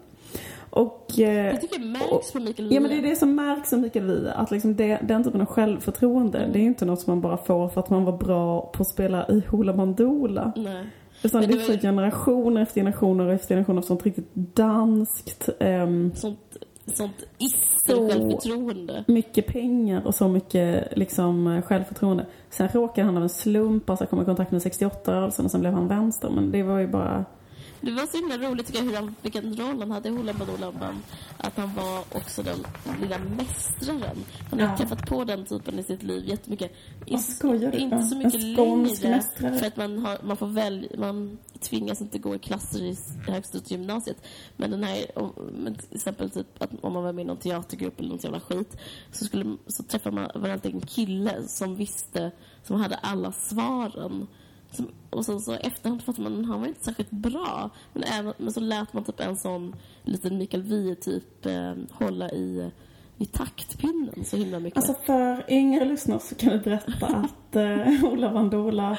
Och... 0.70 1.18
Eh, 1.18 1.46
Jag 1.46 1.60
tycker 1.60 1.78
det 1.78 1.84
märks 1.86 2.32
på 2.32 2.40
Mikael 2.40 2.72
Ja 2.74 2.80
men 2.80 2.90
det 2.90 2.96
är 2.96 3.00
Wiehe. 3.00 3.10
det 3.10 3.16
som 3.16 3.34
märks 3.34 3.72
av 3.72 3.78
Mikael 3.78 4.04
Wiehe. 4.06 4.32
Att 4.32 4.50
liksom 4.50 4.76
det, 4.76 4.98
den 5.02 5.24
typen 5.24 5.40
av 5.40 5.46
självförtroende, 5.46 6.38
det 6.52 6.58
är 6.58 6.60
ju 6.60 6.66
inte 6.66 6.84
något 6.84 7.00
som 7.00 7.10
man 7.10 7.20
bara 7.20 7.36
får 7.36 7.68
för 7.68 7.80
att 7.80 7.90
man 7.90 8.04
var 8.04 8.16
bra 8.16 8.60
på 8.60 8.82
att 8.82 8.88
spela 8.88 9.28
i 9.28 9.42
Hoola 9.48 9.72
Bandoola. 9.72 10.52
Nej. 10.56 10.86
Utan 11.22 11.40
det 11.42 11.46
är 11.54 11.68
var 11.68 11.76
generationer 11.80 12.60
efter 12.62 12.80
generationer 12.80 13.28
efter 13.28 13.48
generationer 13.48 13.78
av 13.78 13.82
sånt 13.82 14.04
riktigt 14.06 14.34
danskt, 14.34 15.48
ehm, 15.60 16.12
Sånt, 16.14 16.38
sånt 16.94 17.12
Så- 17.20 17.24
ister-självförtroende. 17.44 19.04
mycket 19.08 19.46
pengar 19.46 20.06
och 20.06 20.14
så 20.14 20.28
mycket 20.28 20.98
liksom 20.98 21.46
eh, 21.46 21.62
självförtroende. 21.62 22.26
Sen 22.50 22.68
råkade 22.68 23.06
han 23.06 23.16
av 23.16 23.22
en 23.22 23.28
slump 23.28 23.90
alltså 23.90 24.06
komma 24.06 24.22
i 24.22 24.24
kontakt 24.24 24.50
med 24.52 24.60
68-rörelsen 24.60 25.44
och 25.44 25.50
sen 25.50 25.60
blev 25.60 25.72
han 25.72 25.88
vänster. 25.88 26.30
Men 26.30 26.50
det 26.50 26.62
var 26.62 26.78
ju 26.78 26.86
bara... 26.86 27.24
Det 27.80 27.90
var 27.92 28.06
så 28.06 28.16
himla 28.16 28.38
roligt 28.38 28.66
tycker 28.66 28.78
jag 28.78 28.86
hur 28.86 28.96
han, 28.96 29.14
vilken 29.22 29.56
roll 29.56 29.78
han 29.80 29.90
hade 29.90 30.08
i 30.08 30.12
Hoola 30.12 30.32
Bandoola 30.32 30.72
Band. 30.72 30.98
Att 31.38 31.56
han 31.56 31.74
var 31.74 31.98
också 32.14 32.42
den 32.42 32.66
lilla 33.00 33.18
mästraren. 33.18 34.24
Han 34.50 34.60
har 34.60 34.66
Ja. 34.68 34.76
träffat 34.76 35.06
på 35.06 35.24
den 35.24 35.44
typen 35.44 35.78
i 35.78 35.82
sitt 35.82 36.02
liv 36.02 36.28
jättemycket. 36.28 36.72
Vad 37.10 37.20
skojar? 37.20 37.76
Inte 37.76 38.02
så 38.02 38.16
mycket 38.16 38.42
längre. 38.42 39.08
mästrare. 39.10 39.58
För 39.58 39.66
att 39.66 39.76
man, 39.76 39.98
har, 39.98 40.18
man 40.24 40.36
får 40.36 40.46
välja, 40.46 40.90
man 40.98 41.38
tvingas 41.60 42.00
inte 42.00 42.18
gå 42.18 42.34
i 42.34 42.38
klasser 42.38 42.82
i 42.82 42.90
s- 42.90 43.16
högstadiegymnasiet. 43.28 44.16
Men 44.56 44.70
den 44.70 44.84
här, 44.84 45.18
om, 45.18 45.32
men 45.54 45.74
till 45.74 45.94
exempel 45.96 46.30
typ 46.30 46.62
att 46.62 46.70
om 46.84 46.92
man 46.92 47.02
var 47.04 47.12
med 47.12 47.22
i 47.22 47.26
någon 47.26 47.36
teatergrupp 47.36 48.00
eller 48.00 48.08
något 48.08 48.24
jävla 48.24 48.40
skit. 48.40 48.76
Så, 49.12 49.24
skulle, 49.24 49.56
så 49.66 49.82
träffade 49.82 50.14
man, 50.16 50.30
var 50.34 50.48
det 50.48 50.52
alltid 50.54 50.74
en 50.74 50.80
kille 50.80 51.42
som 51.48 51.76
visste, 51.76 52.30
som 52.62 52.80
hade 52.80 52.94
alla 52.96 53.32
svaren. 53.32 54.26
Som, 54.76 54.88
och 55.10 55.24
sen 55.24 55.40
så 55.40 55.52
efterhand 55.52 56.02
fattade 56.02 56.30
man 56.30 56.40
att 56.40 56.46
han 56.46 56.60
var 56.60 56.66
inte 56.66 56.84
särskilt 56.84 57.10
bra. 57.10 57.70
Men, 57.92 58.02
även, 58.02 58.34
men 58.38 58.52
så 58.52 58.60
lät 58.60 58.92
man 58.92 59.04
typ 59.04 59.20
en 59.20 59.36
sån 59.36 59.76
liten 60.02 60.38
Mikael 60.38 60.62
Wiehe 60.62 60.94
typ 60.94 61.46
eh, 61.46 61.74
hålla 61.90 62.30
i, 62.30 62.70
i 63.18 63.26
taktpinnen 63.26 64.24
så 64.24 64.36
himla 64.36 64.58
mycket. 64.58 64.76
Alltså 64.76 64.94
för 65.06 65.44
yngre 65.48 65.84
lyssnare 65.84 66.20
så 66.20 66.34
kan 66.34 66.52
vi 66.52 66.58
berätta 66.58 67.06
att 67.06 67.56
eh, 67.56 68.04
Ola 68.04 68.32
Vandola 68.32 68.98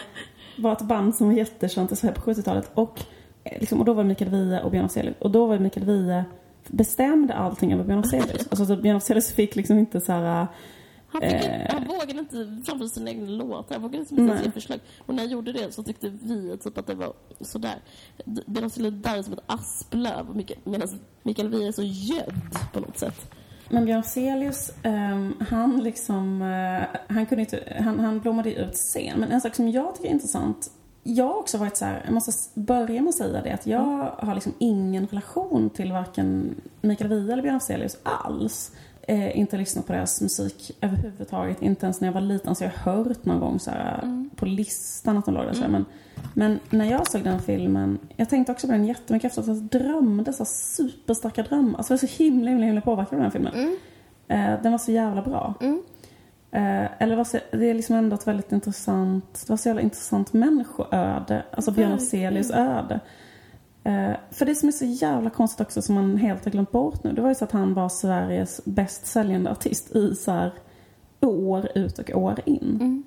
var 0.58 0.72
ett 0.72 0.82
band 0.82 1.16
som 1.16 1.28
var 1.28 1.34
jättekänt 1.34 1.92
i 1.92 1.96
Sverige 1.96 2.16
på 2.16 2.32
70-talet. 2.32 2.72
Och, 2.74 3.02
eh, 3.44 3.60
liksom, 3.60 3.80
och 3.80 3.86
då 3.86 3.94
var 3.94 4.04
Mikael 4.04 4.32
Wiehe 4.32 4.64
och 4.64 4.72
Björn 4.72 4.86
Afzelius. 4.86 5.16
Och 5.20 5.32
då 5.32 5.46
var 5.46 5.60
Mikael 5.60 5.86
Wiehe 5.86 6.26
bestämde 6.68 7.34
allting 7.34 7.74
över 7.74 7.84
Björn 7.84 8.00
Afzelius. 8.00 8.48
Alltså 8.50 8.66
så 8.66 8.76
Björn 8.76 8.98
Afzelius 8.98 9.32
fick 9.32 9.56
liksom 9.56 9.80
inte 9.80 10.02
så 10.02 10.12
här... 10.12 10.48
Han, 11.22 11.30
fick, 11.32 11.44
Eh. 11.50 11.68
han 11.70 11.88
vågade 11.88 12.20
inte 12.20 12.62
framföra 12.66 12.88
sina 12.88 13.10
egna 13.10 13.30
låtar. 13.30 13.76
Han 13.76 13.82
vågade 13.82 13.98
inte 13.98 14.16
ens 14.16 14.46
ge 14.46 14.52
förslag. 14.52 14.80
Och 15.06 15.14
när 15.16 15.24
jag 15.24 15.32
gjorde 15.32 15.52
det 15.52 15.72
så 15.74 15.84
tyckte 15.84 16.10
vi 16.10 16.58
typ 16.58 16.78
att 16.78 16.88
det 16.88 16.96
var 16.96 17.14
sådär. 17.42 17.76
Björn 18.26 18.70
skulle 18.70 18.90
där 18.90 19.22
som 19.22 19.34
ett 19.34 19.44
asplöv 19.48 20.44
medan 20.64 20.88
Mikael 21.24 21.50
Wiehe 21.50 21.68
är 21.68 21.72
så 21.72 21.84
gödd 21.84 22.42
på 22.74 22.80
något 22.80 22.98
sätt. 22.98 23.32
Men 23.70 23.86
Björn 23.86 24.00
Afzelius, 24.00 24.72
ehm, 24.84 25.34
han 25.50 25.84
liksom, 25.84 26.42
eh, 26.42 27.00
han 27.16 27.26
kunde 27.26 27.42
inte, 27.42 27.78
han, 27.80 28.00
han 28.00 28.20
blommade 28.20 28.54
ut 28.54 28.78
sen. 28.78 29.20
Men 29.20 29.32
en 29.32 29.42
sak 29.42 29.56
som 29.56 29.70
jag 29.70 29.96
tycker 29.96 30.10
är 30.10 30.14
intressant, 30.14 30.72
jag 31.04 31.26
har 31.26 31.36
också 31.40 31.58
varit 31.58 31.78
så 31.78 31.86
här, 31.86 32.02
jag 32.06 32.14
måste 32.14 32.60
börja 32.60 33.02
med 33.02 33.10
att 33.10 33.16
säga 33.16 33.42
det, 33.42 33.52
att 33.54 33.68
jag 33.68 34.12
har 34.20 34.34
liksom 34.34 34.54
ingen 34.60 35.08
relation 35.08 35.70
till 35.70 35.92
varken 35.92 36.56
Mikael 36.82 37.10
Wiehe 37.10 37.34
eller 37.34 37.44
Björn 37.44 37.56
Afzelius 37.56 37.98
alls. 38.04 38.72
Eh, 39.10 39.40
inte 39.40 39.58
lyssnat 39.58 39.88
på 39.88 39.94
deras 39.94 40.22
musik 40.22 40.72
överhuvudtaget, 40.82 41.62
inte 41.62 41.86
ens 41.86 42.02
när 42.02 42.08
jag 42.08 42.14
var 42.14 42.22
liten. 42.22 42.56
Så 42.56 42.64
jag 42.64 42.72
har 42.72 42.94
hört 43.04 43.26
någon 43.26 43.40
gång 43.40 43.60
så 43.60 43.72
här, 43.72 44.26
på 44.36 44.46
listan 44.46 45.18
att 45.18 45.26
de 45.26 45.34
låg 45.34 45.46
där. 45.46 45.54
Så 45.54 45.62
här, 45.62 45.70
men, 45.70 45.86
men 46.34 46.60
när 46.70 46.86
jag 46.86 47.08
såg 47.08 47.24
den 47.24 47.40
filmen, 47.40 48.00
jag 48.16 48.30
tänkte 48.30 48.52
också 48.52 48.68
på 48.68 48.74
den 48.74 48.86
jättemycket 48.86 49.30
efter 49.30 49.42
att 49.42 49.48
jag 49.48 49.58
drömde 49.58 50.34
så 50.34 50.46
superstarka 50.46 51.44
drömmar. 51.44 51.78
Alltså 51.78 51.94
jag 51.94 52.02
var 52.02 52.08
så 52.08 52.24
himla, 52.24 52.50
himla, 52.50 52.66
himla 52.66 52.82
påverkad 52.82 53.14
av 53.14 53.22
den 53.22 53.32
filmen. 53.32 53.54
Eh, 54.28 54.62
den 54.64 54.72
var 54.72 54.80
så 54.80 54.92
jävla 54.92 55.22
bra. 55.22 55.54
Eh, 56.52 57.02
eller 57.02 57.16
vad 57.16 57.28
så, 57.28 57.38
det 57.52 57.70
är 57.70 57.74
liksom 57.74 57.96
ändå 57.96 58.16
ett 58.16 58.28
väldigt 58.28 58.52
intressant, 58.52 59.44
det 59.48 59.50
var 59.50 59.58
så 59.58 59.70
jävla 59.70 59.82
intressant 59.82 60.34
människoöde. 60.34 61.44
Alltså 61.52 61.72
Björn 61.72 61.92
Afzelius 61.92 62.52
öde. 62.52 63.00
Eh, 63.88 64.16
för 64.32 64.46
det 64.46 64.56
som 64.56 64.68
är 64.70 64.74
så 64.74 64.86
jävla 64.86 65.30
konstigt 65.30 65.62
också 65.62 65.82
som 65.82 65.96
man 65.96 66.18
helt 66.18 66.44
har 66.46 66.52
glömt 66.52 66.72
bort 66.72 67.04
nu. 67.04 67.12
Det 67.14 67.22
var 67.22 67.30
ju 67.30 67.36
så 67.36 67.44
att 67.46 67.52
han 67.52 67.74
var 67.74 67.90
Sveriges 67.90 68.62
bäst 68.66 69.06
säljande 69.08 69.52
artist 69.52 69.96
i 69.96 70.16
så 70.16 70.32
här 70.32 70.54
år 71.22 71.68
ut 71.76 72.00
och 72.00 72.10
år 72.18 72.40
in. 72.46 72.78
Mm. 72.82 73.04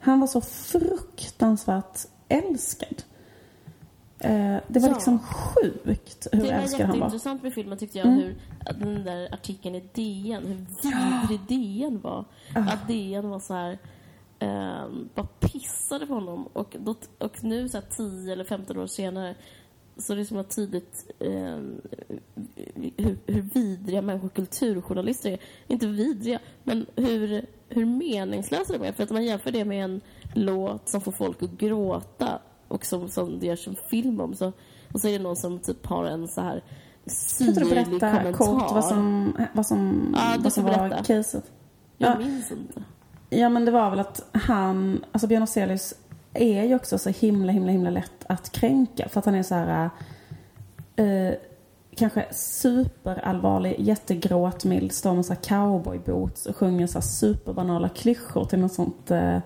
Han 0.00 0.20
var 0.20 0.26
så 0.26 0.40
fruktansvärt 0.40 1.98
älskad. 2.28 3.02
Eh, 4.18 4.56
det 4.68 4.80
var 4.80 4.88
Ja. 4.88 4.94
liksom 4.94 5.18
sjukt 5.18 6.26
hur 6.32 6.40
Det 6.42 6.46
var 6.46 6.52
älskad 6.52 6.80
han 6.80 6.88
var. 6.90 6.94
jätteintressant 6.96 7.42
med 7.42 7.54
filmen 7.54 7.78
tyckte 7.78 7.98
jag, 7.98 8.06
Mm. 8.06 8.18
hur 8.20 8.36
den 8.78 9.04
där 9.04 9.34
artikeln 9.34 9.74
i 9.74 9.80
DN, 9.94 10.66
hur 10.82 11.20
vidrig 11.22 11.40
DN 11.48 12.00
var. 12.00 12.24
Ah. 12.54 12.60
Att 12.60 12.88
DN 12.88 13.28
var 13.30 13.40
så 13.40 13.54
här, 13.54 13.78
ehm, 14.38 15.08
bara 15.14 15.26
pissade 15.40 16.06
på 16.06 16.14
honom. 16.14 16.46
Och, 16.52 16.76
och 17.18 17.44
nu 17.44 17.68
så 17.68 17.76
här 17.78 17.84
10 17.96 18.32
eller 18.32 18.44
15 18.44 18.78
år 18.78 18.86
senare 18.86 19.34
så 19.96 20.12
är 20.12 20.16
det 20.16 20.24
som 20.24 20.36
att 20.38 20.56
tydligt 20.56 21.10
ehm, 21.20 21.80
hur, 22.96 23.18
hur 23.26 23.42
vidriga 23.42 24.02
människor 24.02 24.28
kulturjournalister 24.28 25.30
är. 25.30 25.38
Inte 25.66 25.86
vidriga, 25.86 26.38
men 26.64 26.86
hur, 26.96 27.46
hur 27.68 27.84
meningslösa 27.84 28.72
de 28.78 28.82
är. 28.88 28.92
För 28.92 29.02
att 29.02 29.10
om 29.10 29.14
man 29.14 29.24
jämför 29.24 29.50
det 29.50 29.64
med 29.64 29.84
en 29.84 30.00
låt 30.34 30.88
som 30.88 31.00
får 31.00 31.12
folk 31.12 31.42
att 31.42 31.50
gråta 31.50 32.38
och 32.68 32.86
som, 32.86 33.08
som 33.08 33.38
det 33.38 33.46
görs 33.46 33.68
en 33.68 33.76
film 33.90 34.20
om 34.20 34.34
så, 34.34 34.52
och 34.92 35.00
så 35.00 35.08
är 35.08 35.12
det 35.12 35.18
någon 35.24 35.36
som 35.36 35.58
typ 35.58 35.86
har 35.86 36.04
en 36.04 36.28
så 36.28 36.40
här 36.40 36.62
Kan 37.38 37.46
inte 37.48 37.60
du 37.60 37.66
syrlig 37.66 37.68
berätta 38.00 38.10
kommentar. 38.22 38.32
kort 38.32 38.72
vad 38.72 38.84
som, 38.84 39.32
vad 39.52 39.66
som, 39.66 40.14
Ja, 40.18 40.34
du 40.36 40.42
vad 40.42 40.52
som 40.52 40.64
var 40.64 41.04
caset? 41.04 41.52
Jag 41.98 42.10
Ja. 42.14 42.18
minns 42.18 42.50
inte. 42.52 42.82
Ja 43.30 43.48
men 43.48 43.64
det 43.64 43.70
var 43.70 43.90
väl 43.90 43.98
att 44.00 44.24
han, 44.32 45.04
alltså 45.12 45.26
Björn 45.26 45.42
Afzelius 45.42 45.94
är 46.34 46.64
ju 46.64 46.74
också 46.74 46.98
så 46.98 47.10
himla 47.10 47.52
himla 47.52 47.72
himla 47.72 47.90
lätt 47.90 48.24
att 48.26 48.52
kränka 48.52 49.08
för 49.08 49.18
att 49.18 49.26
han 49.26 49.34
är 49.34 49.42
så 49.42 49.54
här 49.54 49.90
eh, 50.96 51.34
kanske 51.96 52.26
superallvarlig, 52.30 53.74
jättegråtmild, 53.78 54.92
står 54.92 55.14
med 55.14 55.26
så 55.26 55.32
här 55.32 55.40
cowboyboots 55.40 56.46
och 56.46 56.56
sjunger 56.56 56.86
så 56.86 56.94
här 56.94 57.06
superbanala 57.06 57.88
klyschor 57.88 58.44
till 58.44 58.58
något 58.58 58.72
sånt 58.72 59.10
eh, 59.10 59.38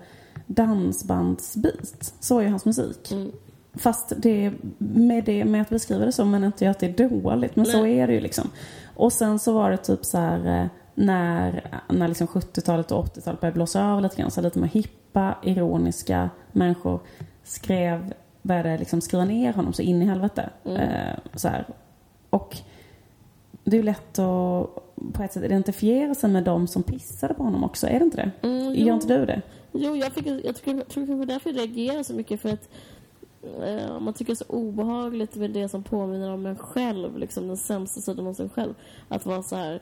dansbandsbeat. 0.45 2.13
Så 2.19 2.39
är 2.39 2.47
hans 2.47 2.65
musik. 2.65 3.11
Mm. 3.11 3.31
Fast 3.73 4.13
det, 4.17 4.53
med, 4.77 5.23
det, 5.23 5.45
med 5.45 5.61
att 5.61 5.69
beskriva 5.69 6.05
det 6.05 6.11
så 6.11 6.25
menar 6.25 6.47
inte 6.47 6.69
att 6.69 6.79
det 6.79 7.01
är 7.01 7.09
dåligt, 7.09 7.55
men 7.55 7.65
så 7.65 7.81
Nej. 7.81 7.99
är 7.99 8.07
det 8.07 8.13
ju 8.13 8.19
liksom. 8.19 8.49
Och 8.95 9.13
sen 9.13 9.39
så 9.39 9.53
var 9.53 9.71
det 9.71 9.77
typ 9.77 10.05
så 10.05 10.17
här 10.17 10.61
eh, 10.61 10.67
när, 10.95 11.81
när 11.89 12.07
liksom 12.07 12.27
70-talet 12.27 12.91
och 12.91 13.05
80-talet 13.05 13.41
började 13.41 13.55
blåsa 13.55 13.81
över 13.81 14.01
lite 14.01 14.15
grann, 14.15 14.31
så 14.31 14.41
lite 14.41 14.59
mer 14.59 14.67
hippa, 15.09 15.37
ironiska 15.43 16.29
människor 16.51 16.99
skrev, 17.43 18.13
började 18.41 18.77
liksom 18.77 19.01
skriva 19.01 19.25
ner 19.25 19.53
honom 19.53 19.73
så 19.73 19.81
in 19.81 20.01
i 20.01 20.05
helvete. 20.05 20.49
Mm. 20.65 20.77
Eh, 20.77 21.17
så 21.35 21.47
här. 21.47 21.65
Och 22.29 22.57
det 23.63 23.75
är 23.75 23.79
ju 23.79 23.83
lätt 23.83 24.19
att 24.19 24.69
på 25.13 25.23
ett 25.23 25.33
sätt 25.33 25.43
identifiera 25.43 26.15
sig 26.15 26.29
med 26.29 26.43
de 26.43 26.67
som 26.67 26.83
pissade 26.83 27.33
på 27.33 27.43
honom 27.43 27.63
också, 27.63 27.87
är 27.87 27.99
det 27.99 28.05
inte 28.05 28.17
det? 28.17 28.47
Mm, 28.47 28.73
Gör 28.73 28.93
inte 28.95 29.19
du 29.19 29.25
det? 29.25 29.41
Jo, 29.71 29.95
jag, 29.95 30.13
fick, 30.13 30.27
jag, 30.27 30.55
tycker, 30.55 30.75
jag 30.75 30.87
tror 30.87 31.07
kanske 31.07 31.33
därför 31.33 31.49
jag 31.49 31.59
reagerar 31.59 32.03
så 32.03 32.13
mycket 32.13 32.41
för 32.41 32.49
att 32.49 32.69
eh, 33.43 33.99
man 33.99 34.13
tycker 34.13 34.33
det 34.33 34.33
är 34.33 34.45
så 34.45 34.53
obehagligt 34.53 35.35
med 35.35 35.51
det 35.51 35.69
som 35.69 35.83
påminner 35.83 36.33
om 36.33 36.45
en 36.45 36.57
själv, 36.57 37.17
liksom 37.17 37.47
den 37.47 37.57
sämsta 37.57 38.01
sidan 38.01 38.27
av 38.27 38.33
sig 38.33 38.49
själv. 38.49 38.73
Att 39.07 39.25
vara 39.25 39.43
så 39.43 39.55
här, 39.55 39.81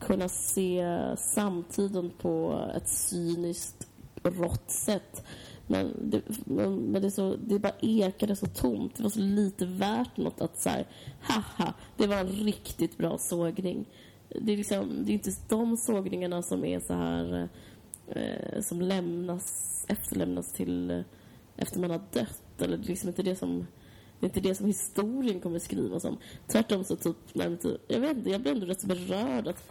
kunna 0.00 0.28
se 0.28 0.84
samtiden 1.16 2.10
på 2.20 2.60
ett 2.76 2.88
cyniskt, 2.88 3.87
rått 4.30 4.70
sätt. 4.70 5.24
Men 5.66 6.10
det, 6.10 6.22
men, 6.44 6.74
men 6.74 7.02
det, 7.02 7.10
så, 7.10 7.36
det 7.36 7.58
bara 7.58 7.74
ekade 7.80 8.36
så 8.36 8.46
tomt. 8.46 8.96
Det 8.96 9.02
var 9.02 9.10
så 9.10 9.20
lite 9.20 9.66
värt 9.66 10.16
något 10.16 10.40
att 10.40 10.58
så 10.58 10.68
här, 10.68 10.86
haha, 11.20 11.74
det 11.96 12.06
var 12.06 12.16
en 12.16 12.26
riktigt 12.26 12.98
bra 12.98 13.18
sågning. 13.18 13.88
Det 14.28 14.52
är 14.52 14.56
liksom, 14.56 15.04
det 15.04 15.12
är 15.12 15.14
inte 15.14 15.30
de 15.48 15.76
sågningarna 15.76 16.42
som 16.42 16.64
är 16.64 16.80
så 16.80 16.94
här 16.94 17.48
eh, 18.08 18.60
som 18.60 18.80
lämnas, 18.80 19.84
efterlämnas 19.88 20.52
till 20.52 20.90
eh, 20.90 21.00
efter 21.56 21.80
man 21.80 21.90
har 21.90 22.02
dött. 22.12 22.62
Eller 22.62 22.76
det 22.76 22.84
är 22.84 22.88
liksom 22.88 23.08
inte 23.08 23.22
det 23.22 23.36
som 23.36 23.66
det 24.20 24.26
är 24.26 24.28
inte 24.28 24.40
det 24.40 24.54
som 24.54 24.66
historien 24.66 25.40
kommer 25.40 25.58
skrivas 25.58 26.04
om. 26.04 26.18
Tvärtom 26.46 26.84
så 26.84 26.96
typ, 26.96 27.16
nej, 27.32 27.56
typ 27.56 27.80
jag 27.88 28.00
vet 28.00 28.16
inte, 28.16 28.30
jag 28.30 28.40
blev 28.40 28.54
ändå 28.54 28.66
rätt 28.66 28.84
berörd 28.84 29.48
att, 29.48 29.68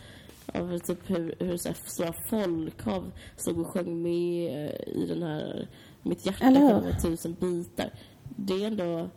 av 0.53 0.79
typ 0.79 1.09
hur, 1.09 1.35
hur 1.39 1.57
så 1.57 1.67
här 1.69 1.77
stora 1.85 2.13
folkhav 2.29 3.11
stod 3.37 3.59
och 3.59 3.67
sjöng 3.67 4.01
med 4.01 4.47
eh, 4.65 4.93
i 4.93 5.05
den 5.09 5.23
här 5.23 5.67
Mitt 6.03 6.25
hjärta 6.25 6.45
kommer 6.45 6.81
med 6.81 7.01
tusen 7.01 7.35
bitar. 7.39 7.89
Det 8.35 8.53
är 8.53 8.67
ändå 8.67 9.09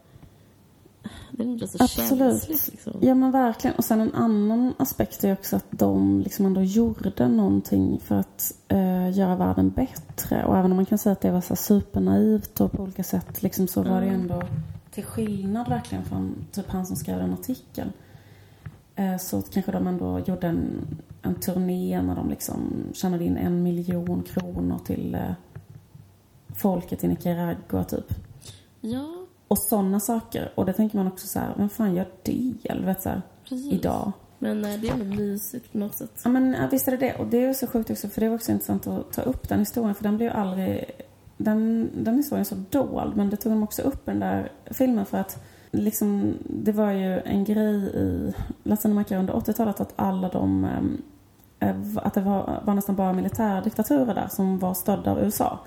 det 1.30 1.42
är 1.42 1.46
ändå 1.46 1.66
så 1.66 1.84
Absolut. 1.84 2.42
känsligt 2.42 2.68
liksom. 2.68 2.92
Ja 3.00 3.14
men 3.14 3.30
verkligen. 3.30 3.76
Och 3.76 3.84
sen 3.84 4.00
en 4.00 4.14
annan 4.14 4.74
aspekt 4.78 5.24
är 5.24 5.32
också 5.32 5.56
att 5.56 5.66
de 5.70 6.20
liksom 6.20 6.46
ändå 6.46 6.62
gjorde 6.62 7.28
någonting 7.28 8.00
för 8.04 8.14
att 8.14 8.52
eh, 8.68 9.18
göra 9.18 9.36
världen 9.36 9.70
bättre. 9.70 10.44
Och 10.44 10.56
även 10.58 10.70
om 10.70 10.76
man 10.76 10.86
kan 10.86 10.98
säga 10.98 11.12
att 11.12 11.20
det 11.20 11.30
var 11.30 11.40
så 11.40 11.56
supernaivt 11.56 12.60
och 12.60 12.72
på 12.72 12.82
olika 12.82 13.02
sätt 13.02 13.42
liksom 13.42 13.68
så 13.68 13.82
var 13.82 14.00
det 14.00 14.06
Mm. 14.06 14.20
ändå 14.20 14.42
till 14.90 15.04
skillnad 15.04 15.68
verkligen 15.68 16.04
från 16.04 16.34
typ 16.52 16.70
han 16.70 16.86
som 16.86 16.96
skrev 16.96 17.18
den 17.18 17.32
artikeln. 17.32 17.92
Eh, 18.96 19.16
så 19.16 19.42
kanske 19.42 19.72
de 19.72 19.86
ändå 19.86 20.18
gjorde 20.18 20.46
en, 20.46 20.86
en 21.22 21.34
turné 21.34 22.02
när 22.02 22.14
de 22.14 22.30
liksom 22.30 22.84
tjänade 22.92 23.24
in 23.24 23.36
en 23.36 23.62
miljon 23.62 24.22
kronor 24.22 24.78
till 24.84 25.14
eh, 25.14 25.32
folket 26.56 27.04
i 27.04 27.08
Nicaragua 27.08 27.84
typ. 27.84 28.14
Ja, 28.80 29.26
Och 29.48 29.58
sådana 29.58 30.00
saker. 30.00 30.52
Och 30.54 30.66
det 30.66 30.72
tänker 30.72 30.96
man 30.96 31.06
också 31.06 31.26
så 31.26 31.38
här, 31.38 31.54
vem 31.56 31.68
fan 31.68 31.94
gör 31.94 32.08
det? 32.22 32.52
Eller 32.64 32.86
vet 32.86 33.02
så 33.02 33.08
här, 33.08 33.22
idag. 33.50 34.12
Men 34.38 34.64
eh, 34.64 34.80
det 34.80 34.88
är 34.88 34.92
ändå 34.92 35.04
mysigt 35.04 35.72
på 35.72 35.78
något 35.78 35.94
sätt. 35.94 36.20
Ja 36.24 36.30
men 36.30 36.70
visst 36.70 36.88
är 36.88 36.92
det 36.92 37.06
det. 37.06 37.14
Och 37.14 37.26
det 37.26 37.36
är 37.36 37.48
ju 37.48 37.54
så 37.54 37.66
sjukt 37.66 37.90
också 37.90 38.08
för 38.08 38.20
det 38.20 38.28
var 38.28 38.36
också 38.36 38.52
intressant 38.52 38.86
att 38.86 39.12
ta 39.12 39.22
upp 39.22 39.48
den 39.48 39.58
historien 39.58 39.94
för 39.94 40.02
den 40.02 40.16
blev 40.16 40.30
ju 40.30 40.36
aldrig 40.36 40.90
den, 41.36 41.90
den 41.94 42.16
historien 42.16 42.40
är 42.40 42.44
så 42.44 42.54
dold 42.70 43.16
men 43.16 43.30
det 43.30 43.36
tog 43.36 43.52
de 43.52 43.62
också 43.62 43.82
upp 43.82 44.06
den 44.06 44.20
där 44.20 44.52
filmen 44.70 45.06
för 45.06 45.18
att 45.18 45.42
liksom 45.70 46.34
det 46.44 46.72
var 46.72 46.90
ju 46.90 47.20
en 47.20 47.44
grej 47.44 47.76
i 47.76 48.34
Latinamerika 48.62 49.18
under 49.18 49.34
80-talet 49.34 49.80
att 49.80 49.92
alla 49.96 50.28
de 50.28 50.64
ehm, 50.64 51.02
eh, 51.60 52.04
att 52.04 52.14
det 52.14 52.20
var, 52.20 52.60
var 52.64 52.74
nästan 52.74 52.96
bara 52.96 53.12
militärdiktaturer 53.12 54.14
där 54.14 54.28
som 54.28 54.58
var 54.58 54.74
stödda 54.74 55.10
av 55.10 55.18
USA. 55.18 55.58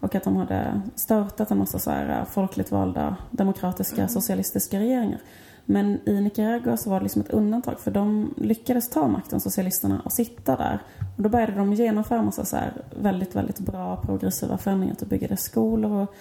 Och 0.00 0.14
att 0.14 0.24
de 0.24 0.36
hade 0.36 0.80
störtat 0.94 1.50
en 1.50 1.58
massa 1.58 1.78
så 1.78 1.90
här 1.90 2.18
eh, 2.20 2.24
folkligt 2.24 2.70
valda 2.70 3.16
demokratiska 3.30 4.08
socialistiska 4.08 4.80
regeringar. 4.80 5.20
Men 5.68 6.08
i 6.08 6.20
Nicaragua 6.20 6.76
så 6.76 6.90
var 6.90 7.00
det 7.00 7.02
liksom 7.02 7.22
ett 7.22 7.30
undantag 7.30 7.80
för 7.80 7.90
de 7.90 8.34
lyckades 8.36 8.90
ta 8.90 9.08
makten, 9.08 9.40
socialisterna, 9.40 10.00
och 10.04 10.12
sitta 10.12 10.56
där. 10.56 10.82
Och 11.16 11.22
då 11.22 11.28
började 11.28 11.52
de 11.52 11.72
genomföra 11.72 12.22
massa 12.22 12.44
så 12.44 12.56
här 12.56 12.72
väldigt, 13.00 13.36
väldigt 13.36 13.58
bra 13.58 13.96
progressiva 13.96 14.58
förändringar. 14.58 14.94
Typ 14.94 15.08
byggde 15.08 15.36
skolor 15.36 15.92
och 15.92 16.14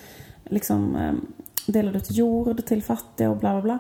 liksom 0.44 0.96
eh, 0.96 1.14
delade 1.68 1.98
ut 1.98 2.12
jord 2.12 2.66
till 2.66 2.84
fattiga 2.84 3.30
och 3.30 3.38
bla 3.38 3.52
bla 3.54 3.62
bla. 3.62 3.80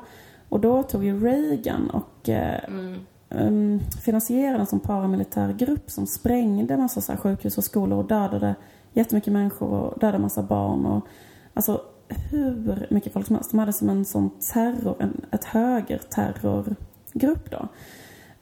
Och 0.49 0.59
då 0.59 0.83
tog 0.83 1.03
ju 1.03 1.19
Reagan 1.19 1.89
och 1.89 2.29
eh, 2.29 2.59
Mm. 2.67 2.99
um, 3.29 3.79
finansierade 4.03 4.59
en 4.59 4.65
sån 4.65 4.79
paramilitär 4.79 5.53
grupp 5.53 5.91
som 5.91 6.07
sprängde 6.07 6.77
massa 6.77 7.01
så 7.01 7.17
sjukhus 7.17 7.57
och 7.57 7.63
skolor 7.63 7.99
och 7.99 8.05
dödade 8.07 8.55
jättemycket 8.93 9.33
människor 9.33 9.67
och 9.69 9.99
dödade 9.99 10.19
massa 10.19 10.43
barn 10.43 10.85
och 10.85 11.05
alltså 11.53 11.81
hur 12.07 12.87
mycket 12.89 13.13
folk 13.13 13.27
som 13.27 13.35
helst. 13.35 13.51
De 13.51 13.59
hade 13.59 13.73
som 13.73 13.89
en 13.89 14.05
sån 14.05 14.29
terror, 14.53 14.95
en, 14.99 15.21
ett 15.31 15.43
högerterrorgrupp 15.43 17.51
då. 17.51 17.67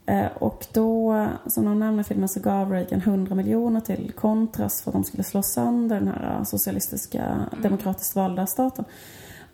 Eh, 0.05 0.27
och 0.39 0.65
då, 0.73 1.27
som 1.47 1.65
de 1.65 1.79
nämner 1.79 2.01
i 2.01 2.03
filmen, 2.03 2.29
så 2.29 2.39
gav 2.39 2.71
Reagan 2.71 2.99
100 2.99 3.35
miljoner 3.35 3.79
till 3.79 4.11
Contras 4.11 4.81
för 4.81 4.91
att 4.91 4.93
de 4.93 5.03
skulle 5.03 5.23
slå 5.23 5.43
sönder 5.43 5.99
den 5.99 6.07
här 6.07 6.43
socialistiska, 6.43 7.35
demokratiskt 7.61 8.15
valda 8.15 8.47
staten. 8.47 8.85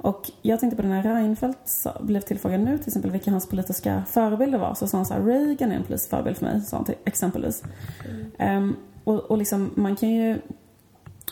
Och 0.02 0.32
jag 0.42 0.60
tänkte 0.60 0.76
på 0.76 0.82
den 0.82 0.92
här 0.92 1.16
Reinfeldt 1.16 1.86
blev 2.02 2.22
tillfrågad 2.22 2.60
nu 2.60 2.78
till 2.78 2.88
exempel 2.88 3.12
vilka 3.12 3.32
hans 3.32 3.50
politiska 3.50 4.04
förebilder 4.08 4.58
var. 4.58 4.74
Så 4.74 4.88
sa 4.88 4.98
han 4.98 5.06
så 5.06 5.14
här, 5.14 5.22
Reagan 5.22 5.72
är 5.72 5.76
en 5.76 5.84
politisk 5.84 6.10
förebild 6.10 6.38
för 6.38 6.46
mig, 6.46 6.62
sa 6.62 6.78
han 6.78 6.86
till, 6.86 6.96
exempelvis. 7.06 7.64
Mm. 8.38 8.58
Um, 8.58 8.76
och, 9.04 9.16
och 9.16 9.38
liksom, 9.38 9.72
man 9.76 9.96
kan 9.96 10.10
ju 10.10 10.40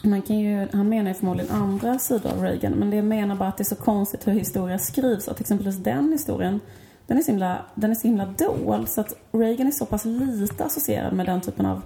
man 0.03 0.21
kan 0.21 0.39
ju, 0.39 0.67
han 0.73 0.89
menar 0.89 1.09
ju 1.09 1.13
förmodligen 1.13 1.51
andra 1.51 1.99
sidor 1.99 2.31
av 2.31 2.41
Reagan, 2.41 2.73
men 2.73 2.89
det 2.89 2.95
jag 2.95 3.05
menar 3.05 3.35
bara 3.35 3.49
att 3.49 3.57
det 3.57 3.61
är 3.61 3.65
så 3.65 3.75
konstigt 3.75 4.27
hur 4.27 4.31
historia 4.31 4.79
skrivs. 4.79 5.27
Att 5.27 5.39
exempelvis 5.39 5.77
den 5.77 6.11
historien, 6.11 6.59
den 7.07 7.17
är 7.17 7.21
så 7.21 7.31
himla, 7.31 7.57
den 7.75 7.91
är 7.91 7.95
så 7.95 8.07
himla 8.07 8.25
dold 8.25 8.89
så 8.89 9.01
att 9.01 9.13
Reagan 9.31 9.67
är 9.67 9.71
så 9.71 9.85
pass 9.85 10.05
lite 10.05 10.65
associerad 10.65 11.13
med 11.13 11.25
den 11.25 11.41
typen 11.41 11.65
av 11.65 11.81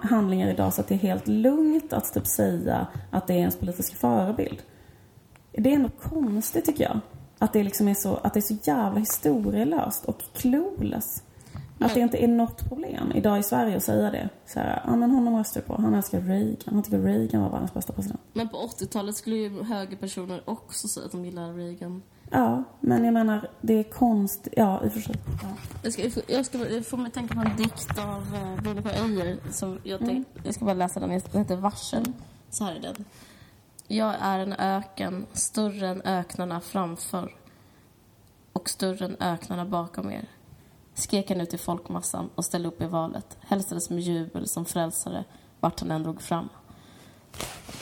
handlingar 0.00 0.48
idag 0.48 0.74
så 0.74 0.80
att 0.80 0.88
det 0.88 0.94
är 0.94 0.98
helt 0.98 1.28
lugnt 1.28 1.92
att 1.92 2.14
typ 2.14 2.26
säga 2.26 2.86
att 3.10 3.26
det 3.26 3.34
är 3.34 3.38
ens 3.38 3.56
politiska 3.56 3.96
förebild. 3.96 4.62
Det 5.56 5.70
är 5.70 5.74
ändå 5.74 5.88
konstigt 5.88 6.64
tycker 6.64 6.84
jag. 6.84 7.00
Att 7.38 7.52
det 7.52 7.62
liksom 7.62 7.88
är 7.88 7.94
så, 7.94 8.14
att 8.16 8.34
det 8.34 8.40
är 8.40 8.54
så 8.54 8.56
jävla 8.62 9.00
historielöst 9.00 10.04
och 10.04 10.22
clueless. 10.34 11.22
Att 11.78 11.94
det 11.94 12.00
inte 12.00 12.24
är 12.24 12.28
något 12.28 12.68
problem 12.68 13.12
idag 13.14 13.38
i 13.38 13.42
Sverige 13.42 13.76
att 13.76 13.82
säga 13.82 14.10
det. 14.10 14.28
Så 14.46 14.60
här, 14.60 14.82
ja 14.86 14.96
men 14.96 15.10
honom 15.10 15.36
röstar 15.36 15.60
på. 15.60 15.76
Han 15.76 15.94
älskar 15.94 16.20
Reagan. 16.20 16.56
Han 16.66 16.82
tycker 16.82 16.98
Reagan 16.98 17.42
var 17.42 17.50
världens 17.50 17.74
bästa 17.74 17.92
president. 17.92 18.20
Men 18.32 18.48
på 18.48 18.56
80-talet 18.56 19.16
skulle 19.16 19.36
ju 19.36 19.62
högerpersoner 19.62 20.42
också 20.44 20.88
säga 20.88 21.06
att 21.06 21.12
de 21.12 21.24
gillar 21.24 21.54
Reagan. 21.54 22.02
Ja, 22.30 22.64
men 22.80 23.04
jag 23.04 23.14
menar, 23.14 23.50
det 23.60 23.72
är 23.72 23.82
konst... 23.82 24.48
Ja, 24.56 24.84
i 24.84 24.88
och 24.88 24.92
för 24.92 25.00
sig. 25.00 25.16
Ja. 25.42 25.48
Jag 25.82 25.92
ska, 25.92 26.02
jag 26.26 26.46
ska 26.46 26.58
jag 26.58 26.86
får 26.86 26.96
mig 26.96 27.10
tänka 27.10 27.34
på 27.34 27.40
en 27.40 27.56
dikt 27.56 27.98
av 27.98 28.26
Bruno 28.62 28.82
K. 28.82 28.88
Öijer. 28.88 29.36
Som 29.50 29.78
jag, 29.82 30.00
tänk, 30.00 30.28
jag 30.44 30.54
ska 30.54 30.64
bara 30.64 30.74
läsa 30.74 31.00
den. 31.00 31.08
Den 31.08 31.40
heter 31.42 31.56
Varsel. 31.56 32.12
Så 32.50 32.64
här 32.64 32.74
är 32.74 32.80
den. 32.80 33.04
Jag 33.88 34.14
är 34.20 34.38
en 34.38 34.52
öken, 34.52 35.26
större 35.32 35.88
än 35.88 36.02
öknarna 36.02 36.60
framför 36.60 37.34
och 38.52 38.70
större 38.70 39.04
än 39.04 39.16
öknarna 39.20 39.64
bakom 39.64 40.10
er. 40.10 40.28
Skrek 40.94 41.28
han 41.28 41.40
ut 41.40 41.54
i 41.54 41.58
folkmassan 41.58 42.30
och 42.34 42.44
ställde 42.44 42.68
upp 42.68 42.82
i 42.82 42.86
valet. 42.86 43.38
Hälsades 43.40 43.90
med 43.90 44.00
jubel 44.00 44.48
som 44.48 44.64
frälsare 44.64 45.24
vart 45.60 45.80
han 45.80 45.90
än 45.90 46.02
drog 46.02 46.22
fram. 46.22 46.48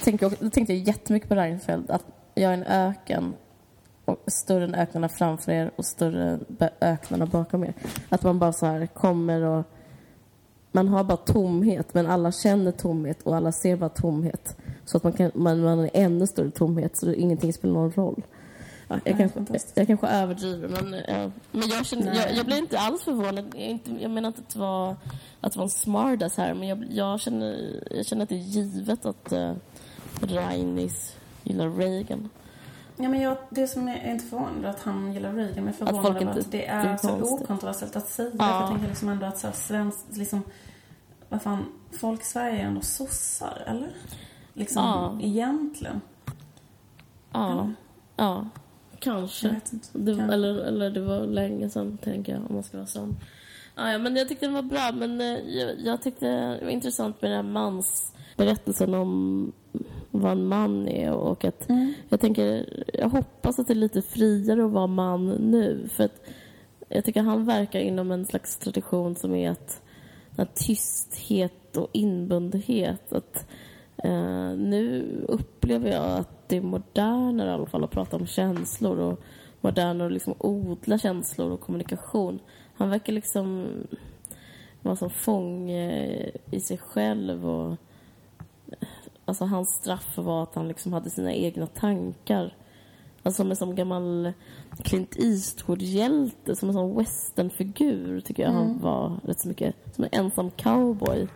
Tänkte, 0.03 0.29
då 0.29 0.51
tänkte 0.51 0.75
jag 0.75 0.89
jättemycket 0.89 1.29
på 1.29 1.35
Reinfeldt. 1.35 1.91
Att 1.91 2.05
jag 2.35 2.53
är 2.53 2.59
en 2.59 2.65
öken 2.65 3.35
och 4.05 4.19
större 4.27 4.65
än 4.65 4.75
öknarna 4.75 5.09
framför 5.09 5.53
er 5.53 5.71
och 5.77 5.85
större 5.85 6.31
än 6.31 6.45
öknarna 6.81 7.27
bakom 7.27 7.65
er. 7.65 7.75
Att 8.09 8.23
man 8.23 8.39
bara 8.39 8.53
så 8.53 8.67
här 8.67 8.87
kommer 8.87 9.43
och... 9.43 9.65
Man 10.73 10.89
har 10.89 11.05
bara 11.05 11.17
tomhet, 11.17 11.95
men 11.95 12.07
alla 12.07 12.33
känner 12.33 12.73
tomhet 12.73 13.23
och 13.23 13.37
alla 13.37 13.53
ser 13.53 13.77
bara 13.77 13.89
tomhet. 13.89 14.57
Så 14.85 14.97
att 14.97 15.05
man, 15.05 15.13
kan, 15.13 15.31
man, 15.35 15.61
man 15.61 15.79
är 15.79 15.91
ännu 15.95 16.27
större 16.27 16.51
tomhet, 16.51 16.97
så 16.97 17.13
ingenting 17.13 17.53
spelar 17.53 17.75
någon 17.75 17.93
roll. 17.93 18.23
Ja, 18.89 19.01
jag, 19.05 19.17
kanske, 19.19 19.41
jag, 19.75 19.87
kanske 19.87 20.07
överdriver, 20.07 20.69
men, 20.69 21.01
ja. 21.09 21.31
men 21.51 21.69
jag, 21.69 21.87
känner, 21.87 22.15
jag, 22.15 22.35
jag 22.35 22.47
blir 22.47 22.59
inte 22.59 22.79
alls 22.79 23.03
förvånad. 23.03 23.53
Jag, 23.55 23.69
inte, 23.69 23.91
jag 23.91 24.11
menar 24.11 24.29
inte 24.29 24.41
att 24.41 24.55
det 24.55 24.59
var, 24.59 24.97
att 25.41 25.53
det 25.53 25.59
var 25.59 25.65
en 25.65 25.71
smartass 25.71 26.37
här, 26.37 26.55
men 26.55 26.69
jag, 26.69 26.85
jag, 26.91 27.21
känner, 27.21 27.83
jag 27.91 28.07
känner 28.07 28.23
att 28.23 28.29
det 28.29 28.35
är 28.35 28.39
givet 28.39 29.07
att 29.07 29.33
uh, 29.33 29.53
Reinis 30.21 31.17
gillar 31.43 31.71
Reagan. 31.71 32.29
Ja, 32.97 33.09
men 33.09 33.21
jag, 33.21 33.37
det 33.51 33.67
som 33.67 33.89
är 33.89 34.11
inte 34.11 34.25
förvånad 34.25 34.65
att 34.65 34.81
han 34.81 35.13
gillar 35.13 35.33
Reagan, 35.33 35.65
men 35.65 35.75
förvånad 35.75 36.23
över 36.23 36.41
att 36.41 36.51
det 36.51 36.67
är 36.67 36.97
så 36.97 37.23
okontroversiellt 37.23 37.97
att 37.97 38.09
säga. 38.09 38.31
Ja. 38.39 38.61
Jag 38.61 38.71
tänker 38.71 38.89
liksom 38.89 39.09
ändå 39.09 39.27
att 39.27 39.39
så 39.39 39.47
här, 39.47 39.55
svensk, 39.55 39.99
liksom, 40.11 40.43
vad 41.29 41.43
fan, 41.43 41.67
folk 42.01 42.21
i 42.21 42.25
Sverige 42.25 42.63
är 42.63 42.67
ändå 42.67 42.81
sossar, 42.81 43.63
eller? 43.67 43.95
Liksom, 44.55 44.83
ja. 44.83 45.19
egentligen. 45.21 46.01
Ja. 47.33 47.53
Eller? 47.53 47.75
Ja. 48.17 48.49
Kanske. 48.99 49.61
Det, 49.93 50.13
eller, 50.13 50.55
eller 50.55 50.91
det 50.91 51.01
var 51.01 51.27
länge 51.27 51.71
sedan, 51.71 51.99
tänker 51.99 52.33
jag, 52.33 52.43
om 52.49 52.55
man 52.55 52.63
ska 52.63 52.77
vara 52.77 52.87
sån. 52.87 53.17
Ah, 53.75 53.91
ja, 53.91 53.99
men 53.99 54.17
jag 54.17 54.29
tyckte 54.29 54.47
den 54.47 54.55
var 54.55 54.63
bra, 54.63 54.91
men 54.95 55.21
eh, 55.21 55.39
jag, 55.59 55.81
jag, 55.85 56.03
tyckte 56.03 56.27
det 56.27 56.65
var 56.65 56.71
intressant 56.71 57.23
med 57.23 57.31
den 57.31 57.45
här 57.45 57.53
mans 57.53 58.15
berättelsen 58.37 58.95
om 58.95 59.53
vad 60.11 60.33
en 60.33 60.47
man 60.47 60.89
är 60.89 61.13
och 61.13 61.45
att 61.45 61.69
mm. 61.69 61.95
jag 62.09 62.21
tänker, 62.21 62.67
jag 62.93 63.09
hoppas 63.09 63.59
att 63.59 63.67
det 63.67 63.73
är 63.73 63.75
lite 63.75 64.03
friare 64.03 64.65
att 64.65 64.71
vara 64.71 64.87
man 64.87 65.29
nu 65.29 65.89
för 65.89 66.05
att 66.05 66.27
jag 66.89 67.05
tycker 67.05 67.23
han 67.23 67.45
verkar 67.45 67.81
inom 67.81 68.11
en 68.11 68.27
slags 68.27 68.57
tradition 68.57 69.15
som 69.15 69.35
är 69.35 69.51
att 69.51 69.83
den 70.31 70.47
tysthet 70.55 71.77
och 71.77 71.89
inbundenhet 71.93 73.13
att 73.13 73.47
eh, 73.97 74.57
nu 74.57 75.07
upplever 75.29 75.91
jag 75.91 76.19
att 76.19 76.49
det 76.49 76.57
är 76.57 76.61
modernare 76.61 77.51
i 77.51 77.53
alla 77.53 77.67
fall 77.67 77.85
att 77.85 77.91
prata 77.91 78.17
om 78.17 78.27
känslor 78.27 78.99
och 78.99 79.21
modernare 79.61 80.07
att 80.07 80.13
liksom 80.13 80.35
odla 80.39 80.99
känslor 80.99 81.51
och 81.51 81.61
kommunikation. 81.61 82.39
Han 82.75 82.91
verkar 82.91 83.13
liksom 83.13 83.67
vara 84.83 84.97
som 84.97 85.11
fånge 85.11 86.31
i 86.51 86.61
sig 86.61 86.79
själv 86.79 87.49
och 87.49 87.77
alltså 89.25 89.45
hans 89.45 89.75
straff 89.75 90.19
var 90.19 90.43
att 90.43 90.55
han 90.55 90.69
liksom 90.69 90.93
hade 90.93 91.11
sina 91.11 91.33
egna 91.33 91.67
tankar. 91.67 92.57
Alltså 93.23 93.43
som 93.43 93.51
en 93.51 93.57
sån 93.57 93.75
gammal 93.75 94.33
Clint 94.83 95.17
Eastwood-hjälte, 95.17 96.57
som 96.57 96.69
en 96.69 96.75
sån 96.75 96.97
westernfigur 96.97 98.21
tycker 98.21 98.43
jag 98.43 98.53
mm. 98.53 98.63
han 98.67 98.79
var 98.81 99.21
rätt 99.25 99.41
så 99.41 99.49
mycket. 99.49 99.75
Som 99.95 100.05
en 100.05 100.11
ensam 100.13 100.51
cowboy. 100.51 101.29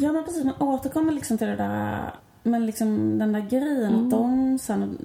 Ja 0.00 0.12
men 0.12 0.24
precis, 0.24 0.44
man 0.44 0.54
återkommer 0.58 1.12
liksom 1.12 1.38
till 1.38 1.46
det 1.46 1.56
där 1.56 2.10
men 2.42 2.66
liksom 2.66 3.18
den 3.18 3.32
där 3.32 3.40
grejen 3.40 3.94
mm. 3.94 4.04
att 4.04 4.10
de 4.10 4.58
sen, 4.58 4.98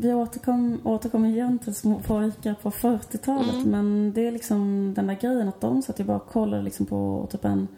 vi 0.00 0.14
återkom, 0.14 0.80
återkom 0.84 1.24
igen 1.24 1.58
till 1.58 1.74
små 1.74 1.98
pojkar 1.98 2.54
på 2.54 2.70
40-talet 2.70 3.54
mm. 3.54 3.70
men 3.70 4.12
det 4.12 4.26
är 4.26 4.32
liksom 4.32 4.92
den 4.96 5.06
där 5.06 5.14
grejen 5.14 5.48
att 5.48 5.60
de 5.60 5.82
satt 5.82 6.00
ju 6.00 6.04
bara 6.04 6.16
och 6.16 6.28
kollade 6.28 6.62
liksom 6.62 6.86
på 6.86 7.28
typ 7.30 7.44
en 7.44 7.68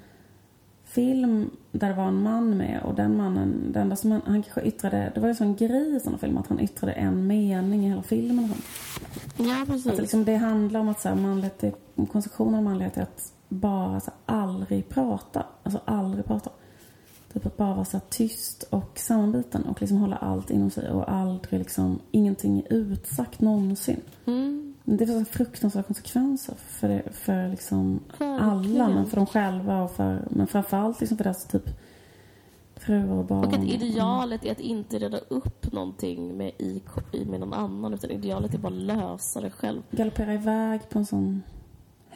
film 0.84 1.50
där 1.72 1.88
det 1.88 1.94
var 1.94 2.04
en 2.04 2.22
man 2.22 2.57
med 2.57 2.82
och 2.84 2.94
den 2.94 3.16
mannen, 3.16 3.72
det 3.72 3.80
enda 3.80 3.96
som 3.96 4.11
han, 4.11 4.22
han 4.26 4.42
kanske 4.42 4.62
yttrade, 4.62 5.12
det 5.14 5.20
var 5.20 5.28
ju 5.28 5.30
en 5.30 5.36
sån 5.36 5.57
grej 5.57 5.96
i 5.96 6.00
sådana 6.00 6.18
filmer 6.18 6.40
att 6.40 6.48
han 6.48 6.61
yttrade 6.61 6.92
en 6.92 7.26
mening 7.26 7.84
i 7.84 7.88
hela 7.88 8.02
filmen. 8.02 8.52
Ja, 9.36 9.64
precis. 9.66 9.86
Att 9.86 9.98
liksom 9.98 10.24
det 10.24 10.36
handlar 10.36 10.80
om 10.80 10.88
att 10.88 11.00
så 11.00 11.09
här, 11.09 11.16
manlighet, 11.16 11.64
är, 11.64 11.72
konstruktionen 12.12 12.54
av 12.54 12.62
manlighet 12.62 12.96
är 12.96 13.02
att 13.02 13.32
bara 13.49 14.01
så 14.01 14.11
aldrig 14.26 14.88
prata. 14.88 15.47
Alltså 15.62 15.80
aldrig 15.84 16.24
prata. 16.24 16.51
Typ 17.32 17.47
att 17.47 17.57
bara 17.57 17.74
vara 17.74 17.84
så 17.84 18.01
tyst 18.01 18.62
och 18.62 18.99
sammanbiten 18.99 19.64
och 19.64 19.80
liksom 19.80 19.99
hålla 19.99 20.16
allt 20.16 20.51
inom 20.51 20.70
sig 20.70 20.90
och 20.90 21.12
aldrig 21.12 21.59
liksom, 21.59 21.99
ingenting 22.11 22.66
utsagt 22.70 23.40
någonsin. 23.40 24.01
Mm. 24.26 24.74
Det 24.84 25.07
får 25.07 25.18
så 25.18 25.24
fruktansvärda 25.24 25.86
konsekvenser 25.86 26.55
för, 26.55 26.88
det, 26.88 27.03
för 27.12 27.49
liksom 27.49 28.01
alla, 28.18 28.88
men 28.88 29.07
för 29.07 29.16
dem 29.16 29.26
själva 29.26 29.82
och 29.82 29.90
för, 29.90 30.28
men 30.30 30.47
framförallt 30.47 31.01
liksom 31.01 31.16
för 31.16 31.24
deras 31.24 31.44
typ 31.44 31.70
fruar 32.76 33.16
och 33.16 33.24
barn. 33.24 33.44
Och 33.44 33.55
att 33.55 33.64
idealet 33.64 34.44
är 34.44 34.53
att 34.53 34.61
inte 34.61 34.99
reda 34.99 35.18
upp 35.18 35.72
någonting 35.72 36.36
med, 36.36 36.53
i, 36.59 36.82
med 37.26 37.40
någon 37.40 37.53
annan 37.53 37.94
utan 37.94 38.11
idealet 38.11 38.55
är 38.55 38.59
bara 38.59 38.74
att 38.74 38.82
lösa 38.82 39.40
det 39.40 39.51
själv. 39.51 39.82
Galoppera 39.90 40.34
iväg 40.34 40.80
på 40.88 40.99
en 40.99 41.07
sån 41.07 41.42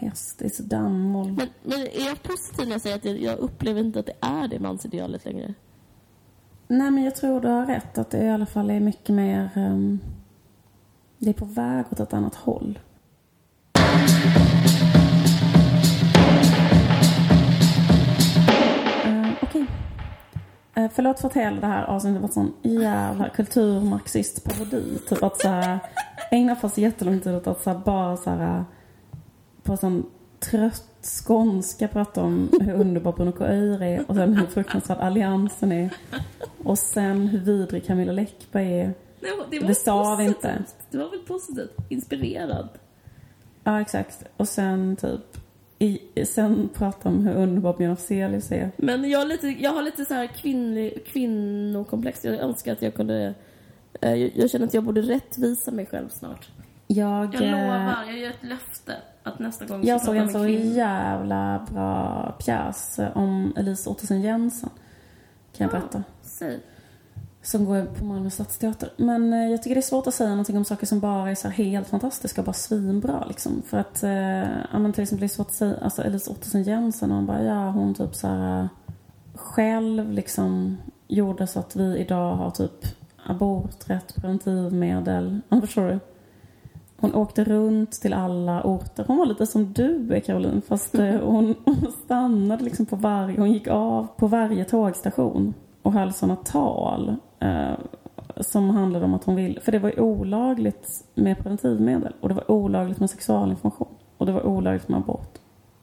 häst 0.01 0.43
i 0.43 0.63
dammoln. 0.63 1.35
Men, 1.35 1.49
men 1.63 1.81
är 1.81 2.07
jag 2.07 2.23
positiv 2.23 2.67
när 2.67 2.75
jag 2.75 2.81
säger 2.81 2.97
att 2.97 3.21
jag, 3.21 3.39
upplever 3.39 3.81
inte 3.81 4.01
att 4.01 4.07
det 4.07 4.17
är 4.21 4.49
det 4.49 4.59
mansidealet 4.59 5.25
längre? 5.25 5.55
Nej, 6.69 6.91
men 6.91 7.05
jag 7.05 7.15
tror 7.15 7.41
du 7.41 7.49
har 7.49 7.67
rätt. 7.67 7.99
Att 7.99 8.11
det 8.11 8.25
i 8.25 8.31
alla 8.31 8.47
fall 8.47 8.71
är 8.71 8.81
mycket 8.81 9.15
mer... 9.15 9.51
Um, 9.57 10.01
det 11.19 11.31
är 11.31 11.35
på 11.35 11.45
väg 11.45 11.85
åt 11.91 12.01
ett 12.01 12.13
annat 12.13 12.35
håll. 12.35 12.79
Uh, 19.07 19.33
Okej. 19.43 19.43
Okay. 19.43 19.63
Uh, 20.77 20.85
eh, 20.85 20.91
förlåt 20.95 21.21
för 21.21 21.29
att 21.29 21.37
hela 21.37 21.61
det 21.61 21.67
här 21.67 21.85
avsnittet 21.85 22.23
var 22.23 22.29
sån 22.29 22.53
jävla 22.63 23.29
kulturmarxist-parodi. 23.29 24.99
Typ 25.09 25.23
att 25.23 25.41
så 25.41 25.49
här, 25.49 25.79
ägna 26.31 26.57
fast 26.57 26.79
jättelång 26.79 27.21
tid 27.21 27.35
åt 27.35 27.47
att 27.47 27.63
så 27.63 27.71
här, 27.71 27.79
bara 27.79 28.17
så 28.17 28.31
här 28.31 28.65
på 29.63 29.77
sån 29.77 30.07
trött 30.41 30.87
skånska 31.03 31.89
prata 31.89 32.23
om 32.23 32.51
hur 32.61 32.73
underbar 32.73 33.13
Bruno 33.13 33.33
K. 33.33 33.45
Öijer 33.45 33.83
är 33.83 34.11
och 34.11 34.15
sen 34.15 34.37
hur 34.37 34.47
fruktansvärd 34.47 34.99
Alliansen 34.99 35.73
är. 35.73 35.91
Och 36.65 36.79
sen 36.79 37.29
hur 37.29 37.39
vidrig 37.39 37.87
Camilla 37.87 38.13
Läckberg 38.13 38.81
är. 38.81 38.95
Nej, 39.21 39.33
det, 39.51 39.59
det 39.59 39.75
sa 39.75 40.17
vi 40.17 40.25
inte. 40.25 40.65
Det 40.91 40.99
var 40.99 41.11
väl 41.11 41.21
positivt? 41.21 41.77
Inspirerad? 41.89 42.69
Ja, 43.65 43.81
exakt. 43.81 44.25
Och 44.37 44.49
sen 44.49 44.97
typ 44.97 45.37
i, 45.79 46.25
sen 46.25 46.69
prata 46.75 47.09
om 47.09 47.27
hur 47.27 47.35
underbar 47.35 47.77
Björn 47.77 47.93
Afzelius 47.93 48.53
är. 48.53 48.71
Men 48.77 49.11
jag 49.11 49.19
har 49.19 49.27
lite, 49.27 49.49
jag 49.49 49.73
har 49.73 49.83
lite 49.83 50.05
så 50.05 50.15
här 50.15 50.27
kvinnlig, 50.27 51.07
kvinnokomplex. 51.07 52.25
Jag 52.25 52.35
önskar 52.35 52.73
att 52.73 52.83
jag 52.83 52.95
kunde... 52.95 53.35
Eh, 54.01 54.15
jag, 54.15 54.33
jag 54.35 54.51
känner 54.51 54.67
att 54.67 54.75
jag 54.75 54.85
borde 54.85 55.01
rättvisa 55.01 55.71
mig 55.71 55.87
själv 55.87 56.09
snart. 56.09 56.49
Jag, 56.87 57.35
jag 57.35 57.43
lovar, 57.43 58.05
jag 58.07 58.19
gör 58.19 58.31
ett 58.31 58.45
löfte 58.45 58.97
att 59.23 59.39
nästa 59.39 59.65
gång 59.65 59.85
Jag 59.85 60.01
såg 60.01 60.17
en 60.17 60.29
så 60.29 60.47
jävla 60.49 61.67
bra 61.71 62.35
pjäs 62.39 63.01
om 63.15 63.53
Elise 63.57 63.91
Ottesen 63.91 64.21
Jensen. 64.21 64.71
Kan 65.57 65.65
jag 65.65 65.71
berätta. 65.71 66.03
Säg. 66.23 66.61
Som 67.43 67.65
går 67.65 67.85
på 67.85 68.05
Malmö 68.05 68.31
stadsteater. 68.31 68.93
Men 68.97 69.33
eh, 69.33 69.51
jag 69.51 69.63
tycker 69.63 69.75
det 69.75 69.81
är 69.81 69.83
svårt 69.83 70.07
att 70.07 70.15
säga 70.15 70.31
någonting 70.31 70.57
om 70.57 70.65
saker 70.65 70.87
som 70.87 71.01
bara 71.01 71.31
är 71.31 71.35
så 71.35 71.49
helt 71.49 71.89
fantastiska 71.89 72.41
och 72.41 72.45
bara 72.45 72.53
svinbra 72.53 73.25
liksom. 73.29 73.63
För 73.67 73.79
att, 73.79 74.03
eh, 74.03 74.11
ja 74.73 74.79
men 74.79 74.93
till 74.93 75.03
exempel 75.03 75.21
det 75.21 75.27
är 75.27 75.37
svårt 75.37 75.47
att 75.47 75.55
säga, 75.55 75.77
alltså 75.83 76.03
Elise 76.03 76.31
Ottesen 76.31 76.63
Jensen, 76.63 77.11
hon 77.11 77.27
bara, 77.27 77.43
ja 77.43 77.71
hon 77.71 77.95
typ 77.95 78.15
så 78.15 78.27
här 78.27 78.69
själv 79.35 80.13
liksom 80.13 80.79
gjorde 81.09 81.47
så 81.47 81.61
att 81.61 81.77
vi 81.77 81.97
idag 81.97 82.37
har 82.37 82.51
typ 82.51 82.87
aborträtt, 83.27 84.15
preventivmedel. 84.15 85.41
Ja, 85.49 85.61
förstår 85.67 85.89
du? 85.89 85.99
Hon 87.01 87.15
åkte 87.15 87.45
runt 87.45 87.93
till 87.93 88.13
alla 88.13 88.63
orter. 88.63 89.05
Hon 89.07 89.17
var 89.17 89.27
lite 89.27 89.47
som 89.47 89.73
du 89.73 90.21
Caroline. 90.21 90.63
Fast 90.63 90.95
eh, 90.95 91.21
hon, 91.23 91.55
hon 91.65 91.93
stannade 92.05 92.65
liksom 92.65 92.87
på 92.87 92.97
varje, 92.97 93.41
hon 93.41 93.53
gick 93.53 93.69
av 93.69 94.07
på 94.17 94.27
varje 94.27 94.65
tågstation 94.65 95.55
och 95.83 95.93
höll 95.93 96.13
sådana 96.13 96.37
tal. 96.37 97.17
Eh, 97.39 97.73
som 98.37 98.71
handlade 98.71 99.05
om 99.05 99.15
att 99.15 99.25
hon 99.25 99.37
ville, 99.37 99.61
för 99.61 99.73
det 99.73 99.79
var 99.79 100.01
olagligt 100.01 101.05
med 101.15 101.39
preventivmedel 101.39 102.13
och 102.21 102.29
det 102.29 102.35
var 102.35 102.51
olagligt 102.51 103.01
med 103.01 103.11
sexualinformation 103.11 103.95
och 104.17 104.27
det 104.27 104.33
var 104.33 104.47
olagligt 104.47 104.89
med 104.89 104.99
abort. 104.99 105.39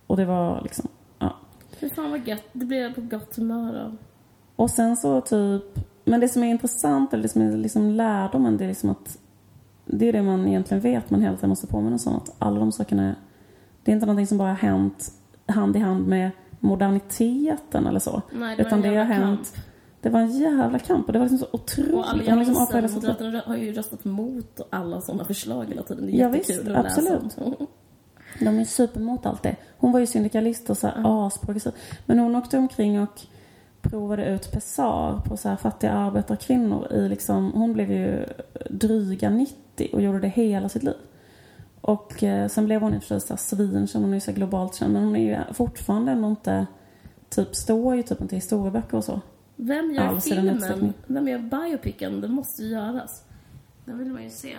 Och 0.08 0.18
det 0.18 0.26
var 0.26 0.62
liksom, 0.62 0.88
ja. 1.20 1.36
Fy 1.80 1.90
fan 1.90 2.12
vad 2.12 2.28
gött. 2.28 2.44
Det 2.54 2.66
blev 2.66 2.94
på 2.94 3.02
gott 3.02 3.36
humör 3.36 3.86
av. 3.86 3.98
Och 4.56 4.70
sen 4.70 4.98
så 4.98 5.22
typ, 5.22 5.64
men 6.06 6.20
det 6.20 6.30
som 6.30 6.44
är 6.44 6.48
intressant, 6.48 7.14
eller 7.14 7.24
det 7.24 7.30
som 7.30 7.42
är 7.42 7.58
liksom 7.58 7.90
lärdomen, 7.90 8.58
det 8.58 8.64
är 8.64 8.68
liksom 8.68 8.90
att 8.90 9.18
det 9.88 10.10
är 10.10 10.14
det 10.14 10.22
man 10.22 10.48
egentligen 10.48 10.82
vet, 10.82 11.10
men 11.10 11.22
hela 11.22 11.36
tiden 11.36 11.50
måste 11.50 11.68
påminna 11.68 11.98
om 12.06 12.16
att 12.16 12.36
alla 12.40 12.60
de 12.60 12.72
sakerna, 12.72 13.16
det 13.84 13.92
är 13.92 13.94
inte 13.94 14.06
någonting 14.06 14.28
som 14.28 14.38
bara 14.38 14.50
har 14.50 14.56
hänt 14.56 15.12
hand 15.46 15.76
i 15.76 15.80
hand 15.80 16.08
med 16.08 16.32
moderniteten 16.60 17.88
eller 17.88 18.00
så. 18.00 18.22
Nej, 18.32 18.56
det 18.58 18.64
Utan 18.64 18.82
det 18.82 18.96
har 18.96 19.06
hänt, 19.06 19.56
det 20.02 20.10
var 20.10 20.20
en 20.20 20.32
jävla 20.32 20.80
kamp 20.80 21.08
och 21.08 21.14
det 21.14 21.20
var 21.20 21.26
liksom 21.26 21.48
så 21.48 21.48
otroligt. 21.52 21.94
Och 21.94 22.18
liksom 22.18 22.58
Alliansen, 22.58 22.94
Moderaterna 22.94 23.42
har 23.46 23.56
ju 23.56 23.74
röstat 23.74 24.06
mot 24.06 24.62
alla 24.70 25.02
sådana 25.02 25.26
förslag 25.26 25.66
hela 25.66 25.84
tiden. 25.84 26.06
Det 26.06 26.12
är 26.12 26.20
Ja, 26.20 26.36
jättekul 26.36 26.56
visst, 26.56 26.60
att 26.60 26.84
läsa 26.84 27.02
absolut. 27.02 27.38
om. 27.38 27.68
De 28.40 28.60
är 28.60 28.66
supermot 28.66 29.26
allt 29.26 29.44
det. 29.44 29.56
Hon 29.78 29.92
var 29.92 30.00
ju 30.00 30.06
syndikalist 30.06 30.70
och 30.70 30.78
så 30.78 30.88
här 30.88 31.28
asprogressiv. 31.28 31.74
Men 32.06 32.20
hon 32.20 32.36
åkte 32.36 32.58
omkring 32.58 33.02
och 33.02 33.22
provade 33.82 34.26
ut 34.26 34.52
pessar 34.52 35.22
på 35.26 35.38
så 35.38 35.50
här 35.50 35.56
fattiga 35.56 35.92
arbetarkvinnor 35.92 36.94
i 36.94 37.10
liksom, 37.10 37.52
hon 37.52 37.74
blev 37.74 37.92
ju 37.92 38.26
dryga 38.70 39.30
90 39.30 39.67
och 39.86 40.02
gjorde 40.02 40.20
det 40.20 40.28
hela 40.28 40.70
sitt 40.70 40.84
liv. 40.84 40.96
Och 41.82 42.24
eh, 42.24 42.48
sen 42.48 42.66
blev 42.66 42.82
hon 42.82 42.94
i 42.94 42.98
och 42.98 43.04
för 43.04 43.08
sig 43.08 43.22
så 43.22 43.34
här 43.34 43.38
svinkänd, 43.38 44.06
hon 44.06 44.14
är 44.14 44.18
ju 44.18 44.22
så 44.22 44.32
globalt 44.32 44.76
känd 44.76 44.94
men 44.94 45.04
hon 45.04 45.16
är 45.16 45.20
ju 45.20 45.54
fortfarande 45.54 46.12
ändå 46.12 46.28
inte, 46.28 46.68
typ 47.30 47.56
står 47.56 47.96
ju 47.96 48.04
typ 48.04 48.22
inte 48.22 48.36
i 48.36 48.38
historieböcker 48.38 48.98
och 48.98 49.04
så. 49.04 49.22
Vem 49.56 49.92
gör 49.92 50.08
den 50.08 50.22
filmen? 50.22 50.94
Vem 51.08 51.28
gör 51.28 51.40
biopicen? 51.40 52.22
Det 52.22 52.28
måste 52.28 52.64
ju 52.64 52.70
göras. 52.70 53.24
Den 53.86 53.98
vill 53.98 54.08
man 54.08 54.24
ju 54.24 54.30
se. 54.30 54.56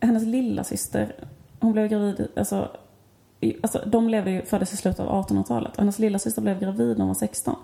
hennes 0.00 0.22
lilla 0.22 0.64
syster, 0.64 1.14
hon 1.60 1.72
blev 1.72 1.88
gravid, 1.88 2.28
alltså, 2.36 2.70
i, 3.40 3.56
alltså 3.62 3.82
de 3.86 4.08
levde 4.08 4.30
ju, 4.30 4.42
föddes 4.42 4.72
i 4.72 4.76
slutet 4.76 5.00
av 5.00 5.26
1800-talet. 5.26 5.72
Och 5.72 5.78
hennes 5.78 5.98
lilla 5.98 6.18
syster 6.18 6.42
blev 6.42 6.60
gravid 6.60 6.88
när 6.88 7.04
hon 7.04 7.08
var 7.08 7.14
16. 7.14 7.56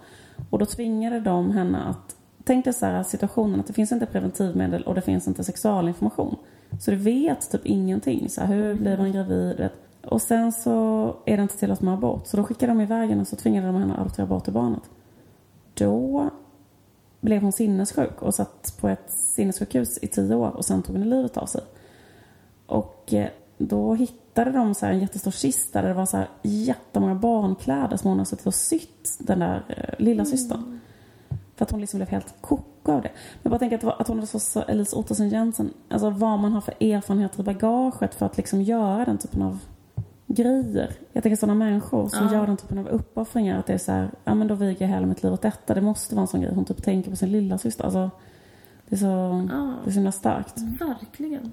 Och 0.50 0.58
då 0.58 0.66
tvingade 0.66 1.20
de 1.20 1.50
henne 1.50 1.82
att, 1.82 2.16
tänk 2.44 2.64
dig 2.64 2.74
så 2.74 2.86
här 2.86 3.02
situationen 3.02 3.60
att 3.60 3.66
det 3.66 3.72
finns 3.72 3.92
inte 3.92 4.06
preventivmedel 4.06 4.82
och 4.82 4.94
det 4.94 5.00
finns 5.00 5.28
inte 5.28 5.44
sexualinformation. 5.44 6.36
Så 6.80 6.90
du 6.90 6.96
vet 6.96 7.50
typ 7.50 7.66
ingenting. 7.66 8.28
Så 8.28 8.40
här, 8.40 8.54
hur 8.54 8.74
blir 8.74 8.96
man 8.96 9.12
gravid? 9.12 9.56
Vet. 9.56 9.72
Och 10.04 10.22
sen 10.22 10.52
så 10.52 11.16
är 11.24 11.36
det 11.36 11.42
inte 11.42 11.58
tillåtet 11.58 11.82
med 11.82 11.94
abort. 11.94 12.26
Så 12.26 12.36
då 12.36 12.44
skickade 12.44 12.72
de 12.72 12.80
iväg 12.80 13.08
henne 13.08 13.20
och 13.20 13.28
så 13.28 13.36
tvingade 13.36 13.66
de 13.66 13.76
henne 13.76 13.92
att 13.92 14.00
adoptera 14.00 14.26
bort 14.26 14.44
till 14.44 14.52
barnet. 14.52 14.82
Då 15.74 16.30
blev 17.20 17.42
hon 17.42 17.52
sinnessjuk 17.52 18.22
och 18.22 18.34
satt 18.34 18.76
på 18.80 18.88
ett 18.88 19.10
sinnessjukhus 19.10 19.98
i 20.02 20.06
tio 20.06 20.34
år 20.34 20.56
och 20.56 20.64
sen 20.64 20.82
tog 20.82 20.96
hon 20.96 21.10
livet 21.10 21.36
av 21.36 21.46
sig. 21.46 21.60
Och 22.66 23.14
eh, 23.14 23.28
då 23.58 23.94
hittade 23.94 24.50
de 24.50 24.74
så 24.74 24.86
här 24.86 24.92
en 24.92 25.00
jättestor 25.00 25.30
kista 25.30 25.82
där 25.82 25.88
det 25.88 25.94
var 25.94 26.06
så 26.06 26.16
här 26.16 26.28
jättemånga 26.42 27.14
barnkläder 27.14 27.96
som 27.96 28.08
hon 28.08 28.18
har 28.18 28.24
suttit 28.24 28.46
och 28.46 28.54
sytt, 28.54 29.18
den 29.20 29.38
där 29.38 29.64
eh, 29.68 30.04
lilla 30.04 30.24
systern. 30.24 30.80
För 31.56 31.64
att 31.64 31.70
hon 31.70 31.80
liksom 31.80 31.98
blev 31.98 32.08
helt 32.08 32.34
koko 32.40 32.71
av 32.88 33.02
det. 33.02 33.08
Men 33.12 33.40
jag 33.42 33.50
bara 33.50 33.58
tänker 33.58 33.88
att, 33.88 34.00
att 34.00 34.08
hon 34.08 34.26
så 34.26 34.60
Elise 34.62 34.96
Ottesen 34.96 35.28
Jensen, 35.28 35.70
alltså 35.90 36.10
vad 36.10 36.38
man 36.38 36.52
har 36.52 36.60
för 36.60 36.74
erfarenheter 36.80 37.40
i 37.40 37.42
bagaget 37.42 38.14
för 38.14 38.26
att 38.26 38.36
liksom 38.36 38.62
göra 38.62 39.04
den 39.04 39.18
typen 39.18 39.42
av 39.42 39.58
grejer. 40.26 40.90
Jag 41.12 41.22
tänker 41.22 41.36
sådana 41.36 41.54
människor 41.64 42.08
som 42.08 42.26
Ja. 42.26 42.32
gör 42.34 42.46
den 42.46 42.56
typen 42.56 42.78
av 42.78 42.88
uppoffringar. 42.88 43.58
Att 43.58 43.66
det 43.66 43.72
är 43.72 43.78
så 43.78 43.92
här, 43.92 44.10
ja 44.24 44.34
men 44.34 44.48
då 44.48 44.54
viger 44.54 44.86
jag 44.86 44.94
hela 44.94 45.06
mitt 45.06 45.22
liv 45.22 45.32
åt 45.32 45.42
detta. 45.42 45.74
Det 45.74 45.80
måste 45.80 46.14
vara 46.14 46.22
en 46.22 46.28
sån 46.28 46.40
grej. 46.40 46.54
Hon 46.54 46.64
typ 46.64 46.82
tänker 46.82 47.10
på 47.10 47.16
sin 47.16 47.32
lilla 47.32 47.58
syster. 47.58 47.84
Alltså, 47.84 48.10
det 48.88 48.94
är 48.96 48.98
så, 48.98 49.06
Ja, 49.50 49.74
det 49.84 49.90
är 49.90 49.92
så 49.92 49.94
himla 49.94 50.12
starkt. 50.12 50.58
verkligen. 50.80 51.52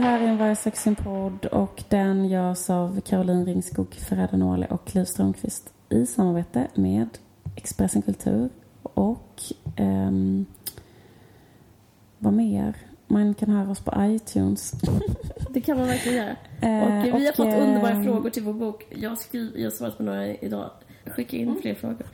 Här 0.00 0.20
är 0.20 0.26
en 0.28 0.38
Varje 0.38 0.54
Sexing-podd 0.54 1.46
och 1.46 1.82
den 1.88 2.24
görs 2.28 2.70
av 2.70 3.00
Caroline 3.00 3.46
Ringskog 3.46 3.94
Ferrada 3.94 4.66
och 4.70 4.94
Liv 4.94 5.04
Strömqvist 5.04 5.72
i 5.88 6.06
samarbete 6.06 6.66
med 6.74 7.08
Expressen 7.56 8.02
Kultur 8.02 8.50
och 8.82 9.42
ehm, 9.76 10.46
vad 12.18 12.32
mer? 12.32 12.76
Man 13.06 13.34
kan 13.34 13.50
höra 13.50 13.70
oss 13.70 13.80
på 13.80 13.92
iTunes. 13.98 14.72
Det 15.50 15.60
kan 15.60 15.78
man 15.78 15.86
verkligen 15.86 16.18
göra. 16.18 16.36
Eh, 16.62 16.88
Och 17.14 17.20
vi 17.20 17.26
har 17.26 17.32
fått 17.32 17.46
eh, 17.46 17.62
underbara 17.62 18.02
frågor 18.02 18.30
till 18.30 18.42
vår 18.42 18.52
bok. 18.52 18.86
Jag, 18.90 19.18
skriv, 19.18 19.52
jag 19.56 19.64
har 19.64 19.70
svarat 19.70 19.96
på 19.96 20.02
några 20.02 20.26
idag. 20.26 20.70
Skicka 21.06 21.36
in 21.36 21.58
fler 21.62 21.74
frågor. 21.74 22.06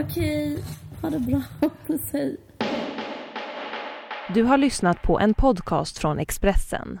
Okej, 0.00 0.58
ha 1.02 1.10
det 1.10 1.18
bra. 1.18 1.42
Puss, 1.86 2.00
hej. 2.12 2.36
Du 4.34 4.42
har 4.42 4.58
lyssnat 4.58 5.02
på 5.02 5.20
en 5.20 5.34
podcast 5.34 5.98
från 5.98 6.18
Expressen. 6.18 7.00